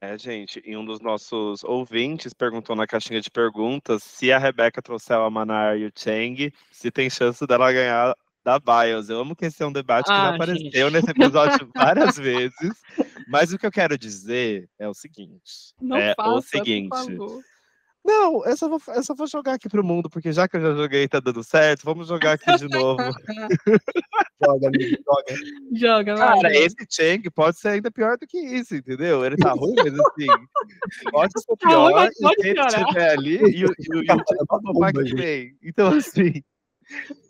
É, 0.03 0.17
gente, 0.17 0.63
e 0.65 0.75
um 0.77 0.85
dos 0.85 0.99
nossos 1.01 1.63
ouvintes 1.63 2.33
perguntou 2.33 2.75
na 2.75 2.87
caixinha 2.87 3.21
de 3.21 3.31
perguntas 3.31 4.03
se 4.03 4.33
a 4.33 4.39
Rebeca 4.39 4.81
trouxer 4.81 5.17
a 5.17 5.29
Manar 5.29 5.77
e 5.79 5.85
o 5.87 5.93
Cheng, 5.95 6.51
se 6.73 6.91
tem 6.91 7.11
chance 7.11 7.47
dela 7.47 7.71
ganhar 7.71 8.17
da 8.43 8.59
Bios. 8.59 9.11
Eu 9.11 9.21
amo 9.21 9.37
que 9.37 9.45
esse 9.45 9.63
é 9.63 9.67
um 9.67 9.73
debate 9.73 10.07
que 10.07 10.13
Ah, 10.13 10.31
já 10.31 10.35
apareceu 10.37 10.71
gente. 10.89 10.93
nesse 10.93 11.11
episódio 11.11 11.69
várias 11.77 12.17
vezes. 12.17 12.83
Mas 13.29 13.53
o 13.53 13.59
que 13.59 13.67
eu 13.67 13.71
quero 13.71 13.99
dizer 13.99 14.71
é 14.79 14.89
o 14.89 14.95
seguinte: 14.95 15.75
Não 15.79 15.99
é 15.99 16.15
faça, 16.15 16.31
o 16.31 16.41
seguinte. 16.41 16.89
por 16.89 16.97
favor. 17.05 17.43
Não, 18.05 18.45
eu 18.47 18.57
só, 18.57 18.69
vou, 18.69 18.81
eu 18.89 19.03
só 19.03 19.15
vou 19.15 19.27
jogar 19.27 19.55
aqui 19.55 19.69
pro 19.69 19.85
mundo, 19.85 20.09
porque 20.09 20.33
já 20.33 20.49
que 20.49 20.57
eu 20.57 20.61
já 20.61 20.75
joguei 20.75 21.03
e 21.05 21.09
tá 21.09 21.21
dando 21.21 21.43
certo, 21.45 21.85
vamos 21.85 22.09
jogar 22.09 22.33
aqui 22.33 22.53
de 22.57 22.69
novo. 22.69 23.03
Joga, 24.43 24.69
amigo, 24.69 24.97
joga. 25.05 25.35
Joga, 25.75 26.17
vai, 26.17 26.41
Cara, 26.41 26.57
esse 26.57 26.77
Cheng 26.89 27.23
pode 27.31 27.59
ser 27.59 27.69
ainda 27.69 27.91
pior 27.91 28.17
do 28.17 28.27
que 28.27 28.39
isso, 28.39 28.75
entendeu? 28.75 29.23
Ele 29.23 29.37
tá 29.37 29.53
ruim, 29.53 29.75
mas 29.77 29.93
assim, 30.01 30.29
pode 31.11 31.33
ser 31.43 31.57
Tá 31.59 31.69
ruim, 31.69 31.93
pior, 31.93 31.93
mas 31.95 32.17
e 32.17 32.23
pode 32.23 32.41
se 32.41 32.49
ele 32.49 32.61
estiver 32.61 33.11
ali, 33.11 33.37
e 33.37 33.67
o 33.67 33.75
e 33.79 33.97
o- 33.97 34.03
e 34.03 34.11
o 34.13 34.25
Cheng 34.27 34.79
vai 34.79 34.93
que 34.95 35.15
vem. 35.15 35.57
Então, 35.63 35.89
assim, 35.89 36.43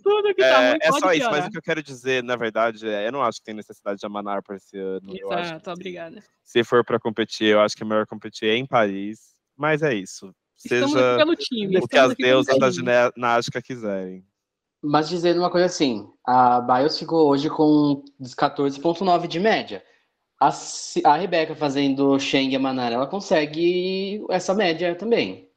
Tudo 0.04 0.32
que 0.34 0.40
tá 0.40 0.62
é, 0.62 0.68
ruim 0.70 0.78
é 0.82 0.88
pode 0.88 1.00
só 1.00 1.12
isso, 1.12 1.18
piorar. 1.22 1.38
mas 1.40 1.46
o 1.46 1.50
que 1.50 1.58
eu 1.58 1.62
quero 1.62 1.82
dizer, 1.82 2.22
na 2.22 2.36
verdade, 2.36 2.86
é, 2.88 3.08
eu 3.08 3.12
não 3.12 3.22
acho 3.24 3.38
que 3.40 3.44
tem 3.46 3.54
necessidade 3.54 3.98
de 3.98 4.06
Amanar 4.06 4.40
para 4.42 4.54
esse 4.56 4.78
ano. 4.78 5.12
Eu 5.18 5.32
acho 5.32 5.48
Exato, 5.50 5.64
que, 5.64 5.70
obrigada. 5.72 6.22
se 6.44 6.62
for 6.62 6.84
para 6.84 7.00
competir, 7.00 7.48
eu 7.48 7.60
acho 7.60 7.76
que 7.76 7.82
é 7.82 7.86
melhor 7.86 8.06
competir 8.06 8.48
em 8.50 8.64
Paris, 8.64 9.18
mas 9.56 9.82
é 9.82 9.92
isso. 9.94 10.32
Seja 10.60 11.16
time. 11.38 11.78
o 11.78 11.88
que 11.88 11.96
as 11.96 12.14
deusas 12.14 12.58
da 12.58 12.70
ginástica 12.70 13.62
quiserem. 13.62 14.24
Mas 14.82 15.08
dizendo 15.08 15.38
uma 15.38 15.50
coisa 15.50 15.66
assim, 15.66 16.06
a 16.26 16.60
Bios 16.60 16.98
ficou 16.98 17.28
hoje 17.28 17.48
com 17.48 18.02
14,9 18.20 19.26
de 19.26 19.40
média. 19.40 19.82
A, 20.38 20.50
a 21.04 21.16
Rebeca 21.16 21.54
fazendo 21.54 22.18
Sheng 22.18 22.52
e 22.52 22.56
a 22.56 22.58
Manara, 22.58 22.94
ela 22.94 23.06
consegue 23.06 24.22
essa 24.30 24.54
média 24.54 24.94
também. 24.94 25.50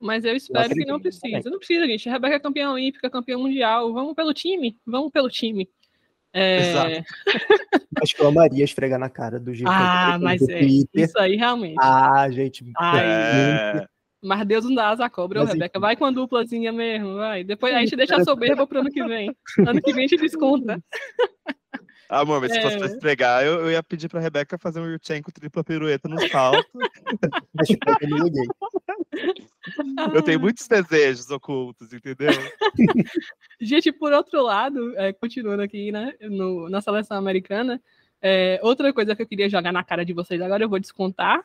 Mas 0.00 0.24
eu 0.24 0.34
espero 0.34 0.74
que 0.74 0.86
não 0.86 0.98
precisa. 0.98 1.50
Não 1.50 1.58
precisa, 1.58 1.86
gente. 1.86 2.08
A 2.08 2.12
Rebeca 2.12 2.36
é 2.36 2.40
campeã 2.40 2.70
olímpica, 2.70 3.10
campeã 3.10 3.36
mundial. 3.36 3.92
Vamos 3.92 4.14
pelo 4.14 4.32
time. 4.32 4.78
Vamos 4.86 5.10
pelo 5.10 5.28
time. 5.28 5.68
É, 6.32 6.70
Exato. 6.70 7.04
Acho 8.02 8.14
que 8.14 8.22
eu 8.22 8.28
amaria 8.28 8.64
esfregar 8.64 8.98
na 8.98 9.10
cara 9.10 9.38
do 9.40 9.52
Gil. 9.52 9.66
Ah, 9.68 10.16
do 10.16 10.24
mas 10.24 10.40
é. 10.42 10.58
Twitter. 10.60 11.04
Isso 11.04 11.18
aí, 11.18 11.36
realmente. 11.36 11.76
Ah, 11.80 12.30
gente. 12.30 12.64
Ai, 12.78 13.00
É, 13.04 13.86
Mas 14.22 14.46
Deus 14.46 14.64
não 14.64 14.74
dá 14.74 14.88
asa 14.90 15.04
à 15.06 15.10
cobra, 15.10 15.40
ô, 15.40 15.42
Mas 15.44 15.52
Rebeca. 15.54 15.72
enfim. 15.76 15.80
Vai 15.80 15.96
com 15.96 16.04
a 16.04 16.10
duplazinha 16.10 16.72
mesmo, 16.72 17.14
vai. 17.16 17.42
Depois 17.42 17.74
a 17.74 17.80
gente 17.80 17.96
deixa 17.96 18.16
a 18.16 18.24
soberba 18.24 18.66
pro 18.66 18.80
ano 18.80 18.90
que 18.90 19.02
vem. 19.04 19.34
Ano 19.66 19.82
que 19.82 19.92
vem 19.92 20.04
a 20.04 20.08
gente 20.08 20.20
desconta. 20.20 20.80
Amor, 22.10 22.40
mas 22.40 22.52
se 22.52 22.60
fosse 22.60 22.76
pra 22.76 22.88
É. 22.88 22.90
esfregar, 22.90 23.44
eu, 23.44 23.60
eu 23.60 23.70
ia 23.70 23.82
pedir 23.82 24.08
pra 24.08 24.20
Rebeca 24.20 24.58
fazer 24.58 24.80
um 24.80 24.86
Yurchenko 24.86 25.30
com 25.30 25.40
tripla 25.40 25.62
pirueta 25.62 26.08
no 26.08 26.20
salto. 26.28 26.66
Que 30.10 30.16
eu 30.16 30.22
tenho 30.22 30.40
muitos 30.40 30.66
desejos 30.66 31.30
ocultos, 31.30 31.92
entendeu? 31.92 32.28
Gente, 33.60 33.92
por 33.92 34.12
outro 34.12 34.42
lado, 34.42 34.96
é, 34.98 35.12
continuando 35.12 35.62
aqui, 35.62 35.92
né, 35.92 36.12
no- 36.22 36.68
na 36.68 36.80
seleção 36.80 37.16
americana, 37.16 37.80
é, 38.22 38.58
outra 38.62 38.92
coisa 38.92 39.14
que 39.14 39.22
eu 39.22 39.26
queria 39.26 39.48
jogar 39.48 39.72
na 39.72 39.84
cara 39.84 40.04
de 40.04 40.12
vocês 40.12 40.40
agora, 40.40 40.64
eu 40.64 40.68
vou 40.68 40.78
descontar, 40.80 41.44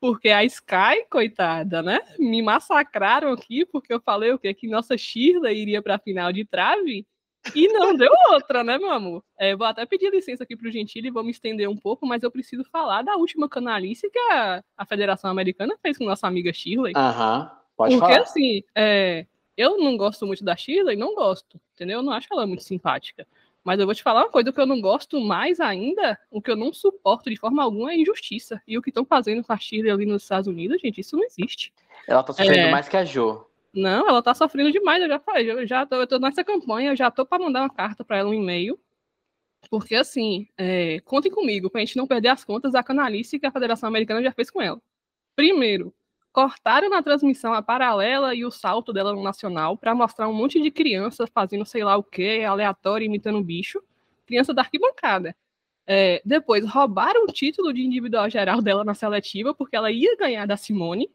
porque 0.00 0.28
a 0.28 0.44
Sky, 0.44 1.04
coitada, 1.10 1.82
né, 1.82 2.00
me 2.18 2.40
massacraram 2.42 3.32
aqui, 3.32 3.64
porque 3.66 3.92
eu 3.92 4.00
falei 4.00 4.32
o 4.32 4.38
quê? 4.38 4.54
Que 4.54 4.68
nossa 4.68 4.96
Shirley 4.96 5.58
iria 5.60 5.82
para 5.82 5.96
a 5.96 5.98
final 5.98 6.32
de 6.32 6.44
trave, 6.44 7.06
e 7.54 7.68
não 7.68 7.94
deu 7.94 8.10
outra, 8.32 8.62
né, 8.64 8.78
meu 8.78 8.90
amor? 8.90 9.22
É, 9.38 9.54
vou 9.54 9.66
até 9.66 9.84
pedir 9.86 10.10
licença 10.10 10.44
aqui 10.44 10.56
pro 10.56 10.70
Gentili, 10.70 11.10
vamos 11.10 11.32
estender 11.32 11.68
um 11.68 11.76
pouco, 11.76 12.06
mas 12.06 12.22
eu 12.22 12.30
preciso 12.30 12.64
falar 12.64 13.02
da 13.02 13.16
última 13.16 13.48
canalice 13.48 14.10
que 14.10 14.18
a, 14.18 14.62
a 14.76 14.84
Federação 14.86 15.30
Americana 15.30 15.76
fez 15.82 15.96
com 15.98 16.04
nossa 16.04 16.26
amiga 16.26 16.52
Shirley. 16.52 16.92
Aham, 16.96 17.50
pode 17.76 17.94
Porque 17.96 18.12
falar. 18.12 18.22
assim, 18.22 18.62
é, 18.74 19.26
eu 19.56 19.78
não 19.78 19.96
gosto 19.96 20.26
muito 20.26 20.44
da 20.44 20.56
Shirley, 20.56 20.96
não 20.96 21.14
gosto, 21.14 21.60
entendeu? 21.74 21.98
Eu 21.98 22.02
não 22.02 22.12
acho 22.12 22.28
ela 22.32 22.46
muito 22.46 22.62
simpática. 22.64 23.26
Mas 23.64 23.80
eu 23.80 23.86
vou 23.86 23.94
te 23.96 24.02
falar 24.02 24.20
uma 24.22 24.30
coisa, 24.30 24.50
o 24.50 24.52
que 24.52 24.60
eu 24.60 24.66
não 24.66 24.80
gosto 24.80 25.20
mais 25.20 25.58
ainda, 25.58 26.16
o 26.30 26.40
que 26.40 26.48
eu 26.52 26.54
não 26.54 26.72
suporto 26.72 27.28
de 27.28 27.36
forma 27.36 27.64
alguma 27.64 27.90
é 27.92 27.96
injustiça. 27.96 28.62
E 28.64 28.78
o 28.78 28.82
que 28.82 28.90
estão 28.90 29.04
fazendo 29.04 29.42
com 29.42 29.52
a 29.52 29.58
Chile 29.58 29.90
ali 29.90 30.06
nos 30.06 30.22
Estados 30.22 30.46
Unidos, 30.46 30.80
gente, 30.80 31.00
isso 31.00 31.16
não 31.16 31.24
existe. 31.24 31.72
Ela 32.06 32.22
tá 32.22 32.32
sofrendo 32.32 32.54
É. 32.60 32.70
mais 32.70 32.88
que 32.88 32.96
a 32.96 33.04
Jo. 33.04 33.44
Não, 33.76 34.08
ela 34.08 34.22
tá 34.22 34.34
sofrendo 34.34 34.72
demais. 34.72 35.02
Eu 35.02 35.08
já 35.08 35.20
falei, 35.20 35.50
eu 35.50 35.66
já 35.66 35.84
tô, 35.84 35.96
eu 35.96 36.06
tô 36.06 36.18
nessa 36.18 36.42
campanha, 36.42 36.92
eu 36.92 36.96
já 36.96 37.10
tô 37.10 37.26
para 37.26 37.44
mandar 37.44 37.60
uma 37.60 37.70
carta 37.70 38.02
para 38.02 38.16
ela, 38.16 38.30
um 38.30 38.34
e-mail. 38.34 38.80
Porque, 39.70 39.96
assim, 39.96 40.48
é, 40.58 41.00
contem 41.00 41.30
comigo, 41.32 41.70
pra 41.70 41.80
gente 41.80 41.96
não 41.96 42.06
perder 42.06 42.28
as 42.30 42.44
contas 42.44 42.72
da 42.72 42.82
canalice 42.82 43.38
que 43.38 43.46
a 43.46 43.52
Federação 43.52 43.88
Americana 43.88 44.22
já 44.22 44.32
fez 44.32 44.50
com 44.50 44.62
ela. 44.62 44.80
Primeiro, 45.36 45.94
cortaram 46.32 46.90
na 46.90 47.02
transmissão 47.02 47.54
a 47.54 47.62
paralela 47.62 48.34
e 48.34 48.44
o 48.44 48.50
salto 48.50 48.92
dela 48.92 49.14
no 49.14 49.22
nacional 49.22 49.76
para 49.78 49.94
mostrar 49.94 50.28
um 50.28 50.34
monte 50.34 50.60
de 50.62 50.70
criança 50.70 51.26
fazendo 51.28 51.66
sei 51.66 51.84
lá 51.84 51.96
o 51.96 52.04
que, 52.04 52.44
aleatório, 52.44 53.06
imitando 53.06 53.42
bicho. 53.42 53.82
Criança 54.26 54.54
da 54.54 54.62
arquibancada. 54.62 55.36
É, 55.86 56.22
depois, 56.24 56.64
roubaram 56.68 57.24
o 57.24 57.28
título 57.32 57.72
de 57.72 57.82
individual 57.82 58.30
geral 58.30 58.62
dela 58.62 58.84
na 58.84 58.94
seletiva, 58.94 59.54
porque 59.54 59.76
ela 59.76 59.90
ia 59.92 60.16
ganhar 60.16 60.46
da 60.46 60.56
Simone, 60.56 61.10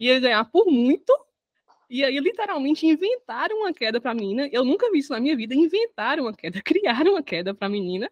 ia 0.00 0.20
ganhar 0.20 0.44
por 0.46 0.66
muito, 0.66 1.12
e 1.90 2.04
aí, 2.04 2.16
literalmente, 2.20 2.86
inventaram 2.86 3.58
uma 3.58 3.74
queda 3.74 4.00
para 4.00 4.12
a 4.12 4.14
menina. 4.14 4.48
Eu 4.52 4.64
nunca 4.64 4.88
vi 4.92 5.00
isso 5.00 5.12
na 5.12 5.18
minha 5.18 5.36
vida. 5.36 5.56
Inventaram 5.56 6.22
uma 6.22 6.32
queda, 6.32 6.62
criaram 6.62 7.14
uma 7.14 7.22
queda 7.22 7.52
para 7.52 7.66
a 7.66 7.70
menina, 7.70 8.08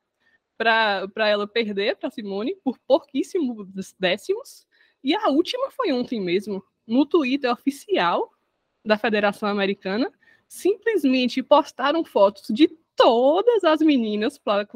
para 0.56 1.28
ela 1.28 1.46
perder 1.46 1.96
para 1.96 2.10
Simone 2.10 2.56
por 2.56 2.76
pouquíssimos 2.80 3.94
décimos. 3.96 4.66
E 5.02 5.14
a 5.14 5.28
última 5.28 5.70
foi 5.70 5.92
ontem 5.92 6.20
mesmo, 6.20 6.60
no 6.84 7.06
Twitter 7.06 7.52
oficial 7.52 8.32
da 8.84 8.98
Federação 8.98 9.48
Americana. 9.48 10.12
Simplesmente 10.48 11.40
postaram 11.40 12.04
fotos 12.04 12.46
de 12.50 12.66
todas 12.96 13.62
as 13.62 13.80
meninas 13.80 14.38
para 14.38 14.66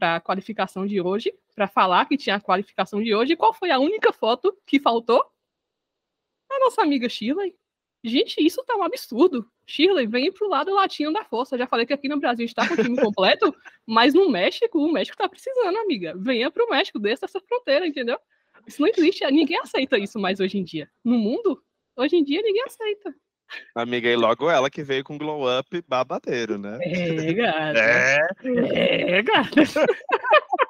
a 0.00 0.20
qualificação 0.20 0.86
de 0.86 1.00
hoje, 1.00 1.34
para 1.52 1.66
falar 1.66 2.06
que 2.06 2.16
tinha 2.16 2.36
a 2.36 2.40
qualificação 2.40 3.02
de 3.02 3.12
hoje. 3.12 3.34
Qual 3.34 3.52
foi 3.52 3.72
a 3.72 3.80
única 3.80 4.12
foto 4.12 4.56
que 4.64 4.78
faltou? 4.78 5.20
A 6.48 6.60
nossa 6.60 6.80
amiga 6.82 7.08
Shirley. 7.08 7.56
Gente, 8.02 8.44
isso 8.44 8.64
tá 8.64 8.76
um 8.76 8.82
absurdo. 8.82 9.46
Shirley, 9.66 10.06
vem 10.06 10.32
pro 10.32 10.48
lado 10.48 10.74
latino 10.74 11.12
da 11.12 11.24
força. 11.24 11.58
Já 11.58 11.66
falei 11.66 11.84
que 11.84 11.92
aqui 11.92 12.08
no 12.08 12.18
Brasil 12.18 12.44
a 12.44 12.46
gente 12.46 12.54
tá 12.54 12.66
com 12.66 12.74
o 12.74 12.82
time 12.82 13.00
completo, 13.00 13.54
mas 13.86 14.14
no 14.14 14.30
México, 14.30 14.78
o 14.78 14.90
México 14.90 15.16
tá 15.16 15.28
precisando, 15.28 15.76
amiga. 15.76 16.14
Venha 16.16 16.50
pro 16.50 16.68
México, 16.68 16.98
desça 16.98 17.26
essa 17.26 17.40
fronteira, 17.40 17.86
entendeu? 17.86 18.18
Isso 18.66 18.80
não 18.80 18.88
existe, 18.88 19.24
ninguém 19.30 19.58
aceita 19.58 19.98
isso 19.98 20.18
mais 20.18 20.40
hoje 20.40 20.58
em 20.58 20.64
dia. 20.64 20.88
No 21.04 21.18
mundo, 21.18 21.62
hoje 21.96 22.16
em 22.16 22.24
dia 22.24 22.42
ninguém 22.42 22.62
aceita. 22.62 23.14
Amiga, 23.74 24.08
e 24.08 24.16
logo 24.16 24.48
ela 24.48 24.70
que 24.70 24.82
veio 24.82 25.02
com 25.02 25.18
glow 25.18 25.58
up 25.58 25.84
babadeiro, 25.88 26.56
né? 26.56 26.78
É, 26.82 27.32
gata. 27.32 27.78
É. 27.78 28.18
É, 29.18 29.22
gata. 29.22 29.60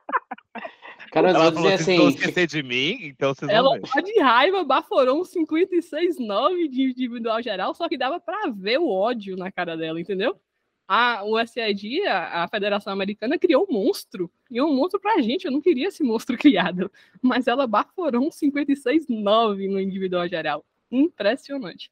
Cara, 1.11 1.31
Ela 1.31 1.53
falou, 1.53 1.71
vocês 1.71 1.97
vão 1.97 2.07
assim, 2.07 2.19
esquecer 2.19 2.47
de 2.47 2.63
mim, 2.63 2.99
então 3.03 3.35
vocês 3.35 3.51
vão 3.51 3.57
Ela 3.57 3.75
ver. 3.79 3.89
tá 3.89 4.01
de 4.01 4.21
raiva, 4.21 4.63
baforou 4.63 5.21
um 5.21 5.25
56,9 5.25 6.69
de 6.69 6.83
individual 6.91 7.43
geral, 7.43 7.75
só 7.75 7.89
que 7.89 7.99
dava 7.99 8.21
pra 8.21 8.47
ver 8.55 8.79
o 8.79 8.89
ódio 8.89 9.37
na 9.37 9.51
cara 9.51 9.77
dela, 9.77 10.01
entendeu? 10.01 10.39
A, 10.87 11.23
o 11.25 11.39
SID, 11.47 12.05
a, 12.07 12.45
a 12.45 12.49
Federação 12.49 12.93
Americana, 12.93 13.39
criou 13.39 13.67
um 13.69 13.73
monstro. 13.73 14.31
E 14.51 14.61
um 14.61 14.75
monstro 14.75 15.01
pra 15.01 15.21
gente, 15.21 15.45
eu 15.47 15.53
não 15.53 15.61
queria 15.61 15.89
esse 15.89 16.03
monstro 16.03 16.37
criado. 16.39 16.91
Mas 17.23 17.47
ela 17.47 17.67
baforou 17.67 18.25
um 18.25 18.31
56,9 18.31 19.69
no 19.71 19.81
individual 19.81 20.29
geral. 20.29 20.65
Impressionante. 20.91 21.91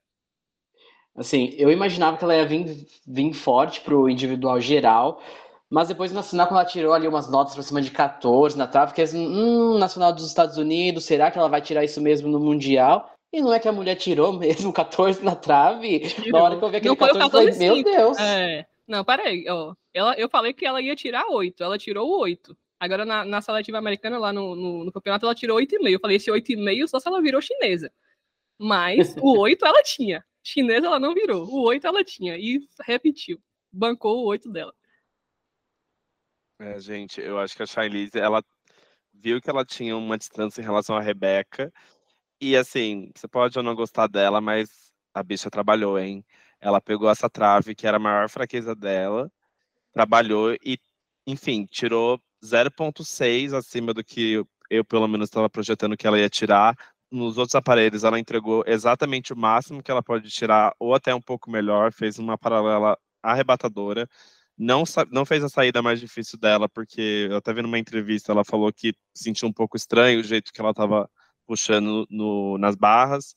assim, 1.16 1.54
eu 1.56 1.70
imaginava 1.70 2.16
que 2.16 2.24
ela 2.24 2.36
ia 2.36 2.46
vir, 2.46 2.86
vir 3.06 3.32
forte 3.32 3.80
pro 3.80 4.08
individual 4.08 4.60
geral, 4.60 5.22
mas 5.70 5.88
depois 5.88 6.10
no 6.10 6.16
nacional, 6.16 6.46
quando 6.46 6.60
ela 6.60 6.68
tirou 6.68 6.92
ali 6.92 7.06
umas 7.06 7.30
notas 7.30 7.54
pra 7.54 7.62
cima 7.62 7.82
de 7.82 7.90
14 7.90 8.56
na 8.56 8.66
trave, 8.66 8.90
fiquei 8.90 9.04
assim, 9.04 9.26
hum, 9.26 9.78
nacional 9.78 10.12
dos 10.12 10.26
Estados 10.26 10.56
Unidos, 10.56 11.04
será 11.04 11.30
que 11.30 11.38
ela 11.38 11.48
vai 11.48 11.60
tirar 11.60 11.84
isso 11.84 12.00
mesmo 12.00 12.28
no 12.28 12.40
Mundial? 12.40 13.12
E 13.30 13.42
não 13.42 13.52
é 13.52 13.60
que 13.60 13.68
a 13.68 13.72
mulher 13.72 13.96
tirou 13.96 14.32
mesmo 14.38 14.72
14 14.72 15.22
na 15.22 15.36
trave? 15.36 16.02
Na 16.32 16.42
hora 16.42 16.56
que 16.56 16.64
eu 16.64 16.70
vi 16.70 16.76
aquele 16.76 16.88
Não 16.88 16.96
foi 16.96 17.10
o 17.10 17.18
14, 17.18 17.24
eu 17.24 17.30
falei, 17.30 17.52
14, 17.52 17.58
meu. 17.58 17.84
Deus! 17.84 18.18
É, 18.18 18.66
não, 18.86 19.04
peraí, 19.04 19.44
ó. 19.48 19.74
Ela, 19.92 20.14
eu 20.14 20.28
falei 20.28 20.54
que 20.54 20.64
ela 20.64 20.80
ia 20.80 20.96
tirar 20.96 21.26
8, 21.28 21.62
ela 21.62 21.76
tirou 21.76 22.08
o 22.08 22.20
8. 22.20 22.56
Agora, 22.80 23.04
na, 23.04 23.24
na 23.24 23.42
seletiva 23.42 23.76
americana, 23.76 24.18
lá 24.18 24.32
no, 24.32 24.54
no, 24.54 24.84
no 24.84 24.92
campeonato, 24.92 25.26
ela 25.26 25.34
tirou 25.34 25.58
8,5. 25.58 25.90
Eu 25.90 26.00
falei, 26.00 26.16
esse 26.16 26.30
8,5 26.30 26.86
só 26.86 27.00
se 27.00 27.08
ela 27.08 27.20
virou 27.20 27.42
chinesa. 27.42 27.92
Mas 28.58 29.14
o 29.20 29.36
8 29.40 29.66
ela 29.66 29.82
tinha. 29.82 30.24
Chinesa 30.42 30.86
ela 30.86 31.00
não 31.00 31.12
virou. 31.12 31.44
O 31.46 31.66
8 31.66 31.86
ela 31.86 32.04
tinha. 32.04 32.38
E 32.38 32.60
repetiu. 32.86 33.38
Bancou 33.72 34.20
o 34.20 34.26
8 34.26 34.50
dela. 34.50 34.72
É, 36.60 36.78
gente, 36.80 37.20
eu 37.20 37.38
acho 37.38 37.54
que 37.56 37.62
a 37.62 37.66
Charlize, 37.66 38.18
ela 38.18 38.42
viu 39.14 39.40
que 39.40 39.48
ela 39.50 39.64
tinha 39.64 39.96
uma 39.96 40.18
distância 40.18 40.60
em 40.60 40.64
relação 40.64 40.96
à 40.96 41.00
Rebeca. 41.00 41.72
E 42.40 42.56
assim, 42.56 43.10
você 43.16 43.28
pode 43.28 43.58
ou 43.58 43.64
não 43.64 43.74
gostar 43.74 44.08
dela, 44.08 44.40
mas 44.40 44.68
a 45.14 45.22
bicha 45.22 45.50
trabalhou, 45.50 45.98
hein? 45.98 46.24
Ela 46.60 46.80
pegou 46.80 47.10
essa 47.10 47.30
trave, 47.30 47.74
que 47.74 47.86
era 47.86 47.98
a 47.98 48.00
maior 48.00 48.28
fraqueza 48.30 48.74
dela, 48.74 49.30
trabalhou 49.92 50.54
e, 50.64 50.78
enfim, 51.26 51.66
tirou 51.70 52.20
0,6 52.44 53.54
acima 53.54 53.94
do 53.94 54.04
que 54.04 54.44
eu, 54.70 54.84
pelo 54.84 55.08
menos, 55.08 55.28
estava 55.28 55.50
projetando 55.50 55.96
que 55.96 56.06
ela 56.06 56.18
ia 56.18 56.30
tirar. 56.30 56.76
Nos 57.10 57.38
outros 57.38 57.54
aparelhos, 57.56 58.04
ela 58.04 58.20
entregou 58.20 58.64
exatamente 58.66 59.32
o 59.32 59.36
máximo 59.36 59.82
que 59.82 59.90
ela 59.90 60.02
pode 60.02 60.30
tirar, 60.30 60.74
ou 60.78 60.94
até 60.94 61.14
um 61.14 61.22
pouco 61.22 61.50
melhor, 61.50 61.92
fez 61.92 62.18
uma 62.18 62.38
paralela 62.38 62.98
arrebatadora 63.22 64.08
não, 64.58 64.82
não 65.10 65.24
fez 65.24 65.44
a 65.44 65.48
saída 65.48 65.80
mais 65.80 66.00
difícil 66.00 66.38
dela, 66.38 66.68
porque 66.68 67.28
eu 67.30 67.36
até 67.36 67.52
vi 67.54 67.62
numa 67.62 67.78
entrevista, 67.78 68.32
ela 68.32 68.44
falou 68.44 68.72
que 68.72 68.92
sentiu 69.14 69.46
um 69.48 69.52
pouco 69.52 69.76
estranho 69.76 70.20
o 70.20 70.24
jeito 70.24 70.52
que 70.52 70.60
ela 70.60 70.70
estava 70.70 71.08
puxando 71.46 72.06
no, 72.10 72.58
nas 72.58 72.74
barras, 72.74 73.34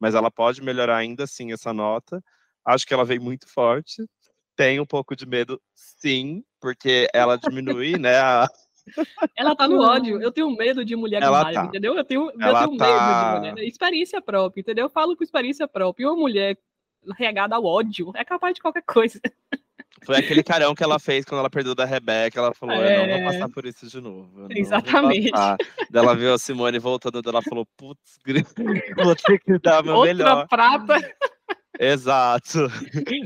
mas 0.00 0.14
ela 0.14 0.30
pode 0.30 0.60
melhorar 0.62 0.96
ainda 0.96 1.24
assim 1.24 1.52
essa 1.52 1.72
nota. 1.72 2.22
Acho 2.66 2.86
que 2.86 2.92
ela 2.92 3.04
veio 3.04 3.22
muito 3.22 3.48
forte. 3.48 4.04
Tenho 4.56 4.82
um 4.82 4.86
pouco 4.86 5.14
de 5.14 5.26
medo, 5.26 5.60
sim, 5.74 6.42
porque 6.60 7.08
ela 7.14 7.36
diminui, 7.36 7.96
né? 7.98 8.18
a- 8.18 8.48
Ela 9.34 9.56
tá 9.56 9.66
no 9.66 9.80
ódio. 9.80 10.20
Eu 10.20 10.30
tenho 10.30 10.50
medo 10.50 10.84
de 10.84 10.94
mulher 10.94 11.20
com 11.20 11.26
Ela 11.26 11.42
raiva, 11.42 11.62
tá. 11.62 11.66
entendeu? 11.68 11.94
Eu 11.96 12.04
tenho, 12.04 12.30
eu 12.30 12.40
Ela 12.40 12.66
tenho 12.66 12.76
tá. 12.76 12.86
medo 12.86 13.46
de 13.46 13.50
mulher. 13.52 13.66
Experiência 13.66 14.20
própria, 14.20 14.60
entendeu? 14.60 14.84
Eu 14.84 14.90
falo 14.90 15.16
com 15.16 15.24
experiência 15.24 15.66
própria. 15.66 16.04
E 16.04 16.06
uma 16.06 16.16
mulher 16.16 16.58
regada 17.16 17.56
ao 17.56 17.64
ódio 17.64 18.12
é 18.14 18.24
capaz 18.24 18.54
de 18.54 18.60
qualquer 18.60 18.82
coisa. 18.82 19.18
Foi 20.06 20.16
aquele 20.16 20.42
carão 20.42 20.74
que 20.74 20.82
ela 20.84 20.98
fez 20.98 21.24
quando 21.24 21.40
ela 21.40 21.50
perdeu 21.50 21.74
da 21.74 21.84
Rebeca. 21.84 22.38
Ela 22.38 22.54
falou: 22.54 22.74
Eu 22.76 22.82
não 23.06 23.14
É. 23.14 23.22
vou 23.22 23.32
passar 23.32 23.48
por 23.48 23.64
isso 23.66 23.86
de 23.88 24.00
novo. 24.00 24.46
Exatamente. 24.50 25.30
passar." 25.30 25.56
Daí 25.90 26.02
ela 26.04 26.14
viu 26.16 26.34
a 26.34 26.38
Simone 26.38 26.78
voltando, 26.78 27.22
ela 27.26 27.42
falou: 27.42 27.66
Putz, 27.76 28.18
vou 29.04 29.14
ter 29.16 29.38
que 29.40 29.58
dar 29.58 29.82
meu 29.82 29.94
Outra 29.94 30.14
melhor. 30.14 30.48
prata. 30.48 30.94
Exato. 31.78 32.68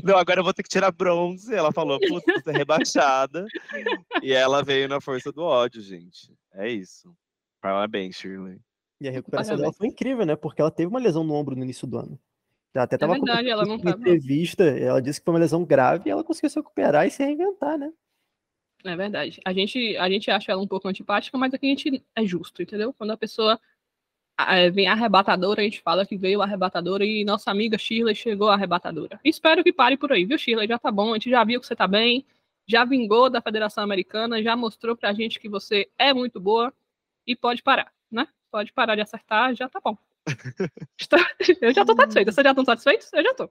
Não, 0.03 0.17
agora 0.17 0.39
eu 0.39 0.43
vou 0.43 0.53
ter 0.53 0.63
que 0.63 0.69
tirar 0.69 0.91
bronze. 0.91 1.53
Ela 1.53 1.71
falou, 1.71 1.99
putz, 1.99 2.25
vou 2.25 2.41
ser 2.43 2.51
rebaixada. 2.57 3.45
E 4.23 4.33
ela 4.33 4.63
veio 4.63 4.87
na 4.87 4.99
força 4.99 5.31
do 5.31 5.43
ódio, 5.43 5.81
gente. 5.81 6.33
É 6.55 6.67
isso. 6.67 7.13
Parabéns, 7.61 8.15
Shirley. 8.15 8.57
E 8.99 9.07
a 9.07 9.11
recuperação 9.11 9.55
dela 9.55 9.71
Parabéns. 9.71 9.77
foi 9.77 9.87
incrível, 9.87 10.25
né? 10.25 10.35
Porque 10.35 10.61
ela 10.61 10.71
teve 10.71 10.87
uma 10.89 10.99
lesão 10.99 11.23
no 11.23 11.33
ombro 11.35 11.55
no 11.55 11.63
início 11.63 11.85
do 11.87 11.99
ano. 11.99 12.19
Ela 12.73 12.83
até 12.83 12.97
tava 12.97 13.13
É 13.13 13.19
verdade, 13.19 13.49
ela 13.49 13.65
não 13.65 13.75
em 13.75 13.89
entrevista, 13.89 14.63
ela 14.63 15.01
disse 15.01 15.19
que 15.19 15.25
foi 15.25 15.33
uma 15.33 15.39
lesão 15.39 15.65
grave 15.65 16.07
e 16.07 16.11
ela 16.11 16.23
conseguiu 16.23 16.49
se 16.49 16.59
recuperar 16.59 17.07
e 17.07 17.11
se 17.11 17.23
reinventar, 17.23 17.77
né? 17.77 17.91
É 18.83 18.95
verdade. 18.95 19.41
A 19.43 19.51
gente, 19.51 19.97
a 19.97 20.09
gente 20.09 20.31
acha 20.31 20.51
ela 20.51 20.61
um 20.61 20.67
pouco 20.67 20.87
antipática, 20.87 21.37
mas 21.37 21.53
aqui 21.53 21.65
a 21.65 21.69
gente 21.69 22.03
é 22.15 22.25
justo, 22.25 22.61
entendeu? 22.61 22.93
Quando 22.93 23.11
a 23.11 23.17
pessoa 23.17 23.59
é, 24.47 24.69
vem 24.69 24.87
arrebatadora, 24.87 25.61
a 25.61 25.63
gente 25.63 25.81
fala 25.81 26.05
que 26.05 26.17
veio 26.17 26.41
arrebatadora 26.41 27.05
e 27.05 27.25
nossa 27.25 27.51
amiga 27.51 27.77
Shirley 27.77 28.15
chegou 28.15 28.49
arrebatadora. 28.49 29.19
Espero 29.23 29.63
que 29.63 29.73
pare 29.73 29.97
por 29.97 30.11
aí, 30.13 30.23
viu, 30.23 30.37
Shirley? 30.37 30.67
Já 30.67 30.79
tá 30.79 30.91
bom, 30.91 31.11
a 31.11 31.15
gente 31.15 31.29
já 31.29 31.43
viu 31.43 31.59
que 31.59 31.67
você 31.67 31.75
tá 31.75 31.87
bem, 31.87 32.25
já 32.65 32.85
vingou 32.85 33.29
da 33.29 33.41
Federação 33.41 33.83
Americana, 33.83 34.41
já 34.41 34.55
mostrou 34.55 34.95
pra 34.95 35.11
gente 35.11 35.39
que 35.39 35.49
você 35.49 35.89
é 35.97 36.13
muito 36.13 36.39
boa 36.39 36.73
e 37.27 37.35
pode 37.35 37.61
parar, 37.61 37.91
né? 38.09 38.27
Pode 38.49 38.71
parar 38.71 38.95
de 38.95 39.01
acertar, 39.01 39.53
já 39.55 39.67
tá 39.67 39.81
bom. 39.83 39.97
Eu 41.61 41.73
já 41.73 41.85
tô 41.85 41.95
satisfeita. 41.95 42.31
Vocês 42.31 42.43
já 42.43 42.51
estão 42.51 42.65
satisfeitos? 42.65 43.09
Eu 43.13 43.23
já 43.23 43.33
tô. 43.33 43.49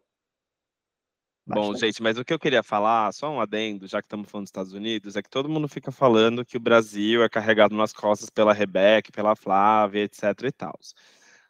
Bom, 1.47 1.73
Bastante. 1.73 1.81
gente, 1.81 2.03
mas 2.03 2.19
o 2.19 2.25
que 2.25 2.33
eu 2.33 2.39
queria 2.39 2.63
falar, 2.63 3.11
só 3.15 3.31
um 3.31 3.41
adendo, 3.41 3.87
já 3.87 4.03
que 4.03 4.07
estamos 4.07 4.31
falando 4.31 4.45
dos 4.45 4.51
Estados 4.51 4.75
Unidos, 4.75 5.17
é 5.17 5.23
que 5.23 5.31
todo 5.31 5.49
mundo 5.49 5.67
fica 5.67 5.91
falando 5.91 6.45
que 6.45 6.59
o 6.59 6.61
Brasil 6.61 7.23
é 7.25 7.29
carregado 7.29 7.75
nas 7.75 7.91
costas 7.91 8.29
pela 8.29 8.53
Rebeca, 8.53 9.11
pela 9.11 9.35
Flávia, 9.35 10.03
etc 10.03 10.25
e 10.45 10.53
tal. 10.53 10.79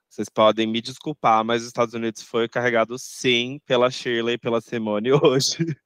Vocês 0.09 0.29
podem 0.29 0.67
me 0.67 0.81
desculpar, 0.81 1.45
mas 1.45 1.61
os 1.63 1.69
Estados 1.69 1.93
Unidos 1.95 2.23
foi 2.23 2.49
carregado 2.49 2.99
sim 2.99 3.61
pela 3.67 3.91
Shirley 3.91 4.35
e 4.35 4.39
pela 4.39 4.61
Simone 4.61 5.13
hoje. 5.13 5.77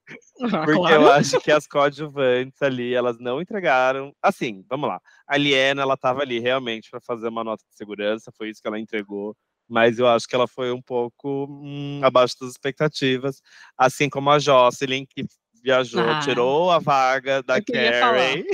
Ah, 0.43 0.65
Porque 0.65 0.75
claro. 0.75 0.95
eu 0.95 1.11
acho 1.13 1.41
que 1.41 1.51
as 1.51 1.67
coadjuvantes 1.67 2.63
ali, 2.63 2.95
elas 2.95 3.19
não 3.19 3.41
entregaram. 3.43 4.15
Assim, 4.23 4.65
vamos 4.71 4.89
lá. 4.89 5.01
A 5.27 5.37
Liena, 5.37 5.83
ela 5.83 5.95
estava 5.95 6.23
ali 6.23 6.39
realmente 6.39 6.89
para 6.91 7.01
fazer 7.01 7.29
uma 7.29 7.43
nota 7.43 7.65
de 7.69 7.77
segurança, 7.77 8.33
foi 8.37 8.51
isso 8.51 8.63
que 8.63 8.69
ela 8.69 8.79
entregou. 8.79 9.37
Mas 9.69 9.99
eu 9.99 10.07
acho 10.07 10.27
que 10.29 10.35
ela 10.35 10.47
foi 10.47 10.71
um 10.71 10.83
pouco 10.83 11.47
hum, 11.49 12.01
abaixo 12.03 12.37
das 12.41 12.51
expectativas. 12.51 13.41
Assim 13.77 14.09
como 14.09 14.31
a 14.31 14.39
Jocelyn, 14.39 15.05
que 15.07 15.25
viajou, 15.63 16.03
Ah. 16.03 16.21
tirou 16.21 16.71
a 16.71 16.79
vaga 16.79 17.43
da. 17.43 17.61
Carrie. 17.63 18.45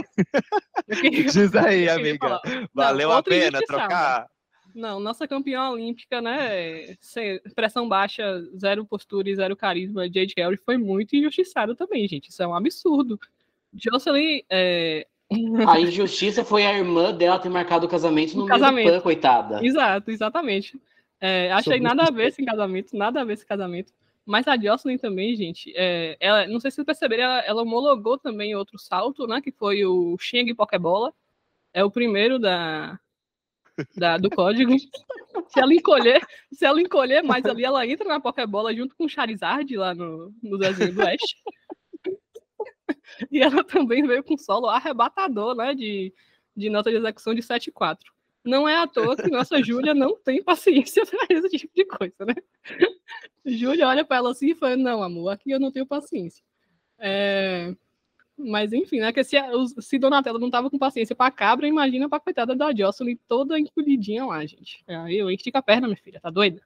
Queria- 0.87 1.25
Diz 1.33 1.55
aí, 1.55 1.89
amiga. 1.91 2.41
Valeu 2.73 3.11
a 3.13 3.23
pena 3.23 3.61
trocar? 3.67 4.27
Não, 4.79 5.01
nossa 5.01 5.27
campeã 5.27 5.71
olímpica, 5.71 6.21
né? 6.21 6.95
sem- 7.01 7.41
pressão 7.55 7.89
baixa, 7.89 8.41
zero 8.57 8.85
postura 8.87 9.29
e 9.29 9.35
zero 9.35 9.57
carisma, 9.57 10.05
Jade 10.05 10.35
Carey 10.37 10.57
foi 10.57 10.77
muito 10.77 11.17
injustiçada 11.17 11.75
também, 11.75 12.07
gente. 12.07 12.29
Isso 12.29 12.43
é 12.43 12.47
um 12.47 12.55
absurdo. 12.55 13.19
Jocelyn, 13.75 14.43
é, 14.49 15.07
A 15.67 15.81
injustiça 15.81 16.45
foi 16.45 16.65
a 16.65 16.73
irmã 16.79 17.13
dela 17.13 17.39
ter 17.39 17.49
marcado 17.49 17.87
o 17.87 17.89
casamento 17.89 18.37
no 18.37 18.47
casamento. 18.47 18.89
pan, 18.89 19.01
coitada. 19.01 19.65
Exato, 19.67 20.11
exatamente. 20.11 20.81
É, 21.21 21.51
achei 21.53 21.81
nada 21.81 22.05
a 22.05 22.11
ver 22.11 22.29
esse 22.29 22.45
casamento, 22.45 22.97
nada 22.97 23.21
a 23.21 23.25
ver 23.25 23.33
esse 23.33 23.45
casamento. 23.45 23.93
Mas 24.25 24.47
a 24.47 24.57
Jocelyn 24.57 24.97
também, 24.99 25.35
gente, 25.35 25.73
é, 25.75 26.17
ela, 26.21 26.47
não 26.47 26.61
sei 26.61 26.71
se 26.71 26.77
vocês 26.77 26.87
perceberam, 26.87 27.25
ela, 27.25 27.41
ela 27.41 27.63
homologou 27.63 28.17
também 28.17 28.55
outro 28.55 28.79
salto, 28.79 29.27
né? 29.27 29.41
Que 29.41 29.51
foi 29.51 29.85
o 29.85 30.17
Xing 30.19 30.55
Pokébola. 30.55 31.13
É 31.75 31.83
o 31.83 31.91
primeiro 31.91 32.39
da, 32.39 32.99
da- 33.97 34.19
do 34.19 34.31
código. 34.31 34.77
se 34.79 35.61
ela 35.61 35.75
encolher, 35.75 36.27
se 36.53 36.65
ela 36.65 36.81
encolher 36.81 37.23
mais 37.23 37.45
ali, 37.45 37.65
ela 37.65 37.87
entra 37.87 38.09
na 38.09 38.21
Pokébola 38.21 38.75
junto 38.75 38.95
com 38.97 39.05
o 39.05 39.09
Charizard 39.09 39.77
lá 39.77 39.95
no, 39.95 40.33
no 40.43 40.59
desenho 40.59 40.95
do 40.95 41.03
Ash. 41.03 41.37
e 43.31 43.41
ela 43.41 43.65
também 43.65 44.07
veio 44.07 44.23
com 44.23 44.37
solo 44.37 44.67
arrebatador, 44.69 45.55
né? 45.55 45.75
De, 45.75 46.13
de 46.57 46.71
nota 46.71 46.91
de 46.91 46.97
execução 46.97 47.35
de 47.35 47.43
7,4 47.43 47.99
não 48.45 48.69
é 48.69 48.77
à 48.77 48.87
toa 48.87 49.17
que 49.17 49.29
nossa 49.29 49.63
Júlia 49.63 49.95
não 49.95 50.17
tem 50.17 50.43
paciência 50.43 51.05
para 51.07 51.27
esse 51.37 51.51
tipo 51.51 51.73
de 51.75 51.85
coisa, 51.85 52.25
né? 52.25 52.35
Júlia 53.45 53.87
olha 53.87 54.05
para 54.05 54.17
ela 54.17 54.31
assim 54.31 54.51
e 54.51 54.55
fala: 54.55 54.77
Não, 54.77 55.03
amor, 55.03 55.31
aqui 55.31 55.51
eu 55.51 55.61
não 55.61 55.71
tenho 55.71 55.87
paciência. 55.87 56.43
É, 56.99 57.75
Mas 58.39 58.73
enfim, 58.73 59.01
né? 59.01 59.13
Que 59.13 59.25
se, 59.25 59.37
se 59.81 59.99
Donatello 59.99 60.39
não 60.39 60.51
tava 60.51 60.71
com 60.71 60.79
paciência 60.79 61.17
para 61.17 61.31
cabra, 61.31 61.67
imagina 61.67 62.09
pra 62.09 62.21
coitada 62.21 62.55
da 62.55 62.73
Jocelyn 62.75 63.17
toda 63.27 63.59
encolhidinha 63.59 64.25
lá, 64.25 64.47
gente. 64.47 64.83
Aí 64.87 65.19
eu 65.19 65.29
estica 65.31 65.59
a 65.59 65.63
perna, 65.63 65.89
minha 65.89 65.97
filha, 65.97 66.21
tá 66.21 66.31
doida? 66.31 66.63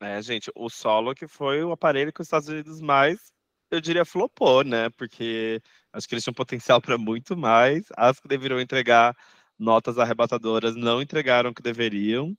É, 0.00 0.22
gente, 0.22 0.50
o 0.54 0.70
solo 0.70 1.14
que 1.14 1.26
foi 1.26 1.64
o 1.64 1.72
aparelho 1.72 2.12
que 2.12 2.20
os 2.20 2.28
Estados 2.28 2.48
Unidos 2.48 2.80
mais, 2.80 3.32
eu 3.68 3.80
diria, 3.80 4.04
flopou, 4.04 4.62
né? 4.62 4.88
Porque 4.90 5.60
acho 5.92 6.06
que 6.06 6.14
eles 6.14 6.22
tinham 6.22 6.34
potencial 6.34 6.80
para 6.80 6.96
muito 6.96 7.36
mais. 7.36 7.86
As 7.96 8.20
que 8.20 8.28
deveriam 8.28 8.60
entregar 8.60 9.16
notas 9.58 9.98
arrebatadoras 9.98 10.76
não 10.76 11.02
entregaram 11.02 11.50
o 11.50 11.54
que 11.54 11.62
deveriam. 11.62 12.36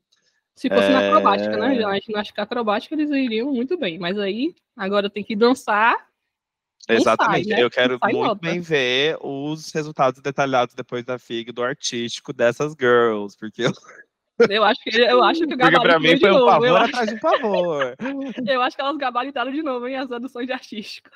Se 0.56 0.70
fosse 0.70 0.90
na 0.90 1.02
É. 1.02 1.10
acrobática, 1.10 1.58
né? 1.58 2.00
Que 2.00 2.12
na 2.14 2.22
acrobática 2.22 2.96
eles 2.96 3.10
iriam 3.12 3.54
muito 3.54 3.78
bem. 3.78 4.00
Mas 4.00 4.18
aí, 4.18 4.56
agora 4.78 5.10
tem 5.10 5.24
que 5.24 5.36
dançar. 5.36 6.09
Exatamente. 6.88 7.50
sai, 7.50 7.58
né? 7.58 7.64
Eu 7.64 7.70
quero 7.70 7.98
sai 8.00 8.14
muito 8.14 8.28
nota. 8.28 8.42
bem 8.42 8.62
ver 8.62 9.18
os 9.22 9.72
resultados 9.72 10.22
detalhados 10.22 10.74
depois 10.76 11.04
da 11.04 11.20
FIG 11.20 11.52
do 11.52 11.64
artístico 11.64 12.32
dessas 12.34 12.76
girls, 12.80 13.38
porque, 13.38 13.66
Eu 14.50 14.64
acho 14.64 14.82
que, 14.82 15.02
eu 15.02 15.24
acho 15.24 15.40
que 15.42 15.54
o 15.54 15.58
porque 15.58 15.72
pra 15.72 15.72
gabarito 15.72 16.02
mim 16.02 16.20
foi 16.20 16.32
um 16.32 16.34
novo. 16.34 16.66
Eu 16.66 16.74
pavor 16.74 16.90
atrás 16.90 17.10
de 17.10 17.16
um 17.16 17.20
pavor. 17.20 17.96
eu 18.48 18.62
acho 18.62 18.76
que 18.76 18.82
elas 18.82 18.98
gabaritaram 18.98 19.52
de 19.52 19.62
novo, 19.62 19.88
hein? 19.88 19.98
As 19.98 20.08
traduções 20.08 20.48
de 20.48 20.54
artístico. 20.54 21.10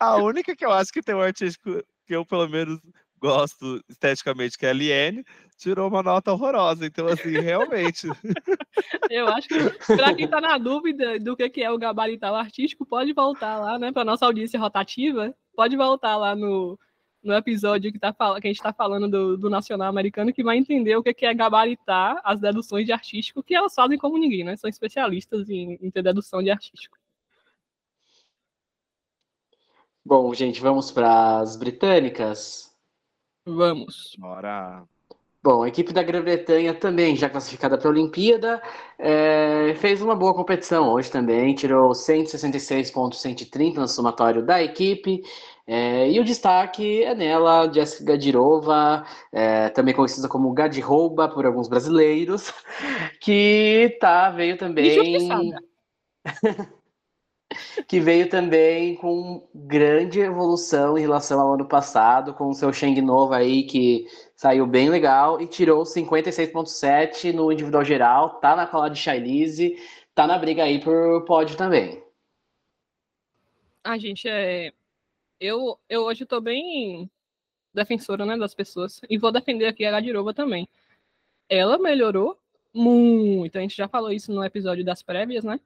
A 0.00 0.16
única 0.16 0.56
que 0.56 0.64
eu 0.64 0.72
acho 0.72 0.92
que 0.92 1.02
tem 1.02 1.14
um 1.14 1.20
artístico 1.20 1.82
que 2.06 2.14
eu, 2.14 2.26
pelo 2.26 2.48
menos, 2.48 2.80
gosto 3.20 3.80
esteticamente, 3.88 4.58
que 4.58 4.66
é 4.66 4.70
a 4.70 4.72
Liene, 4.72 5.24
tirou 5.62 5.88
uma 5.88 6.02
nota 6.02 6.32
horrorosa. 6.32 6.84
Então, 6.84 7.06
assim, 7.06 7.30
realmente. 7.30 8.08
Eu 9.10 9.28
acho 9.28 9.48
que, 9.48 9.58
para 9.96 10.14
quem 10.14 10.28
tá 10.28 10.40
na 10.40 10.58
dúvida 10.58 11.18
do 11.18 11.36
que 11.36 11.62
é 11.62 11.70
o 11.70 11.78
gabarital 11.78 12.34
artístico, 12.34 12.84
pode 12.84 13.12
voltar 13.12 13.58
lá, 13.58 13.78
né, 13.78 13.92
para 13.92 14.04
nossa 14.04 14.26
audiência 14.26 14.58
rotativa, 14.58 15.34
pode 15.54 15.76
voltar 15.76 16.16
lá 16.16 16.34
no, 16.34 16.78
no 17.22 17.34
episódio 17.34 17.92
que, 17.92 17.98
tá, 17.98 18.12
fal- 18.12 18.40
que 18.40 18.46
a 18.46 18.50
gente 18.50 18.58
está 18.58 18.72
falando 18.72 19.08
do, 19.08 19.36
do 19.36 19.48
Nacional 19.50 19.88
Americano, 19.88 20.32
que 20.32 20.42
vai 20.42 20.56
entender 20.56 20.96
o 20.96 21.02
que 21.02 21.14
que 21.14 21.26
é 21.26 21.32
gabaritar 21.32 22.20
as 22.24 22.40
deduções 22.40 22.84
de 22.84 22.92
artístico, 22.92 23.42
que 23.42 23.54
elas 23.54 23.74
fazem 23.74 23.98
como 23.98 24.18
ninguém, 24.18 24.44
né? 24.44 24.56
São 24.56 24.68
especialistas 24.68 25.48
em, 25.48 25.78
em 25.80 25.90
ter 25.90 26.02
dedução 26.02 26.42
de 26.42 26.50
artístico. 26.50 26.98
Bom, 30.04 30.34
gente, 30.34 30.60
vamos 30.60 30.90
para 30.90 31.38
as 31.38 31.56
britânicas. 31.56 32.74
Vamos. 33.46 34.16
Bora. 34.18 34.84
Bom, 35.44 35.64
a 35.64 35.68
equipe 35.68 35.92
da 35.92 36.04
Grã-Bretanha 36.04 36.72
também, 36.72 37.16
já 37.16 37.28
classificada 37.28 37.76
para 37.76 37.88
a 37.88 37.90
Olimpíada, 37.90 38.62
é, 38.96 39.74
fez 39.80 40.00
uma 40.00 40.14
boa 40.14 40.32
competição 40.32 40.92
hoje 40.92 41.10
também, 41.10 41.52
tirou 41.52 41.92
166,130 41.92 43.80
no 43.80 43.88
somatório 43.88 44.46
da 44.46 44.62
equipe. 44.62 45.20
é, 45.66 46.08
e 46.08 46.20
o 46.20 46.24
destaque 46.24 47.02
é 47.02 47.12
nela, 47.12 47.68
Jessica 47.72 48.12
Gadirova, 48.12 49.04
é, 49.32 49.68
também 49.70 49.92
conhecida 49.92 50.28
como 50.28 50.52
Gadirrouba 50.52 51.28
por 51.28 51.44
alguns 51.44 51.66
brasileiros, 51.66 52.52
que 53.20 53.96
tá, 54.00 54.30
veio 54.30 54.56
também 54.56 54.86
Injustiçada. 54.92 55.58
que 57.86 58.00
veio 58.00 58.28
também 58.28 58.94
com 58.96 59.48
grande 59.54 60.20
evolução 60.20 60.96
em 60.96 61.02
relação 61.02 61.40
ao 61.40 61.54
ano 61.54 61.66
passado, 61.66 62.34
com 62.34 62.48
o 62.48 62.54
seu 62.54 62.72
Sheng 62.72 63.00
novo 63.00 63.32
aí, 63.32 63.64
que 63.64 64.06
saiu 64.36 64.66
bem 64.66 64.90
legal 64.90 65.40
e 65.40 65.46
tirou 65.46 65.84
56,7 65.84 67.32
no 67.32 67.52
individual 67.52 67.84
geral, 67.84 68.40
tá 68.40 68.56
na 68.56 68.66
cola 68.66 68.90
de 68.90 68.98
Shailize, 68.98 69.76
tá 70.14 70.26
na 70.26 70.38
briga 70.38 70.64
aí 70.64 70.80
por 70.80 71.24
pódio 71.24 71.56
também. 71.56 72.02
Ah, 73.84 73.98
gente, 73.98 74.28
é... 74.28 74.72
eu, 75.40 75.78
eu 75.88 76.02
hoje 76.02 76.24
tô 76.24 76.40
bem 76.40 77.10
defensora, 77.74 78.24
né, 78.26 78.36
das 78.36 78.54
pessoas, 78.54 79.00
e 79.08 79.18
vou 79.18 79.32
defender 79.32 79.66
aqui 79.66 79.84
a 79.84 79.90
Gadirova 79.90 80.34
também. 80.34 80.68
Ela 81.48 81.78
melhorou 81.78 82.38
muito, 82.72 83.56
a 83.56 83.60
gente 83.60 83.76
já 83.76 83.88
falou 83.88 84.12
isso 84.12 84.32
no 84.32 84.44
episódio 84.44 84.84
das 84.84 85.02
prévias, 85.02 85.44
né, 85.44 85.60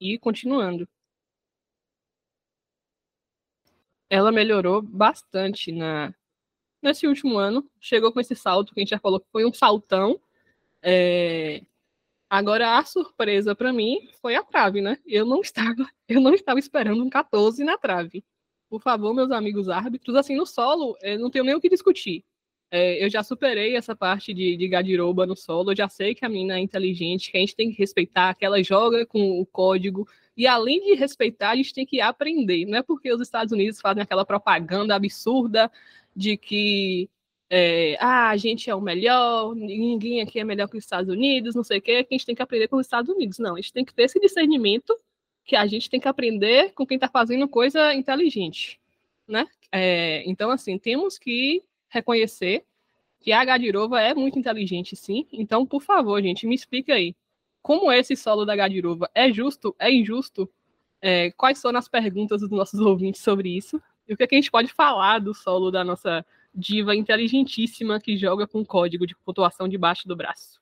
e 0.00 0.18
continuando. 0.18 0.88
Ela 4.14 4.30
melhorou 4.30 4.80
bastante 4.80 5.72
na 5.72 6.14
nesse 6.80 7.06
último 7.06 7.38
ano, 7.38 7.68
chegou 7.80 8.12
com 8.12 8.20
esse 8.20 8.36
salto 8.36 8.72
que 8.72 8.80
a 8.80 8.82
gente 8.82 8.90
já 8.90 8.98
falou 8.98 9.18
que 9.18 9.26
foi 9.32 9.44
um 9.44 9.52
saltão. 9.52 10.20
É, 10.82 11.62
Agora 12.30 12.78
a 12.78 12.84
surpresa 12.84 13.54
para 13.54 13.72
mim 13.72 14.08
foi 14.20 14.34
a 14.34 14.42
trave, 14.42 14.80
né? 14.80 14.98
Eu 15.06 15.24
não 15.24 15.40
estava, 15.42 15.88
eu 16.08 16.20
não 16.20 16.34
estava 16.34 16.58
esperando 16.58 17.04
um 17.04 17.10
14 17.10 17.62
na 17.62 17.78
trave. 17.78 18.24
Por 18.68 18.80
favor, 18.80 19.14
meus 19.14 19.30
amigos 19.30 19.68
árbitros, 19.68 20.16
assim 20.16 20.36
no 20.36 20.46
solo, 20.46 20.96
eu 21.02 21.18
não 21.18 21.30
tenho 21.30 21.44
nem 21.44 21.54
o 21.54 21.60
que 21.60 21.68
discutir. 21.68 22.24
É, 22.70 23.04
eu 23.04 23.08
já 23.08 23.22
superei 23.22 23.76
essa 23.76 23.94
parte 23.94 24.34
de, 24.34 24.56
de 24.56 24.68
Gadiroba 24.68 25.26
no 25.26 25.36
solo, 25.36 25.70
eu 25.70 25.76
já 25.76 25.88
sei 25.88 26.14
que 26.14 26.24
a 26.24 26.28
mina 26.28 26.58
é 26.58 26.60
inteligente, 26.60 27.30
que 27.30 27.36
a 27.36 27.40
gente 27.40 27.54
tem 27.54 27.70
que 27.70 27.78
respeitar, 27.78 28.34
que 28.34 28.44
ela 28.44 28.62
joga 28.62 29.06
com 29.06 29.40
o 29.40 29.46
código, 29.46 30.08
e 30.36 30.46
além 30.46 30.80
de 30.84 30.94
respeitar, 30.94 31.50
a 31.50 31.56
gente 31.56 31.72
tem 31.72 31.86
que 31.86 32.00
aprender. 32.00 32.66
Não 32.66 32.78
é 32.78 32.82
porque 32.82 33.12
os 33.12 33.20
Estados 33.20 33.52
Unidos 33.52 33.80
fazem 33.80 34.02
aquela 34.02 34.24
propaganda 34.24 34.94
absurda 34.94 35.70
de 36.16 36.36
que 36.36 37.08
é, 37.48 37.96
ah, 38.00 38.30
a 38.30 38.36
gente 38.36 38.68
é 38.68 38.74
o 38.74 38.80
melhor, 38.80 39.54
ninguém 39.54 40.20
aqui 40.20 40.40
é 40.40 40.44
melhor 40.44 40.68
que 40.68 40.76
os 40.76 40.84
Estados 40.84 41.12
Unidos, 41.12 41.54
não 41.54 41.62
sei 41.62 41.78
o 41.78 41.82
quê, 41.82 42.02
que 42.02 42.14
a 42.14 42.18
gente 42.18 42.26
tem 42.26 42.34
que 42.34 42.42
aprender 42.42 42.68
com 42.68 42.76
os 42.76 42.86
Estados 42.86 43.14
Unidos. 43.14 43.38
Não, 43.38 43.54
a 43.54 43.60
gente 43.60 43.72
tem 43.72 43.84
que 43.84 43.94
ter 43.94 44.04
esse 44.04 44.18
discernimento 44.18 44.98
que 45.44 45.54
a 45.54 45.66
gente 45.66 45.88
tem 45.88 46.00
que 46.00 46.08
aprender 46.08 46.72
com 46.72 46.86
quem 46.86 46.96
está 46.96 47.08
fazendo 47.08 47.46
coisa 47.46 47.94
inteligente, 47.94 48.80
né? 49.28 49.46
É, 49.70 50.22
então, 50.28 50.50
assim, 50.50 50.78
temos 50.78 51.18
que 51.18 51.62
reconhecer 51.94 52.64
que 53.20 53.32
a 53.32 53.44
Gadirova 53.44 54.00
é 54.00 54.14
muito 54.14 54.38
inteligente, 54.38 54.94
sim. 54.96 55.26
Então, 55.32 55.64
por 55.64 55.80
favor, 55.80 56.20
gente, 56.20 56.46
me 56.46 56.54
explica 56.54 56.94
aí. 56.94 57.16
Como 57.62 57.90
esse 57.90 58.14
solo 58.14 58.44
da 58.44 58.54
Gadirova 58.54 59.10
é 59.14 59.32
justo, 59.32 59.74
é 59.78 59.90
injusto? 59.90 60.50
É, 61.00 61.30
quais 61.30 61.58
são 61.58 61.74
as 61.74 61.88
perguntas 61.88 62.42
dos 62.42 62.50
nossos 62.50 62.78
ouvintes 62.80 63.22
sobre 63.22 63.56
isso? 63.56 63.80
E 64.06 64.12
o 64.12 64.16
que, 64.16 64.24
é 64.24 64.26
que 64.26 64.34
a 64.34 64.38
gente 64.38 64.50
pode 64.50 64.70
falar 64.72 65.20
do 65.20 65.32
solo 65.32 65.70
da 65.70 65.82
nossa 65.82 66.24
diva 66.54 66.94
inteligentíssima 66.94 67.98
que 67.98 68.16
joga 68.16 68.46
com 68.46 68.64
código 68.64 69.06
de 69.06 69.16
pontuação 69.16 69.66
debaixo 69.66 70.06
do 70.06 70.14
braço? 70.14 70.60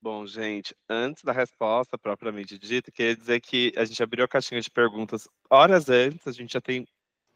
Bom, 0.00 0.26
gente, 0.26 0.74
antes 0.88 1.22
da 1.22 1.32
resposta 1.32 1.98
propriamente 1.98 2.58
dita, 2.58 2.90
queria 2.90 3.16
dizer 3.16 3.40
que 3.40 3.72
a 3.76 3.84
gente 3.84 4.02
abriu 4.02 4.24
a 4.24 4.28
caixinha 4.28 4.60
de 4.60 4.70
perguntas 4.70 5.28
horas 5.50 5.88
antes, 5.88 6.26
a 6.26 6.32
gente 6.32 6.52
já 6.52 6.60
tem 6.60 6.86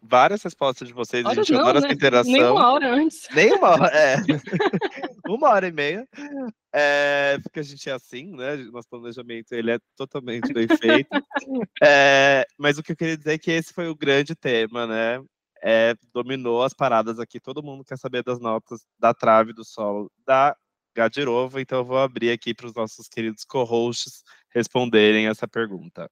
várias 0.02 0.42
respostas 0.42 0.88
de 0.88 0.94
vocês, 0.94 1.24
a 1.24 1.28
Horas 1.28 1.46
gente 1.46 1.54
não, 1.54 1.60
adora 1.60 1.80
né? 1.80 1.86
essa 1.86 1.94
interação. 1.94 2.32
Nem 2.32 2.42
uma 2.42 2.72
hora 2.72 2.94
antes. 2.94 3.28
Nem 3.34 3.52
uma 3.52 3.68
hora, 3.70 3.96
é. 3.96 4.16
uma 5.28 5.48
hora 5.50 5.68
e 5.68 5.72
meia. 5.72 6.08
É, 6.74 7.38
porque 7.42 7.60
a 7.60 7.62
gente 7.62 7.88
é 7.88 7.92
assim, 7.92 8.34
né? 8.36 8.56
Nosso 8.56 8.88
planejamento 8.88 9.52
ele 9.52 9.70
é 9.70 9.78
totalmente 9.96 10.52
bem 10.52 10.66
feito. 10.66 11.08
É, 11.82 12.44
mas 12.58 12.78
o 12.78 12.82
que 12.82 12.92
eu 12.92 12.96
queria 12.96 13.16
dizer 13.16 13.34
é 13.34 13.38
que 13.38 13.50
esse 13.50 13.72
foi 13.72 13.88
o 13.88 13.96
grande 13.96 14.34
tema, 14.34 14.86
né? 14.86 15.22
É, 15.62 15.94
dominou 16.12 16.62
as 16.62 16.74
paradas 16.74 17.20
aqui. 17.20 17.38
Todo 17.38 17.62
mundo 17.62 17.84
quer 17.84 17.96
saber 17.96 18.24
das 18.24 18.40
notas 18.40 18.80
da 18.98 19.14
trave 19.14 19.52
do 19.52 19.64
solo 19.64 20.10
da 20.26 20.56
Gadirova, 20.94 21.60
então 21.60 21.78
eu 21.78 21.84
vou 21.84 21.98
abrir 21.98 22.30
aqui 22.30 22.52
para 22.52 22.66
os 22.66 22.74
nossos 22.74 23.08
queridos 23.08 23.44
co-hosts 23.44 24.22
responderem 24.54 25.26
essa 25.26 25.48
pergunta. 25.48 26.10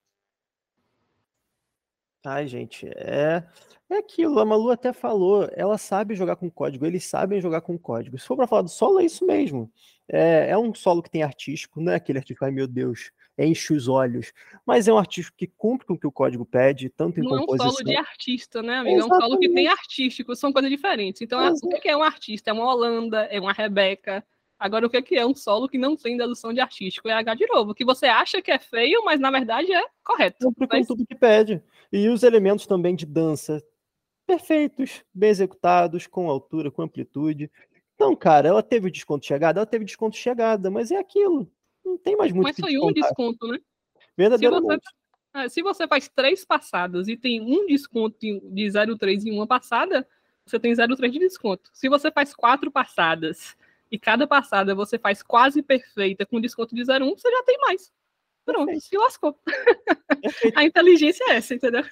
Ai, 2.25 2.47
gente, 2.47 2.87
é, 2.97 3.43
é 3.89 3.97
aquilo. 3.97 4.39
A 4.41 4.45
Malu 4.45 4.71
até 4.71 4.93
falou. 4.93 5.49
Ela 5.53 5.79
sabe 5.79 6.15
jogar 6.15 6.37
com 6.37 6.51
código, 6.51 6.85
eles 6.85 7.05
sabem 7.05 7.41
jogar 7.41 7.63
com 7.63 7.79
código. 7.79 8.19
Se 8.19 8.27
for 8.27 8.37
para 8.37 8.47
falar 8.47 8.63
do 8.63 8.69
solo, 8.69 9.01
é 9.01 9.05
isso 9.05 9.27
mesmo. 9.27 9.71
É, 10.07 10.51
é 10.51 10.59
um 10.59 10.75
solo 10.75 11.03
que 11.03 11.11
tem 11.11 11.23
artístico, 11.23 11.81
não 11.81 11.93
é 11.93 11.95
aquele 11.97 12.19
artístico, 12.19 12.45
ai 12.45 12.51
meu 12.51 12.67
Deus, 12.67 13.11
enche 13.39 13.73
os 13.73 13.87
olhos. 13.89 14.33
Mas 14.67 14.87
é 14.89 14.93
um 14.93 14.99
artístico 14.99 15.37
que 15.37 15.47
cumpre 15.47 15.87
com 15.87 15.95
o 15.95 15.99
que 15.99 16.07
o 16.07 16.13
código 16.13 16.45
pede, 16.45 16.91
tanto 16.91 17.21
em 17.21 17.23
Não 17.23 17.31
é 17.31 17.35
um 17.37 17.47
composição. 17.47 17.71
solo 17.71 17.85
de 17.85 17.97
artista, 17.97 18.61
né, 18.63 18.79
amigo? 18.79 19.01
É 19.01 19.05
um 19.05 19.09
solo 19.21 19.39
que 19.39 19.49
tem 19.49 19.69
artístico, 19.69 20.35
são 20.37 20.53
coisas 20.53 20.71
diferentes. 20.71 21.23
Então, 21.23 21.41
é- 21.41 21.51
o 21.53 21.81
que 21.81 21.89
é 21.89 21.97
um 21.97 22.03
artista? 22.03 22.51
É 22.51 22.53
uma 22.53 22.65
Holanda, 22.71 23.23
é 23.31 23.41
uma 23.41 23.53
Rebeca. 23.53 24.23
Agora, 24.59 24.87
o 24.87 24.91
que 24.91 25.01
que 25.01 25.15
é 25.17 25.25
um 25.25 25.35
solo 25.35 25.67
que 25.69 25.79
não 25.79 25.97
tem 25.97 26.19
dedução 26.19 26.53
de 26.53 26.61
artístico? 26.61 27.09
É 27.09 27.13
H 27.15 27.35
de 27.35 27.47
novo, 27.47 27.73
que 27.73 27.83
você 27.85 28.05
acha 28.07 28.43
que 28.43 28.51
é 28.51 28.59
feio, 28.59 29.03
mas 29.05 29.19
na 29.19 29.31
verdade 29.31 29.73
é 29.73 29.83
correto. 30.05 30.37
cumpre 30.45 30.67
com 30.69 30.77
Mas- 30.77 30.87
tudo 30.87 31.07
que 31.07 31.15
pede. 31.15 31.63
E 31.93 32.09
os 32.09 32.23
elementos 32.23 32.67
também 32.67 32.95
de 32.95 33.07
dança 33.07 33.63
perfeitos, 34.27 35.03
bem 35.13 35.31
executados, 35.31 36.07
com 36.07 36.31
altura, 36.31 36.71
com 36.71 36.83
amplitude. 36.83 37.51
Então, 37.97 38.15
cara, 38.15 38.49
ela 38.49 38.63
teve 38.63 38.87
o 38.87 38.91
desconto 38.91 39.23
de 39.23 39.27
chegada, 39.27 39.59
ela 39.59 39.67
teve 39.67 39.85
desconto 39.85 40.15
de 40.17 40.23
chegada, 40.23 40.71
mas 40.71 40.93
é 40.93 40.97
aquilo. 40.97 41.51
Não 41.85 41.99
tem 41.99 42.17
mais 42.17 42.33
muito 42.33 42.47
Mas 42.47 42.57
foi 42.57 42.79
um 42.79 42.93
descontar, 42.93 43.11
desconto, 43.11 43.49
né? 43.49 43.59
verdadeiramente. 44.17 44.85
Ah, 45.33 45.49
Se 45.49 45.63
você 45.63 45.87
faz 45.89 46.09
três 46.09 46.45
passadas 46.45 47.09
e 47.09 47.17
tem 47.17 47.41
um 47.41 47.67
desconto 47.67 48.17
de 48.21 48.41
de 48.41 48.67
0,3 48.67 49.25
em 49.27 49.33
uma 49.33 49.47
passada, 49.47 50.07
você 50.47 50.59
tem 50.59 50.73
0,3 50.73 51.11
de 51.11 51.19
desconto. 51.19 51.71
Se 51.73 51.89
você 51.89 52.11
faz 52.11 52.33
quatro 52.35 52.71
passadas 52.71 53.57
e 53.91 53.99
cada 53.99 54.27
passada 54.27 54.75
você 54.75 54.99
faz 54.99 55.23
quase 55.23 55.61
perfeita 55.63 56.25
com 56.25 56.41
desconto 56.41 56.75
de 56.75 56.83
0,1, 56.83 57.19
você 57.19 57.31
já 57.31 57.43
tem 57.43 57.59
mais. 57.59 57.93
Pronto, 58.45 58.81
se 58.81 58.97
lascou. 58.97 59.37
Perfeito. 60.23 60.59
A 60.59 60.65
inteligência 60.65 61.25
é 61.29 61.37
essa, 61.37 61.55
entendeu? 61.55 61.83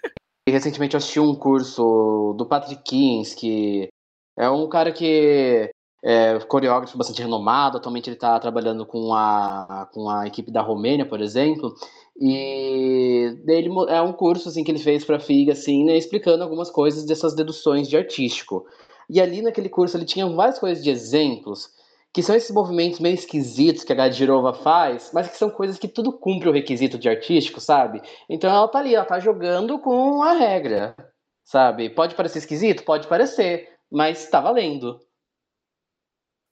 E 0.48 0.50
recentemente 0.50 0.94
eu 0.94 0.98
assisti 0.98 1.20
um 1.20 1.34
curso 1.34 2.34
do 2.36 2.46
Patrick 2.46 2.82
Kings, 2.82 3.36
que 3.36 3.88
é 4.36 4.48
um 4.48 4.68
cara 4.68 4.92
que 4.92 5.70
é 6.02 6.38
coreógrafo 6.40 6.96
bastante 6.96 7.22
renomado. 7.22 7.76
Atualmente 7.76 8.08
ele 8.08 8.16
está 8.16 8.38
trabalhando 8.38 8.86
com 8.86 9.12
a, 9.12 9.88
com 9.92 10.08
a 10.08 10.26
equipe 10.26 10.50
da 10.50 10.62
Romênia, 10.62 11.04
por 11.04 11.20
exemplo. 11.20 11.74
E 12.20 13.36
ele 13.46 13.68
é 13.88 14.00
um 14.00 14.12
curso 14.12 14.48
assim 14.48 14.64
que 14.64 14.70
ele 14.70 14.78
fez 14.78 15.04
para 15.04 15.20
FIG, 15.20 15.50
assim, 15.50 15.84
né, 15.84 15.96
explicando 15.96 16.42
algumas 16.42 16.70
coisas 16.70 17.04
dessas 17.04 17.34
deduções 17.34 17.88
de 17.88 17.96
artístico. 17.96 18.66
E 19.08 19.20
ali 19.20 19.40
naquele 19.40 19.68
curso 19.68 19.96
ele 19.96 20.04
tinha 20.04 20.26
várias 20.26 20.58
coisas 20.58 20.82
de 20.82 20.90
exemplos, 20.90 21.70
que 22.12 22.22
são 22.22 22.34
esses 22.34 22.50
movimentos 22.50 23.00
meio 23.00 23.14
esquisitos 23.14 23.84
que 23.84 23.92
a 23.92 23.96
Gadirova 23.96 24.52
faz, 24.52 25.10
mas 25.12 25.28
que 25.28 25.36
são 25.36 25.50
coisas 25.50 25.78
que 25.78 25.88
tudo 25.88 26.12
cumpre 26.12 26.48
o 26.48 26.52
requisito 26.52 26.98
de 26.98 27.08
artístico, 27.08 27.60
sabe? 27.60 28.00
Então 28.28 28.50
ela 28.50 28.68
tá 28.68 28.78
ali, 28.78 28.94
ela 28.94 29.04
tá 29.04 29.20
jogando 29.20 29.78
com 29.78 30.22
a 30.22 30.32
regra, 30.32 30.96
sabe? 31.44 31.90
Pode 31.90 32.14
parecer 32.14 32.38
esquisito? 32.38 32.84
Pode 32.84 33.06
parecer, 33.06 33.68
mas 33.90 34.28
tá 34.28 34.40
valendo. 34.40 34.98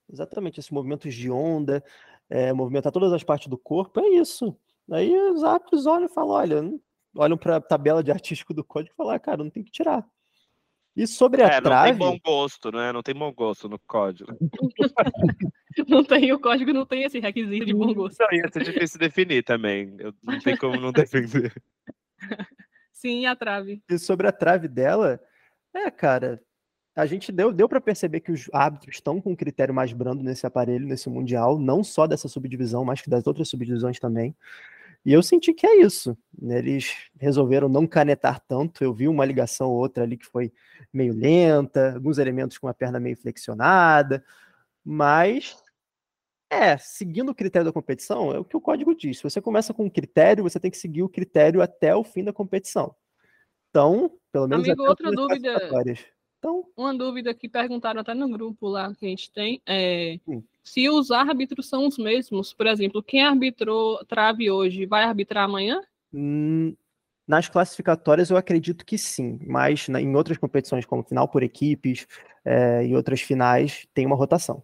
Exatamente, 0.09 0.61
esses 0.61 0.71
movimentos 0.71 1.12
de 1.14 1.31
onda, 1.31 1.83
é, 2.31 2.53
movimentar 2.53 2.92
todas 2.92 3.12
as 3.12 3.25
partes 3.25 3.49
do 3.49 3.59
corpo, 3.59 3.99
é 4.01 4.09
isso. 4.09 4.57
Aí 4.90 5.16
os 5.31 5.42
árbitros 5.42 5.87
olham 5.87 6.07
e 6.07 6.12
falam, 6.12 6.31
olha, 6.31 6.81
olham 7.16 7.37
para 7.37 7.57
a 7.57 7.61
tabela 7.61 8.05
de 8.05 8.12
artístico 8.12 8.55
do 8.55 8.62
código 8.62 8.95
e 8.95 8.97
falam, 8.97 9.14
ah, 9.14 9.19
cara, 9.19 9.42
não 9.42 9.51
tem 9.51 9.64
que 9.64 9.71
tirar. 9.71 10.07
E 10.96 11.06
sobre 11.06 11.42
a 11.42 11.46
É, 11.46 11.54
não 11.56 11.62
trave, 11.62 11.90
tem 11.90 11.98
bom 11.98 12.18
gosto, 12.24 12.72
né? 12.72 12.90
Não 12.90 13.02
tem 13.02 13.14
bom 13.14 13.30
gosto 13.32 13.68
no 13.68 13.78
código. 13.78 14.32
Não 15.87 16.02
tem, 16.02 16.32
o 16.32 16.40
código 16.40 16.72
não 16.72 16.87
tem 16.87 17.02
esse 17.02 17.20
requisito 17.20 17.66
de 17.66 17.74
bom 17.74 17.92
gosto. 17.92 18.18
Não, 18.18 18.32
ia 18.32 18.50
ser 18.50 18.64
difícil 18.64 18.98
definir 18.98 19.44
também. 19.44 19.94
Eu, 19.98 20.14
não 20.22 20.40
tem 20.40 20.56
como 20.56 20.80
não 20.80 20.90
defender. 20.90 21.52
Sim, 22.90 23.26
a 23.26 23.37
trave. 23.37 23.82
e 23.87 23.98
sobre 23.98 24.26
a 24.26 24.32
trave 24.32 24.68
dela, 24.68 25.20
é, 25.74 25.90
cara, 25.90 26.40
a 26.96 27.04
gente 27.04 27.30
deu, 27.30 27.52
deu 27.52 27.68
para 27.68 27.78
perceber 27.78 28.20
que 28.20 28.32
os 28.32 28.48
árbitros 28.54 28.94
estão 28.94 29.20
com 29.20 29.32
um 29.32 29.37
critério 29.37 29.74
mais 29.74 29.92
brando 29.92 30.22
nesse 30.22 30.46
aparelho, 30.46 30.87
nesse 30.87 31.11
mundial, 31.11 31.59
não 31.59 31.85
só 31.85 32.06
dessa 32.06 32.26
subdivisão, 32.26 32.82
mas 32.82 33.02
que 33.02 33.11
das 33.11 33.26
outras 33.26 33.50
subdivisões 33.50 34.00
também. 34.00 34.35
E 35.07 35.12
eu 35.12 35.23
senti 35.23 35.55
que 35.55 35.64
é 35.64 35.81
isso. 35.83 36.19
né? 36.37 36.59
Eles 36.59 36.92
resolveram 37.16 37.69
não 37.69 37.87
canetar 37.87 38.40
tanto. 38.40 38.83
Eu 38.83 38.92
vi 38.92 39.07
uma 39.07 39.25
ligação 39.25 39.71
ou 39.71 39.77
outra 39.77 40.03
ali 40.03 40.16
que 40.16 40.27
foi 40.27 40.53
meio 40.92 41.14
lenta, 41.14 41.95
alguns 41.95 42.19
elementos 42.19 42.59
com 42.59 42.66
a 42.66 42.75
perna 42.75 42.99
meio 42.99 43.16
flexionada, 43.16 44.25
mas 44.85 45.57
é, 46.51 46.77
seguindo 46.77 47.31
o 47.31 47.35
critério 47.35 47.66
da 47.66 47.73
competição, 47.73 48.33
é 48.33 48.38
o 48.40 48.45
que 48.45 48.57
o 48.57 48.61
código 48.61 48.97
diz. 48.97 49.19
Se 49.19 49.23
você 49.23 49.40
começa 49.40 49.73
com 49.73 49.85
um 49.85 49.90
critério, 49.90 50.42
você 50.42 50.59
tem 50.59 50.73
que 50.73 50.77
seguir 50.77 51.05
o 51.05 51.09
critério 51.09 51.62
até 51.62 51.95
o 51.95 52.03
fim 52.03 52.25
da 52.25 52.33
competição. 52.33 52.92
Então, 53.71 54.11
pelo 54.33 54.49
menos 54.49 54.66
Amigo, 54.66 54.88
outra 54.88 55.12
dúvida-. 55.12 55.69
Então, 56.38 56.64
Uma 56.77 56.92
dúvida 56.92 57.33
que 57.33 57.49
perguntaram 57.49 58.01
até 58.01 58.12
no 58.12 58.29
grupo 58.29 58.66
lá 58.66 58.92
que 58.92 59.07
a 59.07 59.09
gente 59.09 59.33
tem 59.33 59.62
é 59.64 60.19
Hum. 60.27 60.42
Se 60.66 60.88
os 60.90 61.11
árbitros 61.11 61.68
são 61.68 61.87
os 61.87 61.96
mesmos. 61.96 62.52
Por 62.52 62.66
exemplo, 62.66 63.02
quem 63.02 63.22
arbitrou 63.24 64.05
trave 64.07 64.50
hoje 64.50 64.85
vai 64.87 65.05
arbitrar 65.05 65.44
amanhã? 65.44 65.81
hum, 66.12 66.74
nas 67.26 67.48
classificatórias 67.48 68.31
eu 68.31 68.37
acredito 68.37 68.85
que 68.85 68.96
sim, 68.98 69.38
mas 69.46 69.88
na- 69.88 70.00
em 70.00 70.14
outras 70.14 70.38
competições, 70.38 70.85
como 70.87 71.02
final 71.05 71.29
por 71.29 71.42
equipes 71.42 72.07
é, 72.44 72.87
e 72.87 72.94
outras 72.94 73.20
finais, 73.20 73.87
tem 73.94 74.07
uma 74.07 74.16
rotação. 74.16 74.62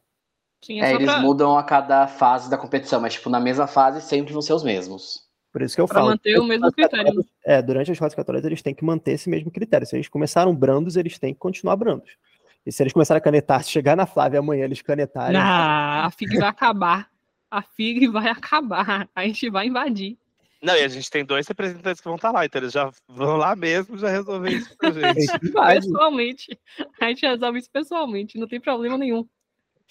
Sim, 0.64 0.80
é, 0.80 0.92
É, 0.92 0.94
eles 0.94 1.06
pra, 1.06 1.20
mudam 1.20 1.56
a 1.58 1.62
cada 1.64 2.06
fase 2.06 2.48
da 2.48 2.56
competição, 2.56 3.00
mas 3.00 3.14
tipo, 3.14 3.28
na 3.28 3.40
mesma 3.40 3.66
fase 3.66 4.00
sempre 4.00 4.32
vão 4.32 4.40
ser 4.42 4.52
os 4.52 4.62
mesmos. 4.62 5.28
Por 5.52 5.60
isso 5.62 5.74
que 5.74 5.80
eu 5.80 5.88
pra 5.88 5.96
falo. 5.96 6.10
manter 6.10 6.38
o 6.38 6.46
durante 6.46 6.48
mesmo 6.48 6.66
as 6.66 6.74
critério. 6.74 7.14
né? 7.14 7.22
É, 7.44 7.60
durante 7.62 7.90
as 7.90 7.98
classificatórias 7.98 8.44
eles 8.44 8.62
têm 8.62 8.74
que 8.74 8.84
manter 8.84 9.12
esse 9.12 9.28
mesmo 9.28 9.50
critério. 9.50 9.86
Se 9.86 9.96
eles 9.96 10.08
começaram 10.08 10.54
brandos, 10.54 10.96
eles 10.96 11.18
têm 11.18 11.34
que 11.34 11.40
continuar 11.40 11.76
brandos. 11.76 12.16
E 12.64 12.70
se 12.72 12.82
eles 12.82 12.92
começarem 12.92 13.18
a 13.18 13.22
canetar, 13.22 13.62
se 13.62 13.70
chegar 13.70 13.96
na 13.96 14.06
Flávia 14.06 14.38
amanhã 14.38 14.64
eles 14.64 14.80
canetarem. 14.82 15.36
Ah, 15.36 16.06
a 16.06 16.10
FIG 16.10 16.38
vai 16.38 16.48
acabar. 16.48 17.08
A 17.50 17.60
FIG 17.62 18.06
vai 18.08 18.28
acabar. 18.28 19.08
A 19.14 19.26
gente 19.26 19.50
vai 19.50 19.66
invadir. 19.66 20.16
Não, 20.62 20.76
e 20.76 20.82
a 20.84 20.88
gente 20.88 21.10
tem 21.10 21.24
dois 21.24 21.46
representantes 21.48 22.00
que 22.00 22.06
vão 22.06 22.14
estar 22.14 22.30
lá, 22.30 22.44
então 22.46 22.60
eles 22.60 22.72
já 22.72 22.88
vão 23.08 23.36
lá 23.36 23.56
mesmo 23.56 23.98
já 23.98 24.08
resolver 24.08 24.50
isso 24.50 24.76
pra 24.78 24.90
a 24.90 24.92
gente. 25.12 25.38
Pessoalmente. 25.50 26.60
A 27.00 27.08
gente 27.08 27.26
resolve 27.26 27.58
isso 27.58 27.70
pessoalmente, 27.70 28.38
não 28.38 28.46
tem 28.46 28.60
problema 28.60 28.96
nenhum. 28.96 29.26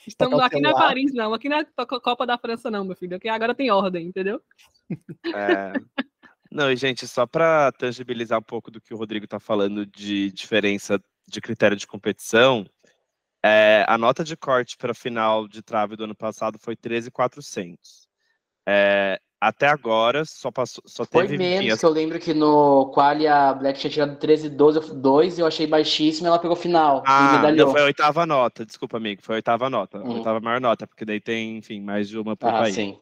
Estamos 0.08 0.40
aqui 0.40 0.62
na. 0.62 0.72
Paris, 0.74 1.14
não. 1.14 1.34
Aqui 1.34 1.50
na 1.50 1.64
Co- 1.66 2.00
Copa 2.00 2.26
da 2.26 2.38
França, 2.38 2.72
não, 2.72 2.86
meu 2.86 2.96
filho. 2.96 3.18
Aqui 3.18 3.28
agora 3.28 3.54
tem 3.54 3.70
ordem, 3.70 4.08
entendeu? 4.08 4.42
É. 5.36 5.74
Não, 6.50 6.72
e 6.72 6.76
gente, 6.76 7.08
só 7.08 7.28
para 7.28 7.72
tangibilizar 7.74 8.40
um 8.40 8.44
pouco 8.44 8.72
do 8.72 8.82
que 8.82 8.94
o 8.94 8.98
Rodrigo 8.98 9.26
está 9.26 9.40
falando 9.40 9.86
de 9.86 10.32
diferença 10.32 11.00
de 11.28 11.42
critério 11.42 11.78
de 11.78 11.88
competição, 11.88 12.66
é, 13.44 13.86
a 13.88 13.98
nota 13.98 14.24
de 14.24 14.36
corte 14.38 14.78
para 14.78 14.92
a 14.92 14.96
final 14.96 15.48
de 15.48 15.62
trave 15.62 15.96
do 15.96 16.04
ano 16.04 16.16
passado 16.16 16.60
foi 16.60 16.76
13,400. 16.76 18.08
É, 18.68 19.20
até 19.40 19.68
agora 19.68 20.24
só 20.24 20.52
passou, 20.52 20.84
só 20.86 21.04
Foi 21.04 21.24
teve 21.24 21.38
menos, 21.38 21.60
vinhas- 21.60 21.80
que 21.80 21.86
eu 21.86 21.90
lembro 21.90 22.20
que 22.20 22.34
no 22.34 22.92
Quali 22.92 23.28
a 23.28 23.52
Black 23.54 23.80
tinha 23.80 23.90
tirado 23.92 24.16
13, 24.20 24.50
12, 24.50 24.94
2 24.96 25.38
e 25.38 25.42
eu 25.42 25.48
achei 25.48 25.66
baixíssimo 25.66 26.28
e 26.28 26.30
ela 26.30 26.38
pegou 26.38 26.56
final. 26.56 27.04
Ah, 27.08 27.38
medalhou. 27.38 27.66
não, 27.66 27.72
foi 27.72 27.82
a 27.82 27.86
oitava 27.86 28.26
nota, 28.28 28.64
desculpa, 28.64 28.98
amigo, 28.98 29.24
foi 29.24 29.36
a 29.36 29.38
oitava 29.38 29.70
nota, 29.70 29.98
a 29.98 30.04
Hum. 30.04 30.14
oitava 30.14 30.40
maior 30.40 30.62
nota, 30.62 30.86
porque 30.86 31.04
daí 31.04 31.20
tem, 31.20 31.58
enfim, 31.58 31.82
mais 31.82 32.08
de 32.08 32.20
uma 32.20 32.36
por 32.38 32.50
Ah, 32.50 32.60
país. 32.60 32.76
sim. 32.76 33.00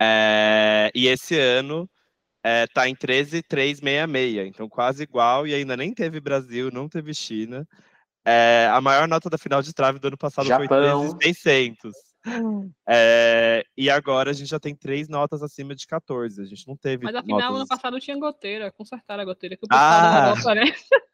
É, 0.00 0.90
e 0.94 1.06
esse 1.08 1.38
ano 1.38 1.88
é, 2.42 2.66
tá 2.66 2.88
em 2.88 2.94
13,366, 2.94 4.48
então 4.48 4.68
quase 4.68 5.02
igual, 5.02 5.46
e 5.46 5.54
ainda 5.54 5.76
nem 5.76 5.92
teve 5.92 6.20
Brasil, 6.20 6.70
não 6.72 6.88
teve 6.88 7.12
China. 7.14 7.66
É, 8.24 8.68
a 8.70 8.80
maior 8.80 9.08
nota 9.08 9.30
da 9.30 9.38
final 9.38 9.62
de 9.62 9.72
trave 9.72 9.98
do 9.98 10.08
ano 10.08 10.18
passado 10.18 10.46
foi 10.46 10.66
Japão. 10.66 11.16
13,600. 11.16 11.92
É, 12.86 13.64
e 13.76 13.88
agora 13.88 14.30
a 14.30 14.34
gente 14.34 14.48
já 14.48 14.60
tem 14.60 14.74
três 14.74 15.08
notas 15.08 15.42
acima 15.42 15.74
de 15.74 15.86
14. 15.86 16.42
A 16.42 16.44
gente 16.44 16.66
não 16.66 16.76
teve 16.76 17.04
Mas 17.04 17.14
afinal, 17.14 17.40
ano 17.40 17.52
notas. 17.58 17.68
passado 17.68 17.98
tinha 18.00 18.18
goteira. 18.18 18.70
Consertaram 18.72 19.22
a 19.22 19.24
goteira. 19.24 19.56
Que 19.56 19.64
o 19.64 19.68
pessoal 19.68 19.88
Ah, 19.90 20.10
da 20.10 20.28
Europa, 20.30 20.54
né? 20.54 20.62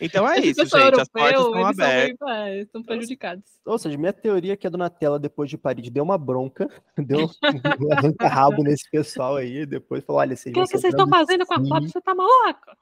Então 0.00 0.28
é 0.28 0.38
Esse 0.38 0.62
isso, 0.62 0.64
gente. 0.66 1.00
As 1.00 1.08
portas 1.08 1.32
europeu, 1.32 1.46
estão 1.46 1.60
eles 1.60 1.76
são 1.76 1.84
abertas. 1.86 2.28
é, 2.28 2.60
estão 2.60 2.82
prejudicados. 2.82 3.44
Ou 3.64 3.78
seja, 3.78 3.98
minha 3.98 4.12
teoria 4.12 4.56
que 4.56 4.66
a 4.66 4.70
dona 4.70 4.90
Tela, 4.90 5.18
depois 5.18 5.48
de 5.48 5.56
Paris, 5.56 5.88
deu 5.90 6.04
uma 6.04 6.18
bronca, 6.18 6.68
deu 6.98 7.30
um 7.80 7.92
arranca-rabo 7.92 8.62
nesse 8.62 8.90
pessoal 8.90 9.36
aí, 9.36 9.64
depois 9.64 10.04
falou: 10.04 10.20
olha, 10.20 10.36
vocês 10.36 10.52
O 10.52 10.54
que, 10.54 10.60
é 10.60 10.64
que 10.64 10.78
vocês 10.78 10.92
estão 10.92 11.08
fazendo 11.08 11.46
com 11.46 11.54
a. 11.54 11.64
Flávia? 11.64 11.88
Você 11.88 12.00
tá 12.00 12.14
maluca? 12.14 12.76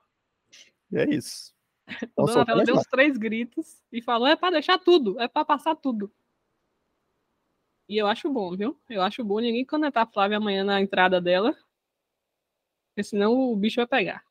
É 0.92 1.08
isso. 1.14 1.52
A 1.86 1.92
Então, 2.04 2.24
dona 2.26 2.32
soltando 2.32 2.46
Tela 2.46 2.62
as 2.62 2.66
deu 2.66 2.76
uns 2.76 2.86
três 2.86 3.16
gritos 3.16 3.82
e 3.92 4.02
falou: 4.02 4.26
é 4.26 4.36
pra 4.36 4.50
deixar 4.50 4.78
tudo, 4.78 5.20
é 5.20 5.28
pra 5.28 5.44
passar 5.44 5.74
tudo. 5.74 6.12
E 7.88 7.96
eu 7.96 8.06
acho 8.06 8.30
bom, 8.30 8.54
viu? 8.54 8.78
Eu 8.88 9.02
acho 9.02 9.24
bom 9.24 9.40
ninguém 9.40 9.64
conectar 9.64 10.02
a 10.02 10.06
Flávia 10.06 10.36
amanhã 10.36 10.62
na 10.62 10.80
entrada 10.80 11.20
dela, 11.20 11.56
porque 12.90 13.02
senão 13.02 13.32
o 13.32 13.56
bicho 13.56 13.76
vai 13.76 13.86
pegar. 13.86 14.22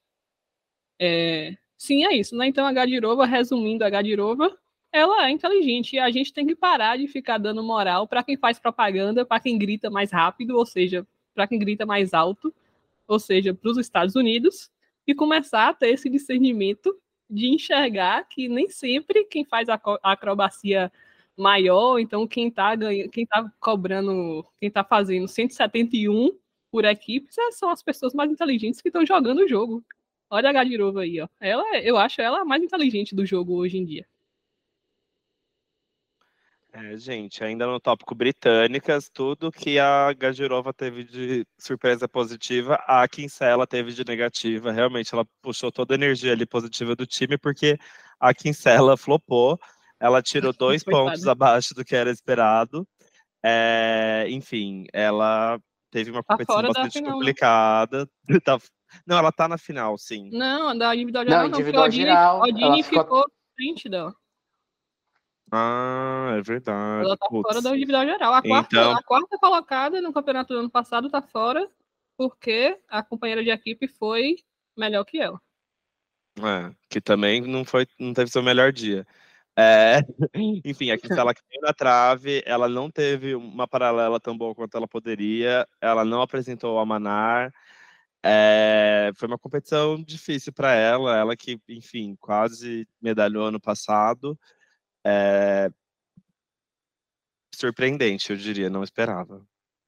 É, 0.99 1.57
Sim, 1.80 2.05
é 2.05 2.13
isso, 2.15 2.36
né? 2.36 2.47
Então 2.47 2.65
a 2.65 2.71
Gadirova, 2.73 3.25
resumindo 3.25 3.84
a 3.86 3.89
Gadirova, 3.89 4.57
ela 4.91 5.28
é 5.28 5.32
inteligente 5.32 5.93
e 5.95 5.99
a 5.99 6.09
gente 6.09 6.34
tem 6.34 6.45
que 6.47 6.55
parar 6.55 6.97
de 6.97 7.07
ficar 7.07 7.38
dando 7.38 7.63
moral 7.63 8.07
para 8.07 8.23
quem 8.23 8.36
faz 8.36 8.57
propaganda, 8.59 9.23
para 9.25 9.39
quem 9.39 9.57
grita 9.59 9.89
mais 9.89 10.11
rápido, 10.11 10.57
ou 10.57 10.65
seja, 10.65 11.05
para 11.36 11.47
quem 11.47 11.59
grita 11.59 11.86
mais 11.86 12.13
alto, 12.15 12.53
ou 13.07 13.19
seja, 13.19 13.53
para 13.53 13.69
os 13.71 13.78
Estados 13.78 14.15
Unidos, 14.15 14.71
e 15.05 15.13
começar 15.13 15.69
a 15.69 15.73
ter 15.73 15.89
esse 15.89 16.09
discernimento 16.09 16.95
de 17.30 17.47
enxergar 17.47 18.23
que 18.28 18.49
nem 18.49 18.69
sempre 18.69 19.25
quem 19.25 19.45
faz 19.45 19.69
a 19.69 19.80
acrobacia 20.03 20.91
maior, 21.38 21.99
então 21.99 22.28
quem 22.28 22.47
está 22.47 22.73
quem 23.11 23.25
tá 23.28 23.51
cobrando, 23.59 24.43
quem 24.59 24.67
está 24.69 24.84
fazendo 24.84 25.28
171 25.28 26.32
por 26.71 26.86
equipe 26.86 27.28
são 27.51 27.69
as 27.69 27.84
pessoas 27.84 28.13
mais 28.15 28.32
inteligentes 28.32 28.82
que 28.82 28.89
estão 28.89 29.05
jogando 29.05 29.39
o 29.43 29.47
jogo. 29.47 29.84
Olha 30.30 30.49
a 30.49 30.53
Gadirova 30.53 31.01
aí, 31.01 31.21
ó. 31.21 31.28
Ela, 31.39 31.80
eu 31.80 31.97
acho 31.97 32.21
ela 32.21 32.41
a 32.41 32.45
mais 32.45 32.61
inteligente 32.61 33.15
do 33.15 33.25
jogo 33.25 33.55
hoje 33.55 33.78
em 33.78 33.86
dia. 33.86 34.05
É, 36.73 36.95
gente, 36.97 37.43
ainda 37.43 37.65
no 37.65 37.80
tópico 37.80 38.13
britânicas, 38.13 39.09
tudo 39.09 39.51
que 39.51 39.80
a 39.80 40.13
Gadirova 40.13 40.71
teve 40.71 41.03
de 41.05 41.43
surpresa 41.57 42.07
positiva, 42.07 42.75
a 42.86 43.07
Kinsella 43.07 43.65
teve 43.65 43.91
de 43.93 44.03
negativa. 44.05 44.71
Realmente, 44.71 45.11
ela 45.11 45.25
puxou 45.41 45.71
toda 45.71 45.93
a 45.93 45.97
energia 45.97 46.34
ali 46.34 46.45
positiva 46.45 46.95
do 46.95 47.07
time, 47.07 47.36
porque 47.38 47.80
a 48.19 48.34
Kinsella 48.34 48.95
flopou. 48.95 49.57
Ela 49.99 50.21
tirou 50.21 50.53
dois 50.53 50.84
pontos 50.84 51.25
abaixo 51.25 51.73
do 51.73 51.84
que 51.84 51.95
era 51.95 52.11
esperado. 52.11 52.88
É, 53.43 54.28
enfim, 54.30 54.86
ela 54.93 55.59
teve 55.89 56.11
uma 56.11 56.21
tá 56.21 56.34
competição 56.34 56.61
bastante 56.61 56.93
final, 56.93 57.11
né? 57.11 57.17
complicada. 57.17 58.09
Tá, 58.43 58.59
não, 59.05 59.17
ela 59.17 59.31
tá 59.31 59.47
na 59.47 59.57
final, 59.57 59.97
sim. 59.97 60.29
Não, 60.31 60.77
da 60.77 60.95
individual 60.95 61.25
geral 61.25 61.49
não. 61.49 61.59
Individual 61.59 61.91
geral, 61.91 62.39
o 62.39 62.43
Odini 62.43 62.83
ficou... 62.83 63.03
ficou 63.03 63.25
frente 63.55 63.89
dela. 63.89 64.13
Ah, 65.51 66.35
é 66.38 66.41
verdade. 66.41 67.05
Ela 67.05 67.17
tá 67.17 67.27
Putz. 67.27 67.47
fora 67.47 67.61
da 67.61 67.75
individual 67.75 68.05
geral. 68.05 68.33
A 68.33 68.41
quarta, 68.41 68.75
então... 68.75 68.91
a 68.91 69.03
quarta 69.03 69.38
colocada 69.38 70.01
no 70.01 70.13
campeonato 70.13 70.53
do 70.53 70.59
ano 70.59 70.69
passado 70.69 71.09
tá 71.09 71.21
fora 71.21 71.69
porque 72.17 72.77
a 72.88 73.01
companheira 73.01 73.43
de 73.43 73.49
equipe 73.49 73.88
foi 73.88 74.38
melhor 74.75 75.05
que 75.05 75.19
ela. 75.19 75.39
É, 76.39 76.73
que 76.89 77.01
também 77.01 77.41
não 77.41 77.63
foi, 77.63 77.88
não 77.99 78.13
teve 78.13 78.29
seu 78.29 78.43
melhor 78.43 78.71
dia. 78.71 79.05
É, 79.55 79.99
enfim, 80.65 80.91
a 80.91 80.97
Cristela 80.99 81.33
caiu 81.33 81.61
na 81.61 81.73
trave, 81.73 82.43
ela 82.45 82.67
não 82.67 82.91
teve 82.91 83.33
uma 83.33 83.67
paralela 83.67 84.19
tão 84.19 84.38
boa 84.38 84.53
quanto 84.53 84.75
ela 84.77 84.88
poderia, 84.88 85.67
ela 85.81 86.05
não 86.05 86.21
apresentou 86.21 86.75
o 86.75 86.79
Amanar. 86.79 87.51
É, 88.30 89.11
foi 89.15 89.28
uma 89.28 89.38
competição 89.38 90.03
difícil 90.03 90.51
para 90.51 90.73
ela, 90.73 91.15
ela 91.15 91.38
que, 91.38 91.57
enfim, 91.69 92.17
quase 92.19 92.86
medalhou 93.01 93.45
ano 93.45 93.59
passado. 93.59 94.38
É... 95.05 95.71
Surpreendente, 97.55 98.30
eu 98.30 98.36
diria, 98.36 98.69
não 98.69 98.84
esperava. 98.84 99.45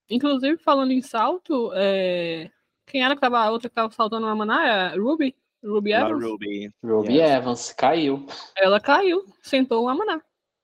Inclusive, 0.09 0.57
falando 0.57 0.91
em 0.91 1.01
salto, 1.01 1.71
é... 1.75 2.49
quem 2.87 3.03
era 3.03 3.13
que 3.13 3.21
tava, 3.21 3.39
a 3.39 3.51
outra 3.51 3.67
que 3.67 3.75
tava 3.75 3.91
saltando 3.91 4.25
uma 4.25 4.35
maná? 4.35 4.93
É 4.93 4.97
Ruby? 4.97 5.35
Ruby 5.61 5.91
Evans? 5.91 6.23
Ruby. 6.23 6.71
Ruby 6.81 7.13
yes. 7.17 7.31
Evans, 7.31 7.73
caiu. 7.73 8.25
Ela 8.55 8.79
caiu, 8.79 9.25
sentou 9.41 9.83
uma 9.83 9.93
maná. 9.93 10.21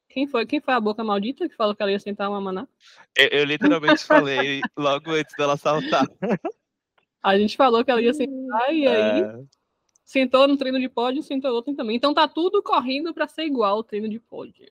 Quem 0.10 0.26
foi? 0.28 0.46
Quem 0.46 0.62
foi 0.62 0.74
a 0.74 0.80
boca 0.80 1.04
maldita 1.04 1.50
que 1.50 1.56
falou 1.58 1.76
que 1.76 1.82
ela 1.84 1.92
ia 1.92 2.00
sentar 2.00 2.30
uma 2.30 2.40
maná? 2.40 2.66
Eu, 3.18 3.28
eu 3.40 3.44
literalmente 3.44 4.02
falei 4.06 4.62
logo 4.78 5.12
antes 5.12 5.36
dela 5.36 5.58
saltar. 5.58 6.06
A 7.26 7.40
gente 7.40 7.58
falou 7.58 7.84
que 7.84 7.90
ela 7.90 8.02
ia 8.02 8.14
sentar 8.14 8.72
e 8.72 8.86
aí 8.86 9.22
é... 9.24 9.40
Sentou 10.06 10.48
no 10.48 10.56
treino 10.56 10.80
de 10.80 10.88
pódio, 10.88 11.24
sentou 11.24 11.52
outro 11.52 11.74
também. 11.74 11.96
Então 11.96 12.14
tá 12.14 12.28
tudo 12.28 12.62
correndo 12.62 13.12
para 13.12 13.28
ser 13.28 13.46
igual 13.46 13.80
o 13.80 13.84
treino 13.84 14.08
de 14.08 14.20
pódio. 14.20 14.64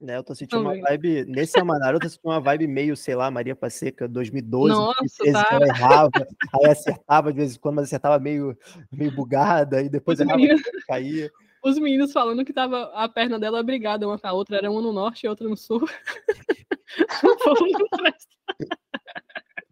Né, 0.00 0.16
eu 0.16 0.24
tô 0.24 0.34
sentindo 0.34 0.64
também. 0.64 0.80
uma 0.80 0.88
vibe, 0.88 1.26
nesse 1.26 1.60
Amanara, 1.60 1.94
eu 1.94 2.00
tô 2.00 2.08
sentindo 2.08 2.30
uma 2.30 2.40
vibe 2.40 2.66
meio, 2.66 2.96
sei 2.96 3.14
lá, 3.14 3.30
Maria 3.30 3.54
Passeca 3.54 4.08
2012, 4.08 4.74
Nossa, 4.74 5.00
vezes 5.20 5.32
tá. 5.32 5.48
ela 5.52 5.66
errava, 5.66 6.10
aí 6.54 6.70
acertava 6.70 7.30
de 7.30 7.38
vez 7.38 7.54
em 7.54 7.58
quando, 7.60 7.76
mas 7.76 7.84
acertava 7.84 8.18
meio, 8.18 8.58
meio 8.90 9.14
bugada, 9.14 9.80
e 9.80 9.88
depois 9.88 10.18
errava 10.18 10.38
meninos, 10.38 10.62
caía. 10.88 11.30
Os 11.62 11.78
meninos 11.78 12.10
falando 12.10 12.44
que 12.44 12.52
tava 12.52 12.90
a 12.94 13.08
perna 13.08 13.38
dela 13.38 13.62
brigada 13.62 14.08
uma 14.08 14.18
com 14.18 14.26
a 14.26 14.32
outra, 14.32 14.56
era 14.56 14.68
uma 14.70 14.80
no 14.80 14.92
norte 14.92 15.24
e 15.24 15.28
outra 15.28 15.46
no 15.48 15.56
sul. 15.56 15.86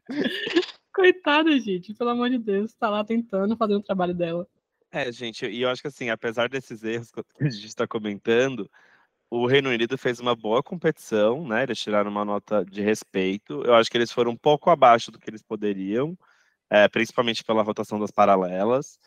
Coitada, 1.01 1.59
gente, 1.59 1.95
pelo 1.95 2.11
amor 2.11 2.29
de 2.29 2.37
Deus, 2.37 2.75
tá 2.75 2.91
lá 2.91 3.03
tentando 3.03 3.57
fazer 3.57 3.75
o 3.75 3.83
trabalho 3.83 4.13
dela. 4.13 4.47
É, 4.93 5.11
gente, 5.11 5.47
e 5.47 5.63
eu 5.63 5.71
acho 5.71 5.81
que 5.81 5.89
assim, 5.89 6.11
apesar 6.11 6.47
desses 6.47 6.85
erros 6.85 7.11
que 7.11 7.23
a 7.41 7.49
gente 7.49 7.67
está 7.67 7.87
comentando, 7.87 8.71
o 9.31 9.47
Reino 9.47 9.71
Unido 9.71 9.97
fez 9.97 10.21
uma 10.21 10.37
boa 10.37 10.63
competição, 10.63 11.49
né? 11.49 11.63
Eles 11.63 11.79
tiraram 11.79 12.11
uma 12.11 12.23
nota 12.23 12.63
de 12.67 12.83
respeito. 12.83 13.63
Eu 13.65 13.77
acho 13.77 13.91
que 13.91 13.97
eles 13.97 14.13
foram 14.13 14.33
um 14.33 14.37
pouco 14.37 14.69
abaixo 14.69 15.11
do 15.11 15.19
que 15.19 15.31
eles 15.31 15.41
poderiam, 15.41 16.15
é, 16.69 16.87
principalmente 16.87 17.43
pela 17.43 17.63
rotação 17.63 17.99
das 17.99 18.11
paralelas. 18.11 18.99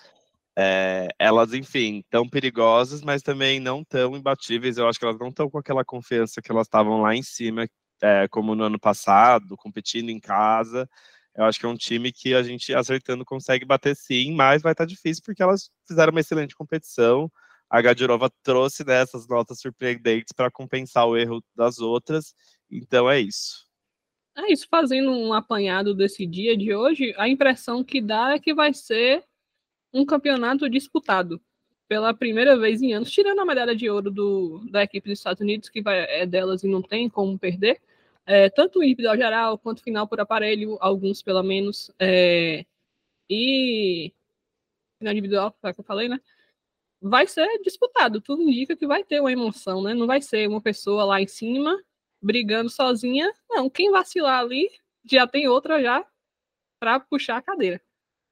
É, 0.58 1.10
elas, 1.20 1.54
enfim, 1.54 2.04
tão 2.10 2.28
perigosas, 2.28 3.04
mas 3.04 3.22
também 3.22 3.60
não 3.60 3.84
tão 3.84 4.16
imbatíveis. 4.18 4.80
Eu 4.80 4.88
acho 4.88 4.98
que 4.98 5.06
elas 5.06 5.20
não 5.20 5.28
estão 5.28 5.48
com 5.48 5.60
aquela 5.60 5.86
confiança 5.86 6.42
que 6.42 6.52
elas 6.52 6.66
estavam 6.66 7.02
lá 7.02 7.16
em 7.16 7.22
cima, 7.22 7.68
é, 8.02 8.28
como 8.30 8.56
no 8.56 8.64
ano 8.64 8.80
passado, 8.80 9.56
competindo 9.56 10.10
em 10.10 10.20
casa. 10.20 10.90
Eu 11.36 11.46
acho 11.46 11.60
que 11.60 11.66
é 11.66 11.70
um 11.70 11.76
time 11.76 12.12
que 12.12 12.34
a 12.34 12.44
gente 12.44 12.74
acertando 12.74 13.26
consegue 13.26 13.66
bater 13.66 13.96
sim, 13.96 14.34
mas 14.34 14.62
vai 14.62 14.74
estar 14.74 14.84
tá 14.86 14.88
difícil 14.88 15.24
porque 15.26 15.42
elas 15.42 15.72
fizeram 15.88 16.12
uma 16.12 16.20
excelente 16.20 16.56
competição. 16.56 17.32
A 17.70 17.82
Gadirova 17.82 18.32
trouxe 18.44 18.84
dessas 18.84 19.28
notas 19.28 19.60
surpreendentes 19.60 20.32
para 20.32 20.52
compensar 20.52 21.08
o 21.08 21.18
erro 21.18 21.44
das 21.56 21.80
outras. 21.80 22.36
Então 22.70 23.10
é 23.10 23.20
isso. 23.20 23.66
É 24.36 24.52
isso, 24.52 24.68
fazendo 24.70 25.12
um 25.12 25.34
apanhado 25.34 25.94
desse 25.94 26.26
dia 26.26 26.58
de 26.58 26.74
hoje, 26.74 27.14
a 27.18 27.28
impressão 27.28 27.84
que 27.84 28.02
dá 28.02 28.34
é 28.34 28.40
que 28.40 28.54
vai 28.54 28.74
ser 28.74 29.24
um 29.94 30.06
campeonato 30.06 30.68
disputado 30.70 31.40
pela 31.88 32.14
primeira 32.14 32.58
vez 32.58 32.82
em 32.82 32.94
anos, 32.94 33.12
tirando 33.12 33.40
a 33.40 33.46
medalha 33.46 33.76
de 33.76 33.90
ouro 33.90 34.10
do, 34.10 34.66
da 34.72 34.84
equipe 34.84 35.10
dos 35.10 35.20
Estados 35.20 35.42
Unidos, 35.42 35.70
que 35.70 35.82
vai, 35.82 36.00
é 36.00 36.26
delas 36.26 36.64
e 36.64 36.68
não 36.68 36.82
tem 36.82 37.08
como 37.08 37.38
perder 37.38 37.80
é, 38.26 38.50
tanto 38.50 38.80
o 38.80 38.84
individual 38.84 39.18
geral 39.18 39.58
quanto 39.60 39.84
final 39.84 40.08
por 40.08 40.20
aparelho, 40.20 40.78
alguns 40.82 41.22
pelo 41.22 41.44
menos, 41.44 41.92
é, 42.00 42.66
e 43.30 44.14
final 45.00 45.14
individual, 45.14 45.56
é 45.64 45.74
que 45.74 45.80
eu 45.82 45.86
falei, 45.86 46.10
né? 46.10 46.20
Vai 47.02 47.28
ser 47.28 47.48
disputado, 47.64 48.22
tudo 48.22 48.44
indica 48.44 48.76
que 48.78 48.88
vai 48.88 49.04
ter 49.04 49.20
uma 49.22 49.32
emoção, 49.32 49.84
né? 49.84 49.94
Não 49.94 50.08
vai 50.08 50.22
ser 50.22 50.48
uma 50.50 50.62
pessoa 50.62 51.06
lá 51.06 51.22
em 51.22 51.28
cima 51.28 51.78
brigando 52.22 52.70
sozinha, 52.70 53.34
não. 53.50 53.70
Quem 53.70 53.92
vacilar 53.92 54.40
ali 54.42 54.70
já 55.06 55.28
tem 55.28 55.48
outra 55.48 55.82
já 55.84 56.06
para 56.80 57.00
puxar 57.02 57.38
a 57.38 57.44
cadeira. 57.44 57.82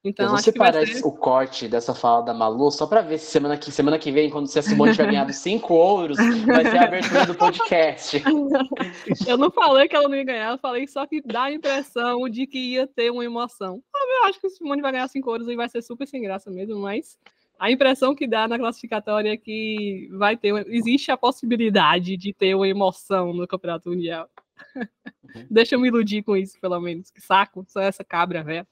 Então, 0.04 0.26
eu 0.26 0.30
vou 0.32 0.39
separar 0.39 0.88
ser... 0.88 1.06
o 1.06 1.12
corte 1.12 1.68
dessa 1.68 1.93
fala 1.93 2.24
da 2.26 2.34
Malu, 2.34 2.72
só 2.72 2.88
para 2.88 3.02
ver 3.02 3.20
se 3.20 3.28
semana 3.28 3.56
que, 3.56 3.72
semana 3.72 3.99
que 3.99 4.12
vem, 4.12 4.32
quando 4.32 4.45
a 4.45 4.62
Simone 4.62 4.91
tiver 4.93 5.06
ganhado 5.06 5.32
cinco 5.34 5.76
ouros, 5.76 6.18
vai 6.18 6.66
ser 6.66 6.78
a 6.78 6.84
abertura 6.86 7.26
do 7.28 7.36
podcast. 7.36 8.22
Eu 9.28 9.38
não 9.38 9.52
falei 9.52 9.88
que 9.88 9.95
ela 9.95 10.10
não 10.10 10.16
ia 10.16 10.24
ganhar, 10.24 10.52
eu 10.52 10.58
falei 10.58 10.88
só 10.88 11.06
que 11.06 11.22
dá 11.22 11.43
a 11.43 11.52
impressão 11.52 12.28
de 12.28 12.47
que 12.47 12.58
ia 12.58 12.88
ter 12.88 13.12
uma 13.12 13.24
emoção. 13.24 13.82
Eu 13.95 14.28
acho 14.28 14.39
que 14.39 14.47
a 14.47 14.49
Simone 14.49 14.82
vai 14.82 14.91
ganhar 14.91 15.08
cinco 15.08 15.30
ouros 15.30 15.47
e 15.47 15.56
vai 15.56 15.70
ser 15.70 15.82
super 15.82 16.08
sem 16.08 16.22
graça 16.22 16.49
mesmo, 16.49 16.80
mas 16.80 17.18
a 17.60 17.70
impressão 17.70 18.16
que 18.16 18.28
dá 18.28 18.47
na 18.47 18.58
classificatória 18.58 19.34
é 19.34 19.38
que 19.38 20.10
vai 20.14 20.36
ter, 20.36 20.66
existe 20.68 21.12
a 21.12 21.18
possibilidade 21.18 22.18
de 22.18 22.34
ter 22.34 22.56
uma 22.56 22.68
emoção 22.68 23.34
no 23.34 23.47
Campeonato 23.47 23.89
Mundial. 23.89 24.28
Uhum. 24.76 25.45
Deixa 25.49 25.76
eu 25.76 25.80
me 25.80 25.88
iludir 25.88 26.24
com 26.24 26.36
isso, 26.36 26.60
pelo 26.60 26.80
menos. 26.80 27.12
Que 27.12 27.22
saco, 27.22 27.64
só 27.68 27.82
essa 27.82 28.04
cabra, 28.04 28.43
velho. 28.43 28.66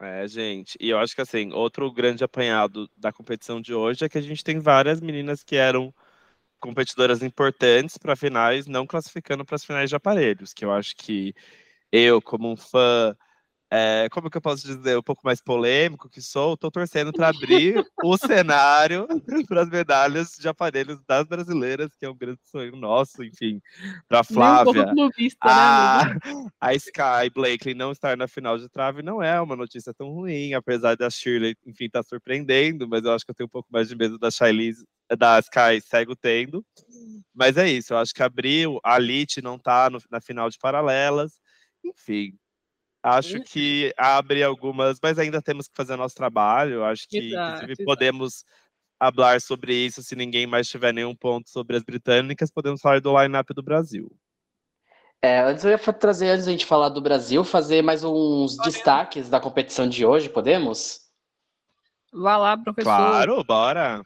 É, 0.00 0.28
gente, 0.28 0.76
e 0.80 0.90
eu 0.90 0.98
acho 0.98 1.12
que 1.14 1.20
assim, 1.20 1.52
outro 1.52 1.90
grande 1.92 2.22
apanhado 2.22 2.88
da 2.96 3.12
competição 3.12 3.60
de 3.60 3.74
hoje 3.74 4.04
é 4.04 4.08
que 4.08 4.16
a 4.16 4.20
gente 4.20 4.44
tem 4.44 4.60
várias 4.60 5.00
meninas 5.00 5.42
que 5.42 5.56
eram 5.56 5.92
competidoras 6.60 7.22
importantes 7.22 7.98
para 7.98 8.16
finais, 8.16 8.66
não 8.66 8.86
classificando 8.86 9.44
para 9.44 9.56
as 9.56 9.64
finais 9.64 9.90
de 9.90 9.96
aparelhos, 9.96 10.54
que 10.54 10.64
eu 10.64 10.72
acho 10.72 10.96
que 10.96 11.34
eu, 11.92 12.22
como 12.22 12.52
um 12.52 12.56
fã 12.56 13.16
é, 13.70 14.08
como 14.10 14.30
que 14.30 14.36
eu 14.36 14.40
posso 14.40 14.66
dizer, 14.66 14.96
um 14.96 15.02
pouco 15.02 15.20
mais 15.24 15.42
polêmico 15.42 16.08
que 16.08 16.22
sou, 16.22 16.54
estou 16.54 16.70
torcendo 16.70 17.12
para 17.12 17.28
abrir 17.28 17.84
o 18.02 18.16
cenário 18.16 19.06
para 19.46 19.62
as 19.62 19.68
medalhas 19.68 20.30
de 20.38 20.48
aparelhos 20.48 20.98
das 21.06 21.26
brasileiras, 21.26 21.90
que 21.98 22.06
é 22.06 22.10
um 22.10 22.16
grande 22.16 22.40
sonho 22.44 22.74
nosso, 22.76 23.22
enfim, 23.22 23.60
para 24.08 24.24
Flávia. 24.24 24.86
Um 24.96 25.10
vista, 25.10 25.38
a, 25.42 26.04
né, 26.06 26.18
a 26.58 26.74
Sky 26.74 27.30
Blakely 27.34 27.74
não 27.74 27.92
estar 27.92 28.16
na 28.16 28.26
final 28.26 28.56
de 28.56 28.68
trave 28.70 29.02
não 29.02 29.22
é 29.22 29.38
uma 29.38 29.54
notícia 29.54 29.92
tão 29.92 30.10
ruim, 30.10 30.54
apesar 30.54 30.96
da 30.96 31.10
Shirley, 31.10 31.54
enfim, 31.66 31.84
estar 31.86 32.02
tá 32.02 32.08
surpreendendo, 32.08 32.88
mas 32.88 33.04
eu 33.04 33.12
acho 33.12 33.24
que 33.24 33.30
eu 33.30 33.34
tenho 33.34 33.46
um 33.46 33.50
pouco 33.50 33.68
mais 33.70 33.88
de 33.88 33.96
medo 33.96 34.18
da 34.18 34.30
Shailene, 34.30 34.76
da 35.18 35.38
Sky 35.40 35.80
segue 35.82 36.14
tendo. 36.16 36.64
Mas 37.34 37.58
é 37.58 37.68
isso, 37.68 37.92
eu 37.92 37.98
acho 37.98 38.14
que 38.14 38.22
abriu, 38.22 38.80
a 38.82 38.98
Lit 38.98 39.42
não 39.42 39.56
está 39.56 39.90
na 40.10 40.20
final 40.20 40.48
de 40.48 40.58
paralelas, 40.58 41.32
enfim, 41.84 42.32
Acho 43.16 43.40
que 43.40 43.92
abre 43.96 44.42
algumas, 44.42 44.98
mas 45.02 45.18
ainda 45.18 45.40
temos 45.40 45.68
que 45.68 45.74
fazer 45.76 45.96
nosso 45.96 46.14
trabalho. 46.14 46.84
Acho 46.84 47.08
que, 47.08 47.18
exato, 47.18 47.48
inclusive, 47.48 47.72
exato. 47.72 47.84
podemos 47.84 48.44
falar 48.98 49.40
sobre 49.40 49.74
isso 49.74 50.02
se 50.02 50.16
ninguém 50.16 50.46
mais 50.46 50.68
tiver 50.68 50.92
nenhum 50.92 51.14
ponto 51.14 51.48
sobre 51.48 51.76
as 51.76 51.82
britânicas. 51.82 52.50
Podemos 52.50 52.80
falar 52.80 53.00
do 53.00 53.20
line-up 53.20 53.54
do 53.54 53.62
Brasil. 53.62 54.10
É, 55.22 55.40
antes 55.40 55.64
eu 55.64 55.70
ia 55.70 55.78
trazer, 55.78 56.28
antes 56.28 56.46
da 56.46 56.52
gente 56.52 56.66
falar 56.66 56.90
do 56.90 57.00
Brasil, 57.00 57.42
fazer 57.42 57.82
mais 57.82 58.04
uns 58.04 58.56
destaques 58.58 59.28
da 59.28 59.40
competição 59.40 59.88
de 59.88 60.06
hoje, 60.06 60.28
podemos? 60.28 61.00
Vá 62.12 62.36
lá, 62.36 62.56
professor. 62.56 62.84
Claro, 62.84 63.44
bora. 63.44 64.02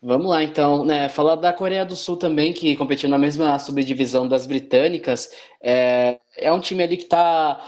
Vamos 0.00 0.28
lá, 0.28 0.44
então, 0.44 0.84
né? 0.84 1.08
Falar 1.08 1.36
da 1.36 1.52
Coreia 1.52 1.84
do 1.84 1.96
Sul 1.96 2.16
também, 2.16 2.52
que 2.52 2.76
competiu 2.76 3.08
na 3.08 3.18
mesma 3.18 3.58
subdivisão 3.58 4.28
das 4.28 4.46
britânicas. 4.46 5.28
É, 5.60 6.20
é 6.36 6.52
um 6.52 6.60
time 6.60 6.84
ali 6.84 6.96
que 6.96 7.04
está 7.04 7.60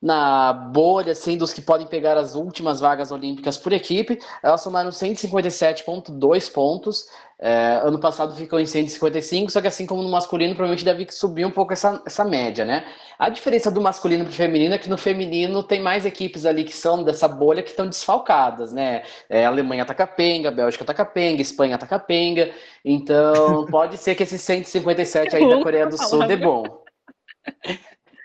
na 0.00 0.52
bolha, 0.52 1.12
assim, 1.12 1.36
dos 1.36 1.52
que 1.52 1.60
podem 1.60 1.86
pegar 1.86 2.16
as 2.16 2.34
últimas 2.34 2.80
vagas 2.80 3.10
olímpicas 3.10 3.58
por 3.58 3.72
equipe. 3.72 4.20
Elas 4.42 4.62
somaram 4.62 4.90
157,2 4.90 6.52
pontos. 6.52 7.06
É, 7.40 7.80
ano 7.84 8.00
passado 8.00 8.34
ficou 8.34 8.58
em 8.58 8.66
155, 8.66 9.50
só 9.50 9.60
que 9.60 9.68
assim 9.68 9.86
como 9.86 10.02
no 10.02 10.08
masculino, 10.08 10.56
provavelmente 10.56 10.84
deve 10.84 11.06
subir 11.10 11.44
um 11.44 11.50
pouco 11.52 11.72
essa, 11.72 12.02
essa 12.04 12.24
média, 12.24 12.64
né? 12.64 12.84
A 13.16 13.28
diferença 13.28 13.70
do 13.70 13.80
masculino 13.80 14.24
para 14.24 14.32
o 14.32 14.34
feminino 14.34 14.74
é 14.74 14.78
que 14.78 14.88
no 14.88 14.98
feminino 14.98 15.62
tem 15.62 15.80
mais 15.80 16.04
equipes 16.04 16.44
ali 16.44 16.64
que 16.64 16.74
são 16.74 17.04
dessa 17.04 17.28
bolha 17.28 17.62
que 17.62 17.70
estão 17.70 17.86
desfalcadas, 17.86 18.72
né? 18.72 19.04
É, 19.28 19.46
a 19.46 19.48
Alemanha 19.48 19.84
tá 19.84 19.94
capenga, 19.94 20.48
a 20.48 20.52
Bélgica 20.52 20.84
tá 20.84 20.92
capenga, 20.92 21.40
a 21.40 21.42
Espanha 21.42 21.78
tá 21.78 21.86
capenga. 21.86 22.52
Então, 22.84 23.66
pode 23.70 23.96
ser 23.98 24.16
que 24.16 24.24
esse 24.24 24.38
157 24.38 25.36
aí 25.36 25.48
da 25.48 25.62
Coreia 25.62 25.86
do 25.86 25.96
Sul 25.96 26.26
dê 26.26 26.36
bom. 26.36 26.64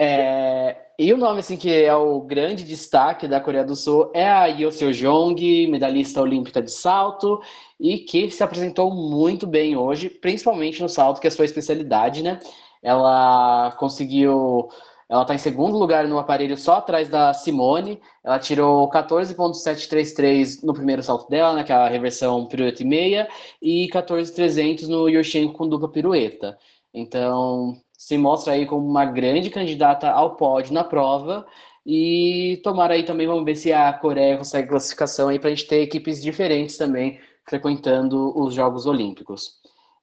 É, 0.02 0.83
e 1.00 1.12
o 1.12 1.18
nome 1.18 1.40
assim 1.40 1.58
que 1.58 1.72
é 1.72 1.96
o 1.96 2.22
grande 2.22 2.64
destaque 2.64 3.28
da 3.28 3.40
Coreia 3.40 3.64
do 3.64 3.76
Sul 3.76 4.12
é 4.14 4.30
a 4.30 4.46
Yeo 4.46 4.72
Seo-jong, 4.72 5.68
medalhista 5.68 6.22
olímpica 6.22 6.62
de 6.62 6.72
salto, 6.72 7.42
e 7.80 8.00
que 8.00 8.30
se 8.30 8.44
apresentou 8.44 8.94
muito 8.94 9.48
bem 9.48 9.76
hoje, 9.76 10.10
principalmente 10.10 10.82
no 10.82 10.90
salto, 10.90 11.20
que 11.20 11.28
é 11.28 11.30
a 11.30 11.32
sua 11.32 11.46
especialidade, 11.46 12.22
né? 12.22 12.40
Ela 12.82 13.72
conseguiu. 13.78 14.70
Ela 15.10 15.24
está 15.24 15.36
em 15.36 15.38
segundo 15.38 15.78
lugar 15.78 16.08
no 16.08 16.18
aparelho, 16.18 16.58
só 16.58 16.76
atrás 16.76 17.10
da 17.10 17.34
Simone. 17.34 18.00
Ela 18.24 18.40
tirou 18.40 18.88
14,733 18.90 20.64
no 20.64 20.74
primeiro 20.74 21.04
salto 21.04 21.30
dela, 21.30 21.54
né, 21.54 21.64
que 21.64 21.72
é 21.72 21.88
reversão 21.90 22.46
pirueta 22.48 22.82
e 22.82 22.86
meia, 22.86 23.28
e 23.62 23.88
14,300 23.90 24.88
no 24.88 25.08
Yoshenko 25.10 25.54
com 25.54 25.68
dupla 25.68 25.90
pirueta. 25.90 26.58
Então, 26.94 27.76
se 28.04 28.18
mostra 28.18 28.52
aí 28.52 28.66
como 28.66 28.86
uma 28.86 29.06
grande 29.06 29.50
candidata 29.50 30.12
ao 30.12 30.36
pódio 30.36 30.74
na 30.74 30.84
prova. 30.84 31.46
E 31.86 32.60
tomara 32.62 32.96
aí 32.96 33.04
também, 33.04 33.26
vamos 33.26 33.46
ver 33.46 33.56
se 33.56 33.72
a 33.72 33.94
Coreia 33.94 34.38
consegue 34.38 34.68
classificação 34.68 35.30
aí 35.30 35.40
para 35.40 35.50
a 35.50 35.56
gente 35.56 35.68
ter 35.68 35.82
equipes 35.82 36.22
diferentes 36.22 36.78
também 36.78 37.20
frequentando 37.48 38.38
os 38.38 38.54
Jogos 38.54 38.86
Olímpicos. 38.86 39.54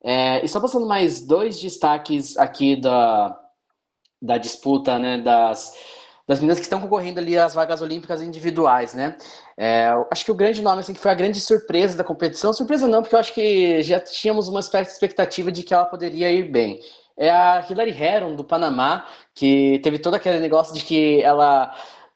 É, 0.03 0.43
e 0.43 0.49
só 0.49 0.61
passando 0.61 0.87
mais 0.87 1.21
dois 1.21 1.61
destaques 1.61 2.39
aqui 2.39 2.75
da, 2.75 3.39
da 4.21 4.39
disputa, 4.39 4.99
né, 4.99 5.19
das, 5.19 5.75
das 6.27 6.39
meninas 6.39 6.59
que 6.59 6.65
estão 6.65 6.81
concorrendo 6.81 7.21
ali 7.21 7.37
às 7.37 7.53
vagas 7.53 7.83
olímpicas 7.83 8.23
individuais, 8.23 8.95
né? 8.95 9.17
É, 9.59 9.91
acho 10.11 10.25
que 10.25 10.33
o 10.33 10.35
grande 10.35 10.63
nome, 10.63 10.81
assim, 10.81 10.95
que 10.95 11.01
foi 11.01 11.11
a 11.11 11.15
grande 11.15 11.39
surpresa 11.39 11.99
da 11.99 12.05
competição, 12.05 12.51
surpresa 12.55 12.89
não, 12.89 13.03
porque 13.03 13.15
eu 13.15 13.21
acho 13.21 13.35
que 13.35 13.83
já 13.83 14.01
tínhamos 14.01 14.49
uma 14.49 14.61
expectativa 14.61 15.53
de 15.53 15.63
que 15.63 15.75
ela 15.75 15.85
poderia 15.85 16.33
ir 16.33 16.51
bem 16.51 16.81
é 17.21 17.31
a 17.31 17.62
Hillary 17.68 17.91
Heron, 17.91 18.35
do 18.35 18.43
Panamá, 18.43 19.05
que 19.35 19.79
teve 19.83 19.99
todo 19.99 20.14
aquele 20.14 20.41
negócio 20.41 20.75
de 20.75 20.83
que 20.83 21.21
ela 21.23 21.71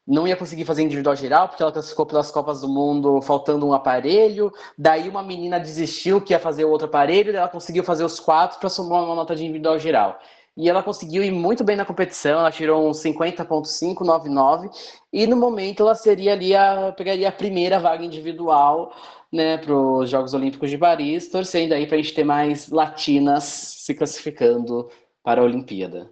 não 0.07 0.27
ia 0.27 0.35
conseguir 0.35 0.65
fazer 0.65 0.83
individual 0.83 1.15
geral, 1.15 1.47
porque 1.47 1.63
ela 1.63 1.71
classificou 1.71 2.07
pelas 2.07 2.31
Copas 2.31 2.63
do 2.63 2.69
Mundo 2.69 3.21
faltando 3.21 3.67
um 3.67 3.75
aparelho. 3.75 4.51
Daí 4.79 5.07
uma 5.07 5.23
menina 5.23 5.61
desistiu 5.61 6.23
que 6.23 6.33
ia 6.33 6.39
fazer 6.39 6.65
o 6.65 6.71
outro 6.71 6.87
aparelho, 6.87 7.37
ela 7.37 7.49
conseguiu 7.49 7.85
fazer 7.85 8.03
os 8.03 8.19
quatro 8.19 8.59
para 8.59 8.71
somar 8.71 9.05
uma 9.05 9.15
nota 9.15 9.37
de 9.37 9.45
individual 9.45 9.79
geral. 9.79 10.19
E 10.57 10.69
ela 10.69 10.83
conseguiu 10.83 11.25
ir 11.25 11.33
muito 11.33 11.65
bem 11.65 11.75
na 11.75 11.85
competição, 11.85 12.39
ela 12.39 12.53
tirou 12.53 12.89
um 12.89 12.93
50.599 12.93 14.71
e 15.13 15.27
no 15.27 15.37
momento 15.37 15.83
ela 15.83 15.97
seria 15.97 16.33
ali 16.33 16.55
a 16.55 16.93
pegaria 16.93 17.29
a 17.29 17.33
primeira 17.33 17.81
vaga 17.81 18.05
individual 18.05 18.95
né, 19.33 19.59
para 19.59 19.75
os 19.75 20.09
Jogos 20.09 20.33
Olímpicos 20.33 20.71
de 20.71 20.79
Paris, 20.79 21.29
torcendo 21.29 21.73
aí 21.73 21.89
para 21.89 21.97
a 21.97 22.01
gente 22.01 22.15
ter 22.15 22.23
mais 22.23 22.69
latinas 22.69 23.43
se 23.45 23.93
classificando 23.93 24.89
para 25.25 25.41
a 25.41 25.45
Olimpíada. 25.45 26.09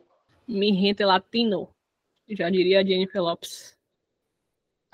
Mi 0.49 0.72
gente 0.72 1.05
latino, 1.05 1.68
já 2.28 2.51
diria 2.51 2.80
a 2.80 2.84
Jennifer 2.84 3.22
Lopes. 3.22 3.76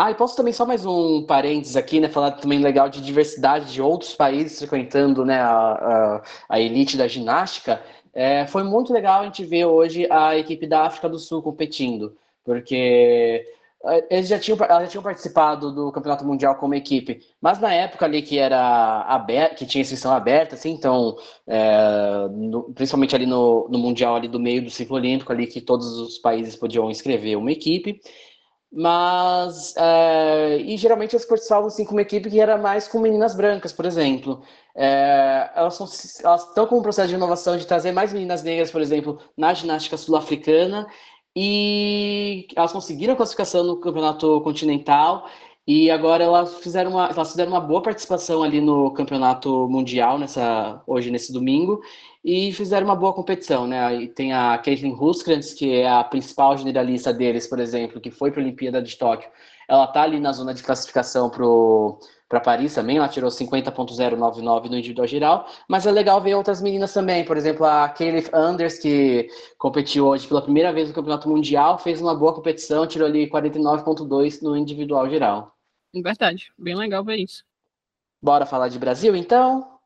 Ah, 0.00 0.12
e 0.12 0.14
posso 0.14 0.36
também 0.36 0.52
só 0.52 0.64
mais 0.64 0.86
um 0.86 1.24
parênteses 1.26 1.74
aqui, 1.74 1.98
né? 1.98 2.08
Falar 2.08 2.32
também 2.32 2.60
legal 2.60 2.88
de 2.88 3.00
diversidade 3.00 3.72
de 3.72 3.82
outros 3.82 4.14
países 4.14 4.56
frequentando 4.56 5.24
né, 5.24 5.40
a, 5.40 5.50
a, 5.50 6.22
a 6.50 6.60
elite 6.60 6.96
da 6.96 7.08
ginástica. 7.08 7.82
É, 8.18 8.48
foi 8.48 8.64
muito 8.64 8.92
legal 8.92 9.20
a 9.20 9.24
gente 9.26 9.44
ver 9.44 9.64
hoje 9.66 10.08
a 10.10 10.36
equipe 10.36 10.66
da 10.66 10.86
África 10.86 11.08
do 11.08 11.20
Sul 11.20 11.40
competindo, 11.40 12.16
porque 12.44 13.46
é, 13.84 14.16
eles 14.16 14.26
já 14.28 14.40
tinham, 14.40 14.58
elas 14.60 14.86
já 14.86 14.88
tinham 14.88 15.04
participado 15.04 15.72
do 15.72 15.92
Campeonato 15.92 16.24
Mundial 16.26 16.56
como 16.56 16.74
equipe, 16.74 17.20
mas 17.40 17.60
na 17.60 17.72
época 17.72 18.04
ali 18.04 18.20
que 18.20 18.36
era 18.36 19.02
aberta, 19.02 19.54
que 19.54 19.64
tinha 19.64 19.82
inscrição 19.82 20.12
aberta, 20.12 20.56
assim, 20.56 20.70
então, 20.72 21.16
é, 21.46 22.26
no, 22.32 22.64
principalmente 22.74 23.14
ali 23.14 23.24
no, 23.24 23.68
no 23.68 23.78
Mundial 23.78 24.16
ali 24.16 24.26
do 24.26 24.40
meio 24.40 24.64
do 24.64 24.70
ciclo 24.70 24.96
olímpico, 24.96 25.30
ali 25.30 25.46
que 25.46 25.60
todos 25.60 25.86
os 25.86 26.18
países 26.18 26.56
podiam 26.56 26.90
inscrever 26.90 27.38
uma 27.38 27.52
equipe, 27.52 28.00
mas 28.70 29.74
é, 29.76 30.58
e 30.58 30.76
geralmente 30.76 31.14
eles 31.16 31.24
participavam 31.24 31.68
assim 31.68 31.84
com 31.84 31.92
uma 31.92 32.02
equipe 32.02 32.28
que 32.30 32.40
era 32.40 32.58
mais 32.58 32.86
com 32.86 33.00
meninas 33.00 33.34
brancas, 33.34 33.72
por 33.72 33.86
exemplo. 33.86 34.42
É, 34.74 35.50
elas, 35.56 35.74
são, 35.74 35.86
elas 36.22 36.48
estão 36.48 36.66
com 36.66 36.78
um 36.78 36.82
processo 36.82 37.08
de 37.08 37.14
inovação 37.14 37.56
de 37.56 37.66
trazer 37.66 37.92
mais 37.92 38.12
meninas 38.12 38.42
negras, 38.42 38.70
por 38.70 38.80
exemplo, 38.82 39.18
na 39.36 39.54
ginástica 39.54 39.96
sul-africana. 39.96 40.86
E 41.34 42.46
elas 42.56 42.72
conseguiram 42.72 43.14
a 43.14 43.16
classificação 43.16 43.64
no 43.64 43.80
campeonato 43.80 44.40
continental. 44.42 45.28
E 45.66 45.90
agora 45.90 46.24
elas 46.24 46.58
fizeram 46.58 46.92
uma, 46.92 47.08
elas 47.08 47.30
fizeram 47.30 47.52
uma 47.52 47.60
boa 47.60 47.82
participação 47.82 48.42
ali 48.42 48.60
no 48.60 48.90
campeonato 48.92 49.68
mundial 49.68 50.18
nessa 50.18 50.82
hoje 50.86 51.10
nesse 51.10 51.32
domingo 51.32 51.80
e 52.24 52.52
fizeram 52.52 52.86
uma 52.86 52.96
boa 52.96 53.12
competição, 53.12 53.66
né? 53.66 53.94
E 54.02 54.08
tem 54.08 54.32
a 54.32 54.58
Caitlin 54.58 54.96
Huskrantz, 54.98 55.54
que 55.54 55.72
é 55.72 55.88
a 55.88 56.02
principal 56.04 56.56
generalista 56.56 57.12
deles, 57.12 57.46
por 57.46 57.58
exemplo, 57.60 58.00
que 58.00 58.10
foi 58.10 58.30
para 58.30 58.40
a 58.40 58.44
Olimpíada 58.44 58.82
de 58.82 58.96
Tóquio. 58.96 59.30
Ela 59.68 59.86
tá 59.86 60.02
ali 60.02 60.18
na 60.18 60.32
zona 60.32 60.54
de 60.54 60.62
classificação 60.62 61.30
pro 61.30 61.98
para 62.28 62.40
Paris 62.40 62.74
também, 62.74 62.98
ela 62.98 63.08
tirou 63.08 63.30
50.099 63.30 64.68
no 64.68 64.76
individual 64.76 65.08
geral, 65.08 65.46
mas 65.66 65.86
é 65.86 65.90
legal 65.90 66.20
ver 66.20 66.34
outras 66.34 66.60
meninas 66.60 66.92
também, 66.92 67.24
por 67.24 67.38
exemplo, 67.38 67.64
a 67.64 67.88
Kaylee 67.88 68.28
Anders, 68.34 68.78
que 68.78 69.28
competiu 69.56 70.06
hoje 70.06 70.28
pela 70.28 70.42
primeira 70.42 70.70
vez 70.70 70.88
no 70.88 70.94
Campeonato 70.94 71.26
Mundial, 71.26 71.78
fez 71.78 72.02
uma 72.02 72.14
boa 72.14 72.34
competição, 72.34 72.86
tirou 72.86 73.08
ali 73.08 73.30
49.2 73.30 74.42
no 74.42 74.54
individual 74.54 75.08
geral. 75.08 75.54
Verdade, 75.94 76.52
bem 76.58 76.74
legal 76.74 77.02
ver 77.02 77.16
isso. 77.16 77.42
Bora 78.20 78.44
falar 78.44 78.68
de 78.68 78.78
Brasil, 78.78 79.16
então? 79.16 79.77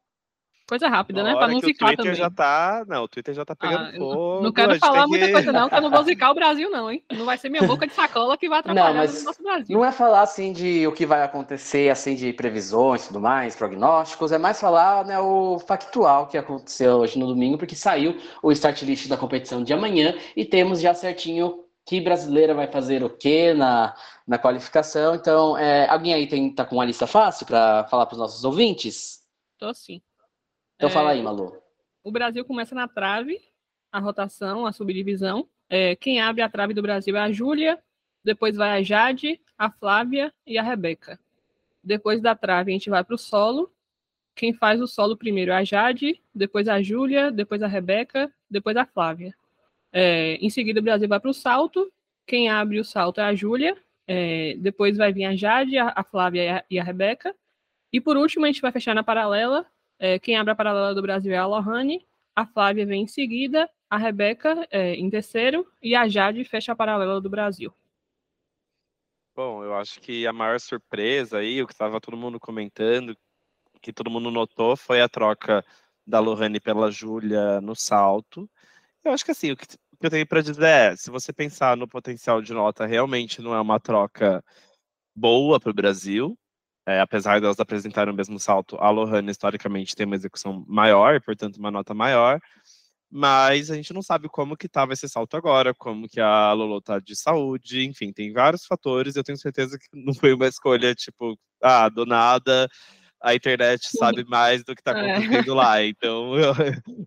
Coisa 0.72 0.88
rápida, 0.88 1.22
né? 1.22 1.34
Pra 1.34 1.48
não 1.48 1.60
ficar 1.60 1.84
o 1.84 1.88
Twitter 1.88 1.96
também. 1.96 2.14
já 2.14 2.30
tá. 2.30 2.82
Não, 2.88 3.04
o 3.04 3.08
Twitter 3.08 3.34
já 3.34 3.44
tá 3.44 3.54
pegando 3.54 3.88
Ah, 3.88 3.92
fogo. 3.98 4.42
Não 4.42 4.52
quero 4.52 4.74
falar 4.78 5.06
muita 5.06 5.26
que- 5.26 5.32
coisa, 5.32 5.52
não, 5.52 5.68
que 5.68 5.74
eu 5.74 5.82
não 5.82 5.90
vou 5.90 6.02
zicar 6.02 6.30
o 6.30 6.34
Brasil, 6.34 6.70
não, 6.70 6.90
hein? 6.90 7.04
Não 7.12 7.26
vai 7.26 7.36
ser 7.36 7.50
minha 7.50 7.62
boca 7.62 7.86
de 7.86 7.92
sacola 7.92 8.38
que 8.38 8.48
vai 8.48 8.60
atrapalhar 8.60 8.88
Não, 8.88 8.94
mas 8.94 9.20
o 9.20 9.24
nosso 9.26 9.42
Brasil. 9.42 9.76
Não 9.76 9.84
é 9.84 9.92
falar 9.92 10.22
assim 10.22 10.50
de 10.50 10.86
o 10.86 10.92
que 10.92 11.04
vai 11.04 11.22
acontecer, 11.22 11.90
assim 11.90 12.14
de 12.14 12.32
previsões 12.32 13.04
e 13.04 13.08
tudo 13.08 13.20
mais, 13.20 13.54
prognósticos, 13.54 14.32
é 14.32 14.38
mais 14.38 14.58
falar 14.58 15.04
né, 15.04 15.20
o 15.20 15.58
factual 15.58 16.26
que 16.26 16.38
aconteceu 16.38 17.00
hoje 17.00 17.18
no 17.18 17.26
domingo, 17.26 17.58
porque 17.58 17.76
saiu 17.76 18.16
o 18.42 18.50
start 18.50 18.80
list 18.80 19.08
da 19.08 19.16
competição 19.18 19.62
de 19.62 19.74
amanhã 19.74 20.14
e 20.34 20.42
temos 20.42 20.80
já 20.80 20.94
certinho 20.94 21.66
que 21.84 22.00
brasileira 22.00 22.54
vai 22.54 22.66
fazer 22.66 23.02
o 23.04 23.10
que 23.10 23.52
na, 23.52 23.94
na 24.26 24.38
qualificação. 24.38 25.14
Então, 25.16 25.58
é, 25.58 25.86
alguém 25.90 26.14
aí 26.14 26.26
tem, 26.26 26.54
tá 26.54 26.64
com 26.64 26.76
uma 26.76 26.84
lista 26.86 27.06
fácil 27.06 27.44
para 27.44 27.84
falar 27.90 28.06
para 28.06 28.14
os 28.14 28.18
nossos 28.20 28.42
ouvintes? 28.42 29.20
Tô 29.58 29.66
assim. 29.66 30.00
Então 30.82 30.90
É, 30.90 30.92
fala 30.92 31.10
aí, 31.10 31.22
Malu. 31.22 31.56
O 32.02 32.10
Brasil 32.10 32.44
começa 32.44 32.74
na 32.74 32.88
trave, 32.88 33.40
a 33.92 34.00
rotação, 34.00 34.66
a 34.66 34.72
subdivisão. 34.72 35.46
É, 35.70 35.94
quem 35.94 36.20
abre 36.20 36.42
a 36.42 36.48
trave 36.48 36.74
do 36.74 36.82
Brasil 36.82 37.16
é 37.16 37.20
a 37.20 37.30
Júlia, 37.30 37.78
depois 38.24 38.56
vai 38.56 38.76
a 38.76 38.82
Jade, 38.82 39.40
a 39.56 39.70
Flávia 39.70 40.34
e 40.44 40.58
a 40.58 40.62
Rebeca. 40.62 41.20
Depois 41.84 42.20
da 42.20 42.34
trave, 42.34 42.72
a 42.72 42.74
gente 42.74 42.90
vai 42.90 43.04
para 43.04 43.14
o 43.14 43.18
solo. 43.18 43.72
Quem 44.34 44.52
faz 44.52 44.80
o 44.80 44.88
solo 44.88 45.16
primeiro 45.16 45.52
é 45.52 45.54
a 45.54 45.62
Jade, 45.62 46.20
depois 46.34 46.66
a 46.66 46.82
Júlia, 46.82 47.30
depois 47.30 47.62
a 47.62 47.68
Rebeca, 47.68 48.28
depois 48.50 48.76
a 48.76 48.84
Flávia. 48.84 49.32
É, 49.92 50.34
em 50.40 50.50
seguida, 50.50 50.80
o 50.80 50.82
Brasil 50.82 51.08
vai 51.08 51.20
para 51.20 51.30
o 51.30 51.34
salto. 51.34 51.92
Quem 52.26 52.48
abre 52.48 52.80
o 52.80 52.84
salto 52.84 53.20
é 53.20 53.24
a 53.24 53.34
Júlia, 53.36 53.76
é, 54.04 54.56
depois 54.58 54.96
vai 54.96 55.12
vir 55.12 55.26
a 55.26 55.36
Jade, 55.36 55.78
a, 55.78 55.92
a 55.94 56.02
Flávia 56.02 56.42
e 56.42 56.48
a, 56.48 56.64
e 56.72 56.80
a 56.80 56.82
Rebeca. 56.82 57.32
E 57.92 58.00
por 58.00 58.16
último, 58.16 58.46
a 58.46 58.48
gente 58.48 58.60
vai 58.60 58.72
fechar 58.72 58.96
na 58.96 59.04
paralela, 59.04 59.64
é, 60.02 60.18
quem 60.18 60.36
abre 60.36 60.50
a 60.50 60.56
paralela 60.56 60.92
do 60.96 61.00
Brasil 61.00 61.32
é 61.32 61.36
a 61.36 61.46
Lohane, 61.46 62.04
a 62.34 62.44
Flávia 62.44 62.84
vem 62.84 63.04
em 63.04 63.06
seguida, 63.06 63.70
a 63.88 63.96
Rebeca 63.96 64.66
é, 64.68 64.96
em 64.96 65.08
terceiro 65.08 65.64
e 65.80 65.94
a 65.94 66.08
Jade 66.08 66.44
fecha 66.44 66.72
a 66.72 66.76
paralela 66.76 67.20
do 67.20 67.30
Brasil. 67.30 67.72
Bom, 69.32 69.62
eu 69.62 69.76
acho 69.76 70.00
que 70.00 70.26
a 70.26 70.32
maior 70.32 70.58
surpresa 70.58 71.38
aí, 71.38 71.62
o 71.62 71.68
que 71.68 71.72
estava 71.72 72.00
todo 72.00 72.16
mundo 72.16 72.40
comentando, 72.40 73.16
que 73.80 73.92
todo 73.92 74.10
mundo 74.10 74.28
notou, 74.28 74.76
foi 74.76 75.00
a 75.00 75.08
troca 75.08 75.64
da 76.04 76.18
Lohane 76.18 76.58
pela 76.58 76.90
Júlia 76.90 77.60
no 77.60 77.76
salto. 77.76 78.50
Eu 79.04 79.12
acho 79.12 79.24
que 79.24 79.30
assim, 79.30 79.52
o 79.52 79.56
que, 79.56 79.66
eu 80.00 80.10
tenho 80.10 80.26
para 80.26 80.42
dizer 80.42 80.64
é, 80.64 80.96
se 80.96 81.12
você 81.12 81.32
pensar 81.32 81.76
no 81.76 81.86
potencial 81.86 82.42
de 82.42 82.52
nota, 82.52 82.86
realmente 82.86 83.40
não 83.40 83.54
é 83.54 83.60
uma 83.60 83.78
troca 83.78 84.44
boa 85.14 85.60
para 85.60 85.70
o 85.70 85.74
Brasil, 85.74 86.36
é, 86.86 87.00
apesar 87.00 87.38
de 87.38 87.46
elas 87.46 87.60
apresentarem 87.60 88.12
o 88.12 88.16
mesmo 88.16 88.38
salto, 88.38 88.76
a 88.78 88.90
Lohane 88.90 89.30
historicamente 89.30 89.94
tem 89.94 90.06
uma 90.06 90.16
execução 90.16 90.64
maior, 90.66 91.20
portanto 91.20 91.56
uma 91.56 91.70
nota 91.70 91.94
maior, 91.94 92.40
mas 93.14 93.70
a 93.70 93.74
gente 93.74 93.92
não 93.92 94.00
sabe 94.00 94.26
como 94.26 94.56
que 94.56 94.66
estava 94.66 94.94
esse 94.94 95.06
salto 95.06 95.36
agora, 95.36 95.74
como 95.74 96.08
que 96.08 96.18
a 96.18 96.50
Lolo 96.54 96.80
tá 96.80 96.98
de 96.98 97.14
saúde, 97.14 97.84
enfim, 97.84 98.10
tem 98.10 98.32
vários 98.32 98.64
fatores, 98.64 99.16
eu 99.16 99.22
tenho 99.22 99.36
certeza 99.36 99.78
que 99.78 99.86
não 99.94 100.14
foi 100.14 100.32
uma 100.32 100.46
escolha, 100.46 100.94
tipo, 100.94 101.38
ah, 101.62 101.90
do 101.90 102.06
nada, 102.06 102.66
a 103.22 103.34
internet 103.34 103.86
sabe 103.96 104.24
mais 104.24 104.64
do 104.64 104.74
que 104.74 104.80
está 104.80 104.98
é. 104.98 105.12
acontecendo 105.12 105.52
é. 105.52 105.54
lá, 105.54 105.84
então 105.84 106.36
eu, 106.38 106.54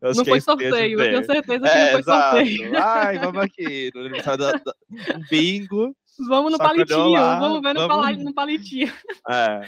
eu 0.01 0.13
Não 0.13 0.26
foi 0.26 0.39
sorteio, 0.39 1.01
eu 1.01 1.09
tenho 1.09 1.26
certeza 1.26 1.67
que 1.67 1.78
é, 1.78 1.84
não 1.86 1.91
foi 1.91 1.99
exato. 1.99 2.38
sorteio. 2.38 2.78
Ai, 2.78 3.17
vamos 3.17 3.41
aqui, 3.41 3.91
no 3.95 4.01
aniversário 4.01 4.39
da, 4.39 4.51
da, 4.51 4.76
um 5.15 5.21
bingo, 5.30 5.95
Vamos 6.28 6.51
no 6.51 6.57
palitinho, 6.57 7.09
lá, 7.09 7.39
vamos 7.39 7.61
ver 7.61 7.74
no, 7.74 7.88
vamos... 7.88 8.18
no 8.24 8.34
palitinho. 8.34 8.91
É. 9.30 9.61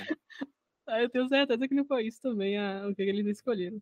Eu 1.01 1.09
tenho 1.09 1.27
certeza 1.27 1.67
que 1.67 1.75
não 1.75 1.85
foi 1.85 2.03
isso 2.03 2.21
também 2.21 2.57
a, 2.57 2.87
o 2.87 2.95
que 2.95 3.01
eles 3.01 3.27
escolheram. 3.27 3.77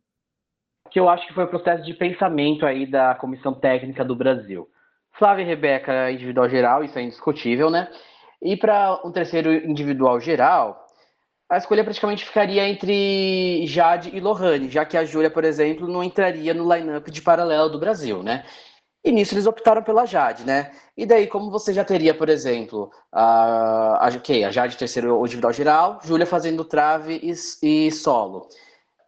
Que 0.89 0.99
eu 0.99 1.07
acho 1.07 1.27
que 1.27 1.33
foi 1.33 1.43
o 1.43 1.49
processo 1.49 1.83
de 1.83 1.93
pensamento 1.93 2.65
aí 2.65 2.85
da 2.85 3.13
Comissão 3.13 3.53
Técnica 3.53 4.03
do 4.03 4.15
Brasil. 4.15 4.67
Flávia 5.13 5.43
e 5.43 5.45
Rebeca 5.45 6.11
individual 6.11 6.49
geral, 6.49 6.83
isso 6.83 6.97
é 6.97 7.03
indiscutível, 7.03 7.69
né? 7.69 7.91
E 8.41 8.57
para 8.57 9.01
um 9.05 9.11
terceiro 9.11 9.53
individual 9.53 10.19
geral, 10.19 10.85
a 11.49 11.57
escolha 11.57 11.83
praticamente 11.83 12.25
ficaria 12.25 12.67
entre 12.67 13.65
Jade 13.67 14.09
e 14.15 14.19
Lohane, 14.19 14.69
já 14.69 14.83
que 14.83 14.97
a 14.97 15.05
Júlia, 15.05 15.29
por 15.29 15.43
exemplo, 15.43 15.87
não 15.87 16.03
entraria 16.03 16.53
no 16.53 16.71
line-up 16.71 17.09
de 17.09 17.21
paralelo 17.21 17.69
do 17.69 17.79
Brasil, 17.79 18.23
né? 18.23 18.45
E 19.05 19.11
nisso 19.11 19.35
eles 19.35 19.45
optaram 19.45 19.83
pela 19.83 20.07
Jade, 20.07 20.43
né? 20.43 20.71
E 20.97 21.05
daí, 21.05 21.27
como 21.27 21.51
você 21.51 21.71
já 21.71 21.85
teria, 21.85 22.11
por 22.11 22.27
exemplo, 22.27 22.91
a, 23.11 24.07
a, 24.07 24.09
okay, 24.09 24.43
a 24.43 24.49
Jade 24.49 24.75
terceiro 24.77 25.23
individual 25.23 25.53
geral, 25.53 25.99
Júlia 26.03 26.25
fazendo 26.25 26.65
trave 26.65 27.19
e, 27.21 27.31
e 27.61 27.91
solo. 27.91 28.49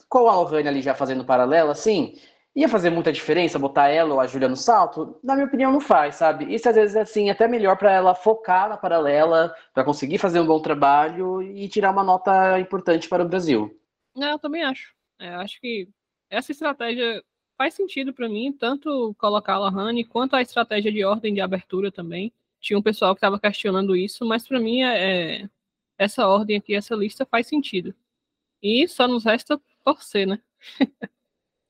Com 0.07 0.29
a 0.29 0.35
Lohane 0.35 0.67
ali 0.67 0.81
já 0.83 0.93
fazendo 0.93 1.25
paralelo, 1.25 1.71
assim, 1.71 2.13
ia 2.55 2.69
fazer 2.69 2.91
muita 2.91 3.11
diferença 3.11 3.57
botar 3.57 3.87
ela 3.89 4.13
ou 4.13 4.19
a 4.19 4.27
Júlia 4.27 4.47
no 4.47 4.55
salto? 4.55 5.19
Na 5.23 5.33
minha 5.33 5.47
opinião, 5.47 5.71
não 5.71 5.81
faz, 5.81 6.13
sabe? 6.13 6.53
Isso 6.53 6.69
às 6.69 6.75
vezes 6.75 6.95
é 6.95 7.01
assim, 7.01 7.31
até 7.31 7.47
melhor 7.47 7.75
para 7.75 7.91
ela 7.91 8.13
focar 8.13 8.69
na 8.69 8.77
paralela, 8.77 9.51
para 9.73 9.83
conseguir 9.83 10.19
fazer 10.19 10.39
um 10.39 10.45
bom 10.45 10.61
trabalho 10.61 11.41
e 11.41 11.67
tirar 11.67 11.89
uma 11.89 12.03
nota 12.03 12.59
importante 12.59 13.09
para 13.09 13.23
o 13.23 13.27
Brasil. 13.27 13.75
Não, 14.15 14.29
eu 14.29 14.39
também 14.39 14.63
acho. 14.63 14.93
É, 15.19 15.29
acho 15.29 15.59
que 15.59 15.89
essa 16.29 16.51
estratégia 16.51 17.23
faz 17.57 17.73
sentido 17.73 18.13
para 18.13 18.29
mim, 18.29 18.53
tanto 18.53 19.15
colocar 19.17 19.55
a 19.55 19.59
Lahane 19.59 20.05
quanto 20.05 20.35
a 20.35 20.41
estratégia 20.41 20.91
de 20.91 21.03
ordem 21.03 21.33
de 21.33 21.41
abertura 21.41 21.91
também. 21.91 22.31
Tinha 22.59 22.77
um 22.77 22.81
pessoal 22.81 23.15
que 23.15 23.19
estava 23.19 23.39
questionando 23.39 23.95
isso, 23.95 24.25
mas 24.25 24.47
para 24.47 24.59
mim 24.59 24.83
é, 24.83 25.41
é, 25.41 25.49
essa 25.97 26.27
ordem 26.27 26.57
aqui, 26.57 26.75
essa 26.75 26.95
lista 26.95 27.25
faz 27.25 27.47
sentido. 27.47 27.93
E 28.61 28.87
só 28.87 29.07
nos 29.07 29.25
resta 29.25 29.59
torcer, 29.83 30.27
né? 30.27 30.39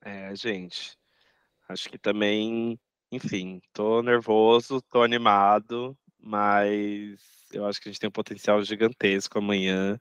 é, 0.02 0.36
gente. 0.36 0.98
Acho 1.70 1.90
que 1.90 1.98
também, 1.98 2.80
enfim, 3.12 3.62
tô 3.74 4.02
nervoso, 4.02 4.82
tô 4.82 5.04
animado, 5.04 5.98
mas 6.20 7.20
eu 7.52 7.66
acho 7.66 7.82
que 7.82 7.90
a 7.90 7.92
gente 7.92 8.00
tem 8.00 8.08
um 8.08 8.12
potencial 8.12 8.62
gigantesco 8.64 9.38
amanhã. 9.38 10.00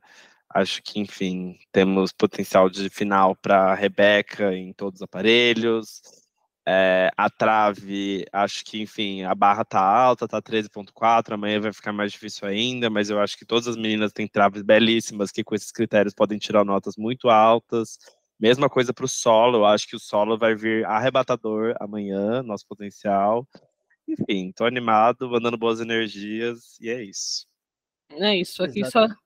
Acho 0.49 0.83
que, 0.83 1.01
enfim, 1.01 1.59
temos 1.73 2.13
potencial 2.13 2.71
de 2.71 2.89
final 2.89 3.37
para 3.37 3.75
Rebeca 3.75 4.55
em 4.55 4.73
todos 4.73 5.01
os 5.01 5.03
aparelhos. 5.03 6.01
É, 6.69 7.11
a 7.17 7.31
trave, 7.31 8.25
acho 8.33 8.65
que, 8.65 8.81
enfim, 8.83 9.23
a 9.23 9.35
barra 9.37 9.65
tá 9.65 9.81
alta, 9.81 10.27
tá 10.27 10.43
13.4, 10.43 11.35
amanhã 11.35 11.61
vai 11.61 11.73
ficar 11.73 11.93
mais 11.93 12.11
difícil 12.11 12.49
ainda, 12.49 12.91
mas 12.91 13.09
eu 13.09 13.21
acho 13.21 13.39
que 13.39 13.47
todas 13.47 13.69
as 13.69 13.77
meninas 13.77 14.13
têm 14.13 14.27
traves 14.27 14.63
belíssimas 14.63 15.31
que 15.31 15.45
com 15.45 15.55
esses 15.55 15.71
critérios 15.71 16.13
podem 16.13 16.39
tirar 16.39 16.65
notas 16.65 16.97
muito 16.97 17.29
altas. 17.29 17.99
Mesma 18.39 18.69
coisa 18.69 18.93
para 18.93 19.05
o 19.05 19.09
solo, 19.09 19.59
eu 19.59 19.65
acho 19.65 19.87
que 19.87 19.95
o 19.95 20.01
solo 20.01 20.37
vai 20.37 20.57
vir 20.57 20.85
arrebatador 20.87 21.75
amanhã, 21.79 22.43
nosso 22.43 22.67
potencial. 22.67 23.47
Enfim, 24.09 24.53
tô 24.53 24.65
animado, 24.65 25.31
mandando 25.31 25.57
boas 25.57 25.81
energias 25.81 26.77
e 26.81 26.91
é 26.91 27.03
isso. 27.03 27.47
É 28.11 28.37
isso, 28.37 28.63
aqui 28.63 28.81
Exatamente. 28.81 29.15
só 29.15 29.26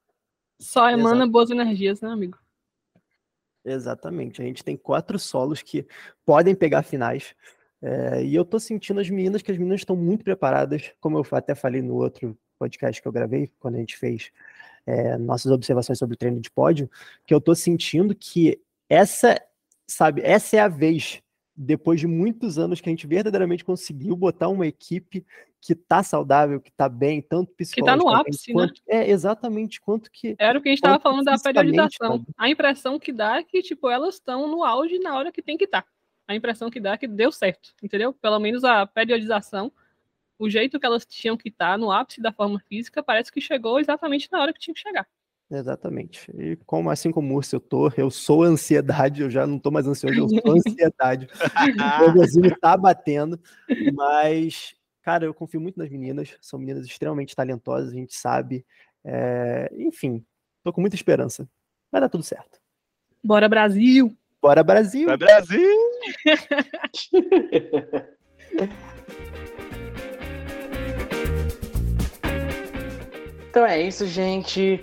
só 0.60 0.90
emana 0.90 1.16
Exato. 1.16 1.30
boas 1.32 1.50
energias, 1.50 2.00
né, 2.00 2.10
amigo? 2.10 2.38
Exatamente. 3.64 4.42
A 4.42 4.44
gente 4.44 4.62
tem 4.62 4.76
quatro 4.76 5.18
solos 5.18 5.62
que 5.62 5.86
podem 6.24 6.54
pegar 6.54 6.82
finais. 6.82 7.34
É, 7.82 8.22
e 8.22 8.34
eu 8.34 8.44
tô 8.44 8.60
sentindo 8.60 9.00
as 9.00 9.08
meninas 9.08 9.40
que 9.40 9.50
as 9.50 9.56
meninas 9.56 9.80
estão 9.80 9.96
muito 9.96 10.22
preparadas, 10.22 10.92
como 11.00 11.18
eu 11.18 11.26
até 11.32 11.54
falei 11.54 11.80
no 11.80 11.94
outro 11.94 12.36
podcast 12.58 13.00
que 13.00 13.08
eu 13.08 13.12
gravei, 13.12 13.50
quando 13.58 13.76
a 13.76 13.78
gente 13.78 13.96
fez 13.96 14.30
é, 14.86 15.16
nossas 15.16 15.50
observações 15.50 15.98
sobre 15.98 16.14
o 16.14 16.18
treino 16.18 16.40
de 16.40 16.50
pódio, 16.50 16.90
que 17.26 17.32
eu 17.32 17.40
tô 17.40 17.54
sentindo 17.54 18.14
que 18.14 18.60
essa, 18.88 19.40
sabe, 19.86 20.20
essa 20.22 20.56
é 20.56 20.60
a 20.60 20.68
vez 20.68 21.22
depois 21.62 22.00
de 22.00 22.06
muitos 22.06 22.58
anos 22.58 22.80
que 22.80 22.88
a 22.88 22.92
gente 22.92 23.06
verdadeiramente 23.06 23.62
conseguiu 23.62 24.16
botar 24.16 24.48
uma 24.48 24.66
equipe 24.66 25.26
que 25.60 25.74
tá 25.74 26.02
saudável, 26.02 26.58
que 26.58 26.72
tá 26.72 26.88
bem, 26.88 27.20
tanto 27.20 27.52
psicologicamente... 27.52 28.02
Que 28.02 28.08
tá 28.08 28.14
no 28.14 28.20
ápice, 28.20 28.52
quanto, 28.52 28.82
né? 28.88 28.96
É, 28.96 29.10
exatamente, 29.10 29.78
quanto 29.78 30.10
que... 30.10 30.34
Era 30.38 30.58
o 30.58 30.62
que 30.62 30.70
a 30.70 30.72
gente 30.72 30.78
estava 30.78 30.98
falando 30.98 31.24
da 31.24 31.38
periodização. 31.38 32.24
A 32.38 32.48
impressão 32.48 32.98
que 32.98 33.12
dá 33.12 33.36
é 33.36 33.42
que, 33.42 33.60
tipo, 33.60 33.90
elas 33.90 34.14
estão 34.14 34.48
no 34.48 34.64
auge 34.64 34.98
na 34.98 35.14
hora 35.14 35.30
que 35.30 35.42
tem 35.42 35.58
que 35.58 35.64
estar. 35.64 35.82
Tá. 35.82 35.88
A 36.26 36.34
impressão 36.34 36.70
que 36.70 36.80
dá 36.80 36.92
é 36.92 36.96
que 36.96 37.06
deu 37.06 37.30
certo, 37.30 37.74
entendeu? 37.82 38.14
Pelo 38.14 38.38
menos 38.38 38.64
a 38.64 38.86
periodização, 38.86 39.70
o 40.38 40.48
jeito 40.48 40.80
que 40.80 40.86
elas 40.86 41.04
tinham 41.04 41.36
que 41.36 41.50
estar 41.50 41.72
tá, 41.72 41.78
no 41.78 41.92
ápice 41.92 42.22
da 42.22 42.32
forma 42.32 42.58
física, 42.60 43.02
parece 43.02 43.30
que 43.30 43.40
chegou 43.40 43.78
exatamente 43.78 44.32
na 44.32 44.40
hora 44.40 44.52
que 44.54 44.60
tinha 44.60 44.72
que 44.72 44.80
chegar. 44.80 45.06
Exatamente. 45.50 46.30
E 46.38 46.56
como 46.64 46.90
assim 46.90 47.10
como 47.10 47.36
o 47.36 47.40
eu 47.52 47.58
tô, 47.58 47.90
eu 47.96 48.08
sou 48.08 48.44
ansiedade, 48.44 49.22
eu 49.22 49.30
já 49.30 49.44
não 49.46 49.58
tô 49.58 49.70
mais 49.70 49.86
ansioso, 49.86 50.16
eu 50.16 50.28
sou 50.28 50.52
ansiedade. 50.52 51.26
o 51.74 52.04
nervosismo 52.04 52.56
tá 52.60 52.76
batendo, 52.76 53.40
mas, 53.92 54.76
cara, 55.02 55.24
eu 55.24 55.34
confio 55.34 55.60
muito 55.60 55.76
nas 55.76 55.90
meninas, 55.90 56.36
são 56.40 56.56
meninas 56.56 56.86
extremamente 56.86 57.34
talentosas, 57.34 57.92
a 57.92 57.96
gente 57.96 58.14
sabe. 58.14 58.64
É... 59.04 59.68
Enfim, 59.76 60.24
tô 60.62 60.72
com 60.72 60.80
muita 60.80 60.94
esperança. 60.94 61.48
Vai 61.90 62.00
dar 62.00 62.08
tudo 62.08 62.22
certo. 62.22 62.60
Bora, 63.22 63.46
Brasil! 63.48 64.16
Bora, 64.40 64.62
Brasil! 64.62 65.06
Bora, 65.06 65.18
Brasil! 65.18 65.76
então 73.50 73.66
é 73.66 73.82
isso, 73.82 74.06
gente. 74.06 74.82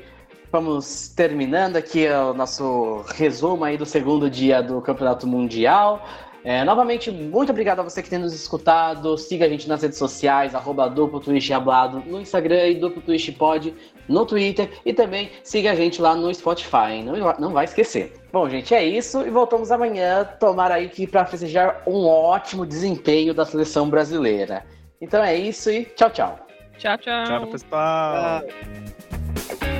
Vamos 0.51 1.09
terminando 1.09 1.75
aqui 1.75 2.07
o 2.07 2.33
nosso 2.33 3.03
resumo 3.15 3.63
aí 3.63 3.77
do 3.77 3.85
segundo 3.85 4.29
dia 4.29 4.61
do 4.61 4.81
Campeonato 4.81 5.27
Mundial. 5.27 6.01
É, 6.43 6.63
novamente, 6.63 7.11
muito 7.11 7.49
obrigado 7.49 7.79
a 7.81 7.83
você 7.83 8.01
que 8.01 8.09
tem 8.09 8.19
nos 8.19 8.33
escutado. 8.33 9.17
Siga 9.17 9.45
a 9.45 9.49
gente 9.49 9.67
nas 9.67 9.81
redes 9.81 9.97
sociais, 9.97 10.55
arroba 10.55 10.89
duplo 10.89 11.19
twist 11.19 11.51
hablado 11.51 12.01
no 12.05 12.21
Instagram 12.21 12.67
e 12.67 12.75
duplo 12.75 13.01
twist 13.01 13.33
pod 13.33 13.75
no 14.07 14.25
Twitter. 14.25 14.69
E 14.85 14.93
também 14.93 15.29
siga 15.43 15.71
a 15.71 15.75
gente 15.75 16.01
lá 16.01 16.15
no 16.15 16.33
Spotify, 16.33 17.03
não, 17.03 17.35
não 17.37 17.51
vai 17.51 17.65
esquecer. 17.65 18.13
Bom, 18.31 18.47
gente, 18.47 18.73
é 18.73 18.81
isso 18.81 19.27
e 19.27 19.29
voltamos 19.29 19.71
amanhã. 19.71 20.23
Tomara 20.39 20.75
aí 20.75 20.87
que 20.87 21.05
para 21.05 21.25
festejar 21.25 21.81
um 21.85 22.05
ótimo 22.05 22.65
desempenho 22.65 23.33
da 23.33 23.43
seleção 23.43 23.89
brasileira. 23.89 24.65
Então 25.01 25.21
é 25.21 25.35
isso 25.35 25.69
e 25.69 25.83
tchau, 25.83 26.09
tchau. 26.09 26.39
Tchau, 26.77 26.97
tchau. 26.97 27.25
Tchau, 27.25 27.47
pessoal. 27.47 28.41
Tchau. 28.41 29.76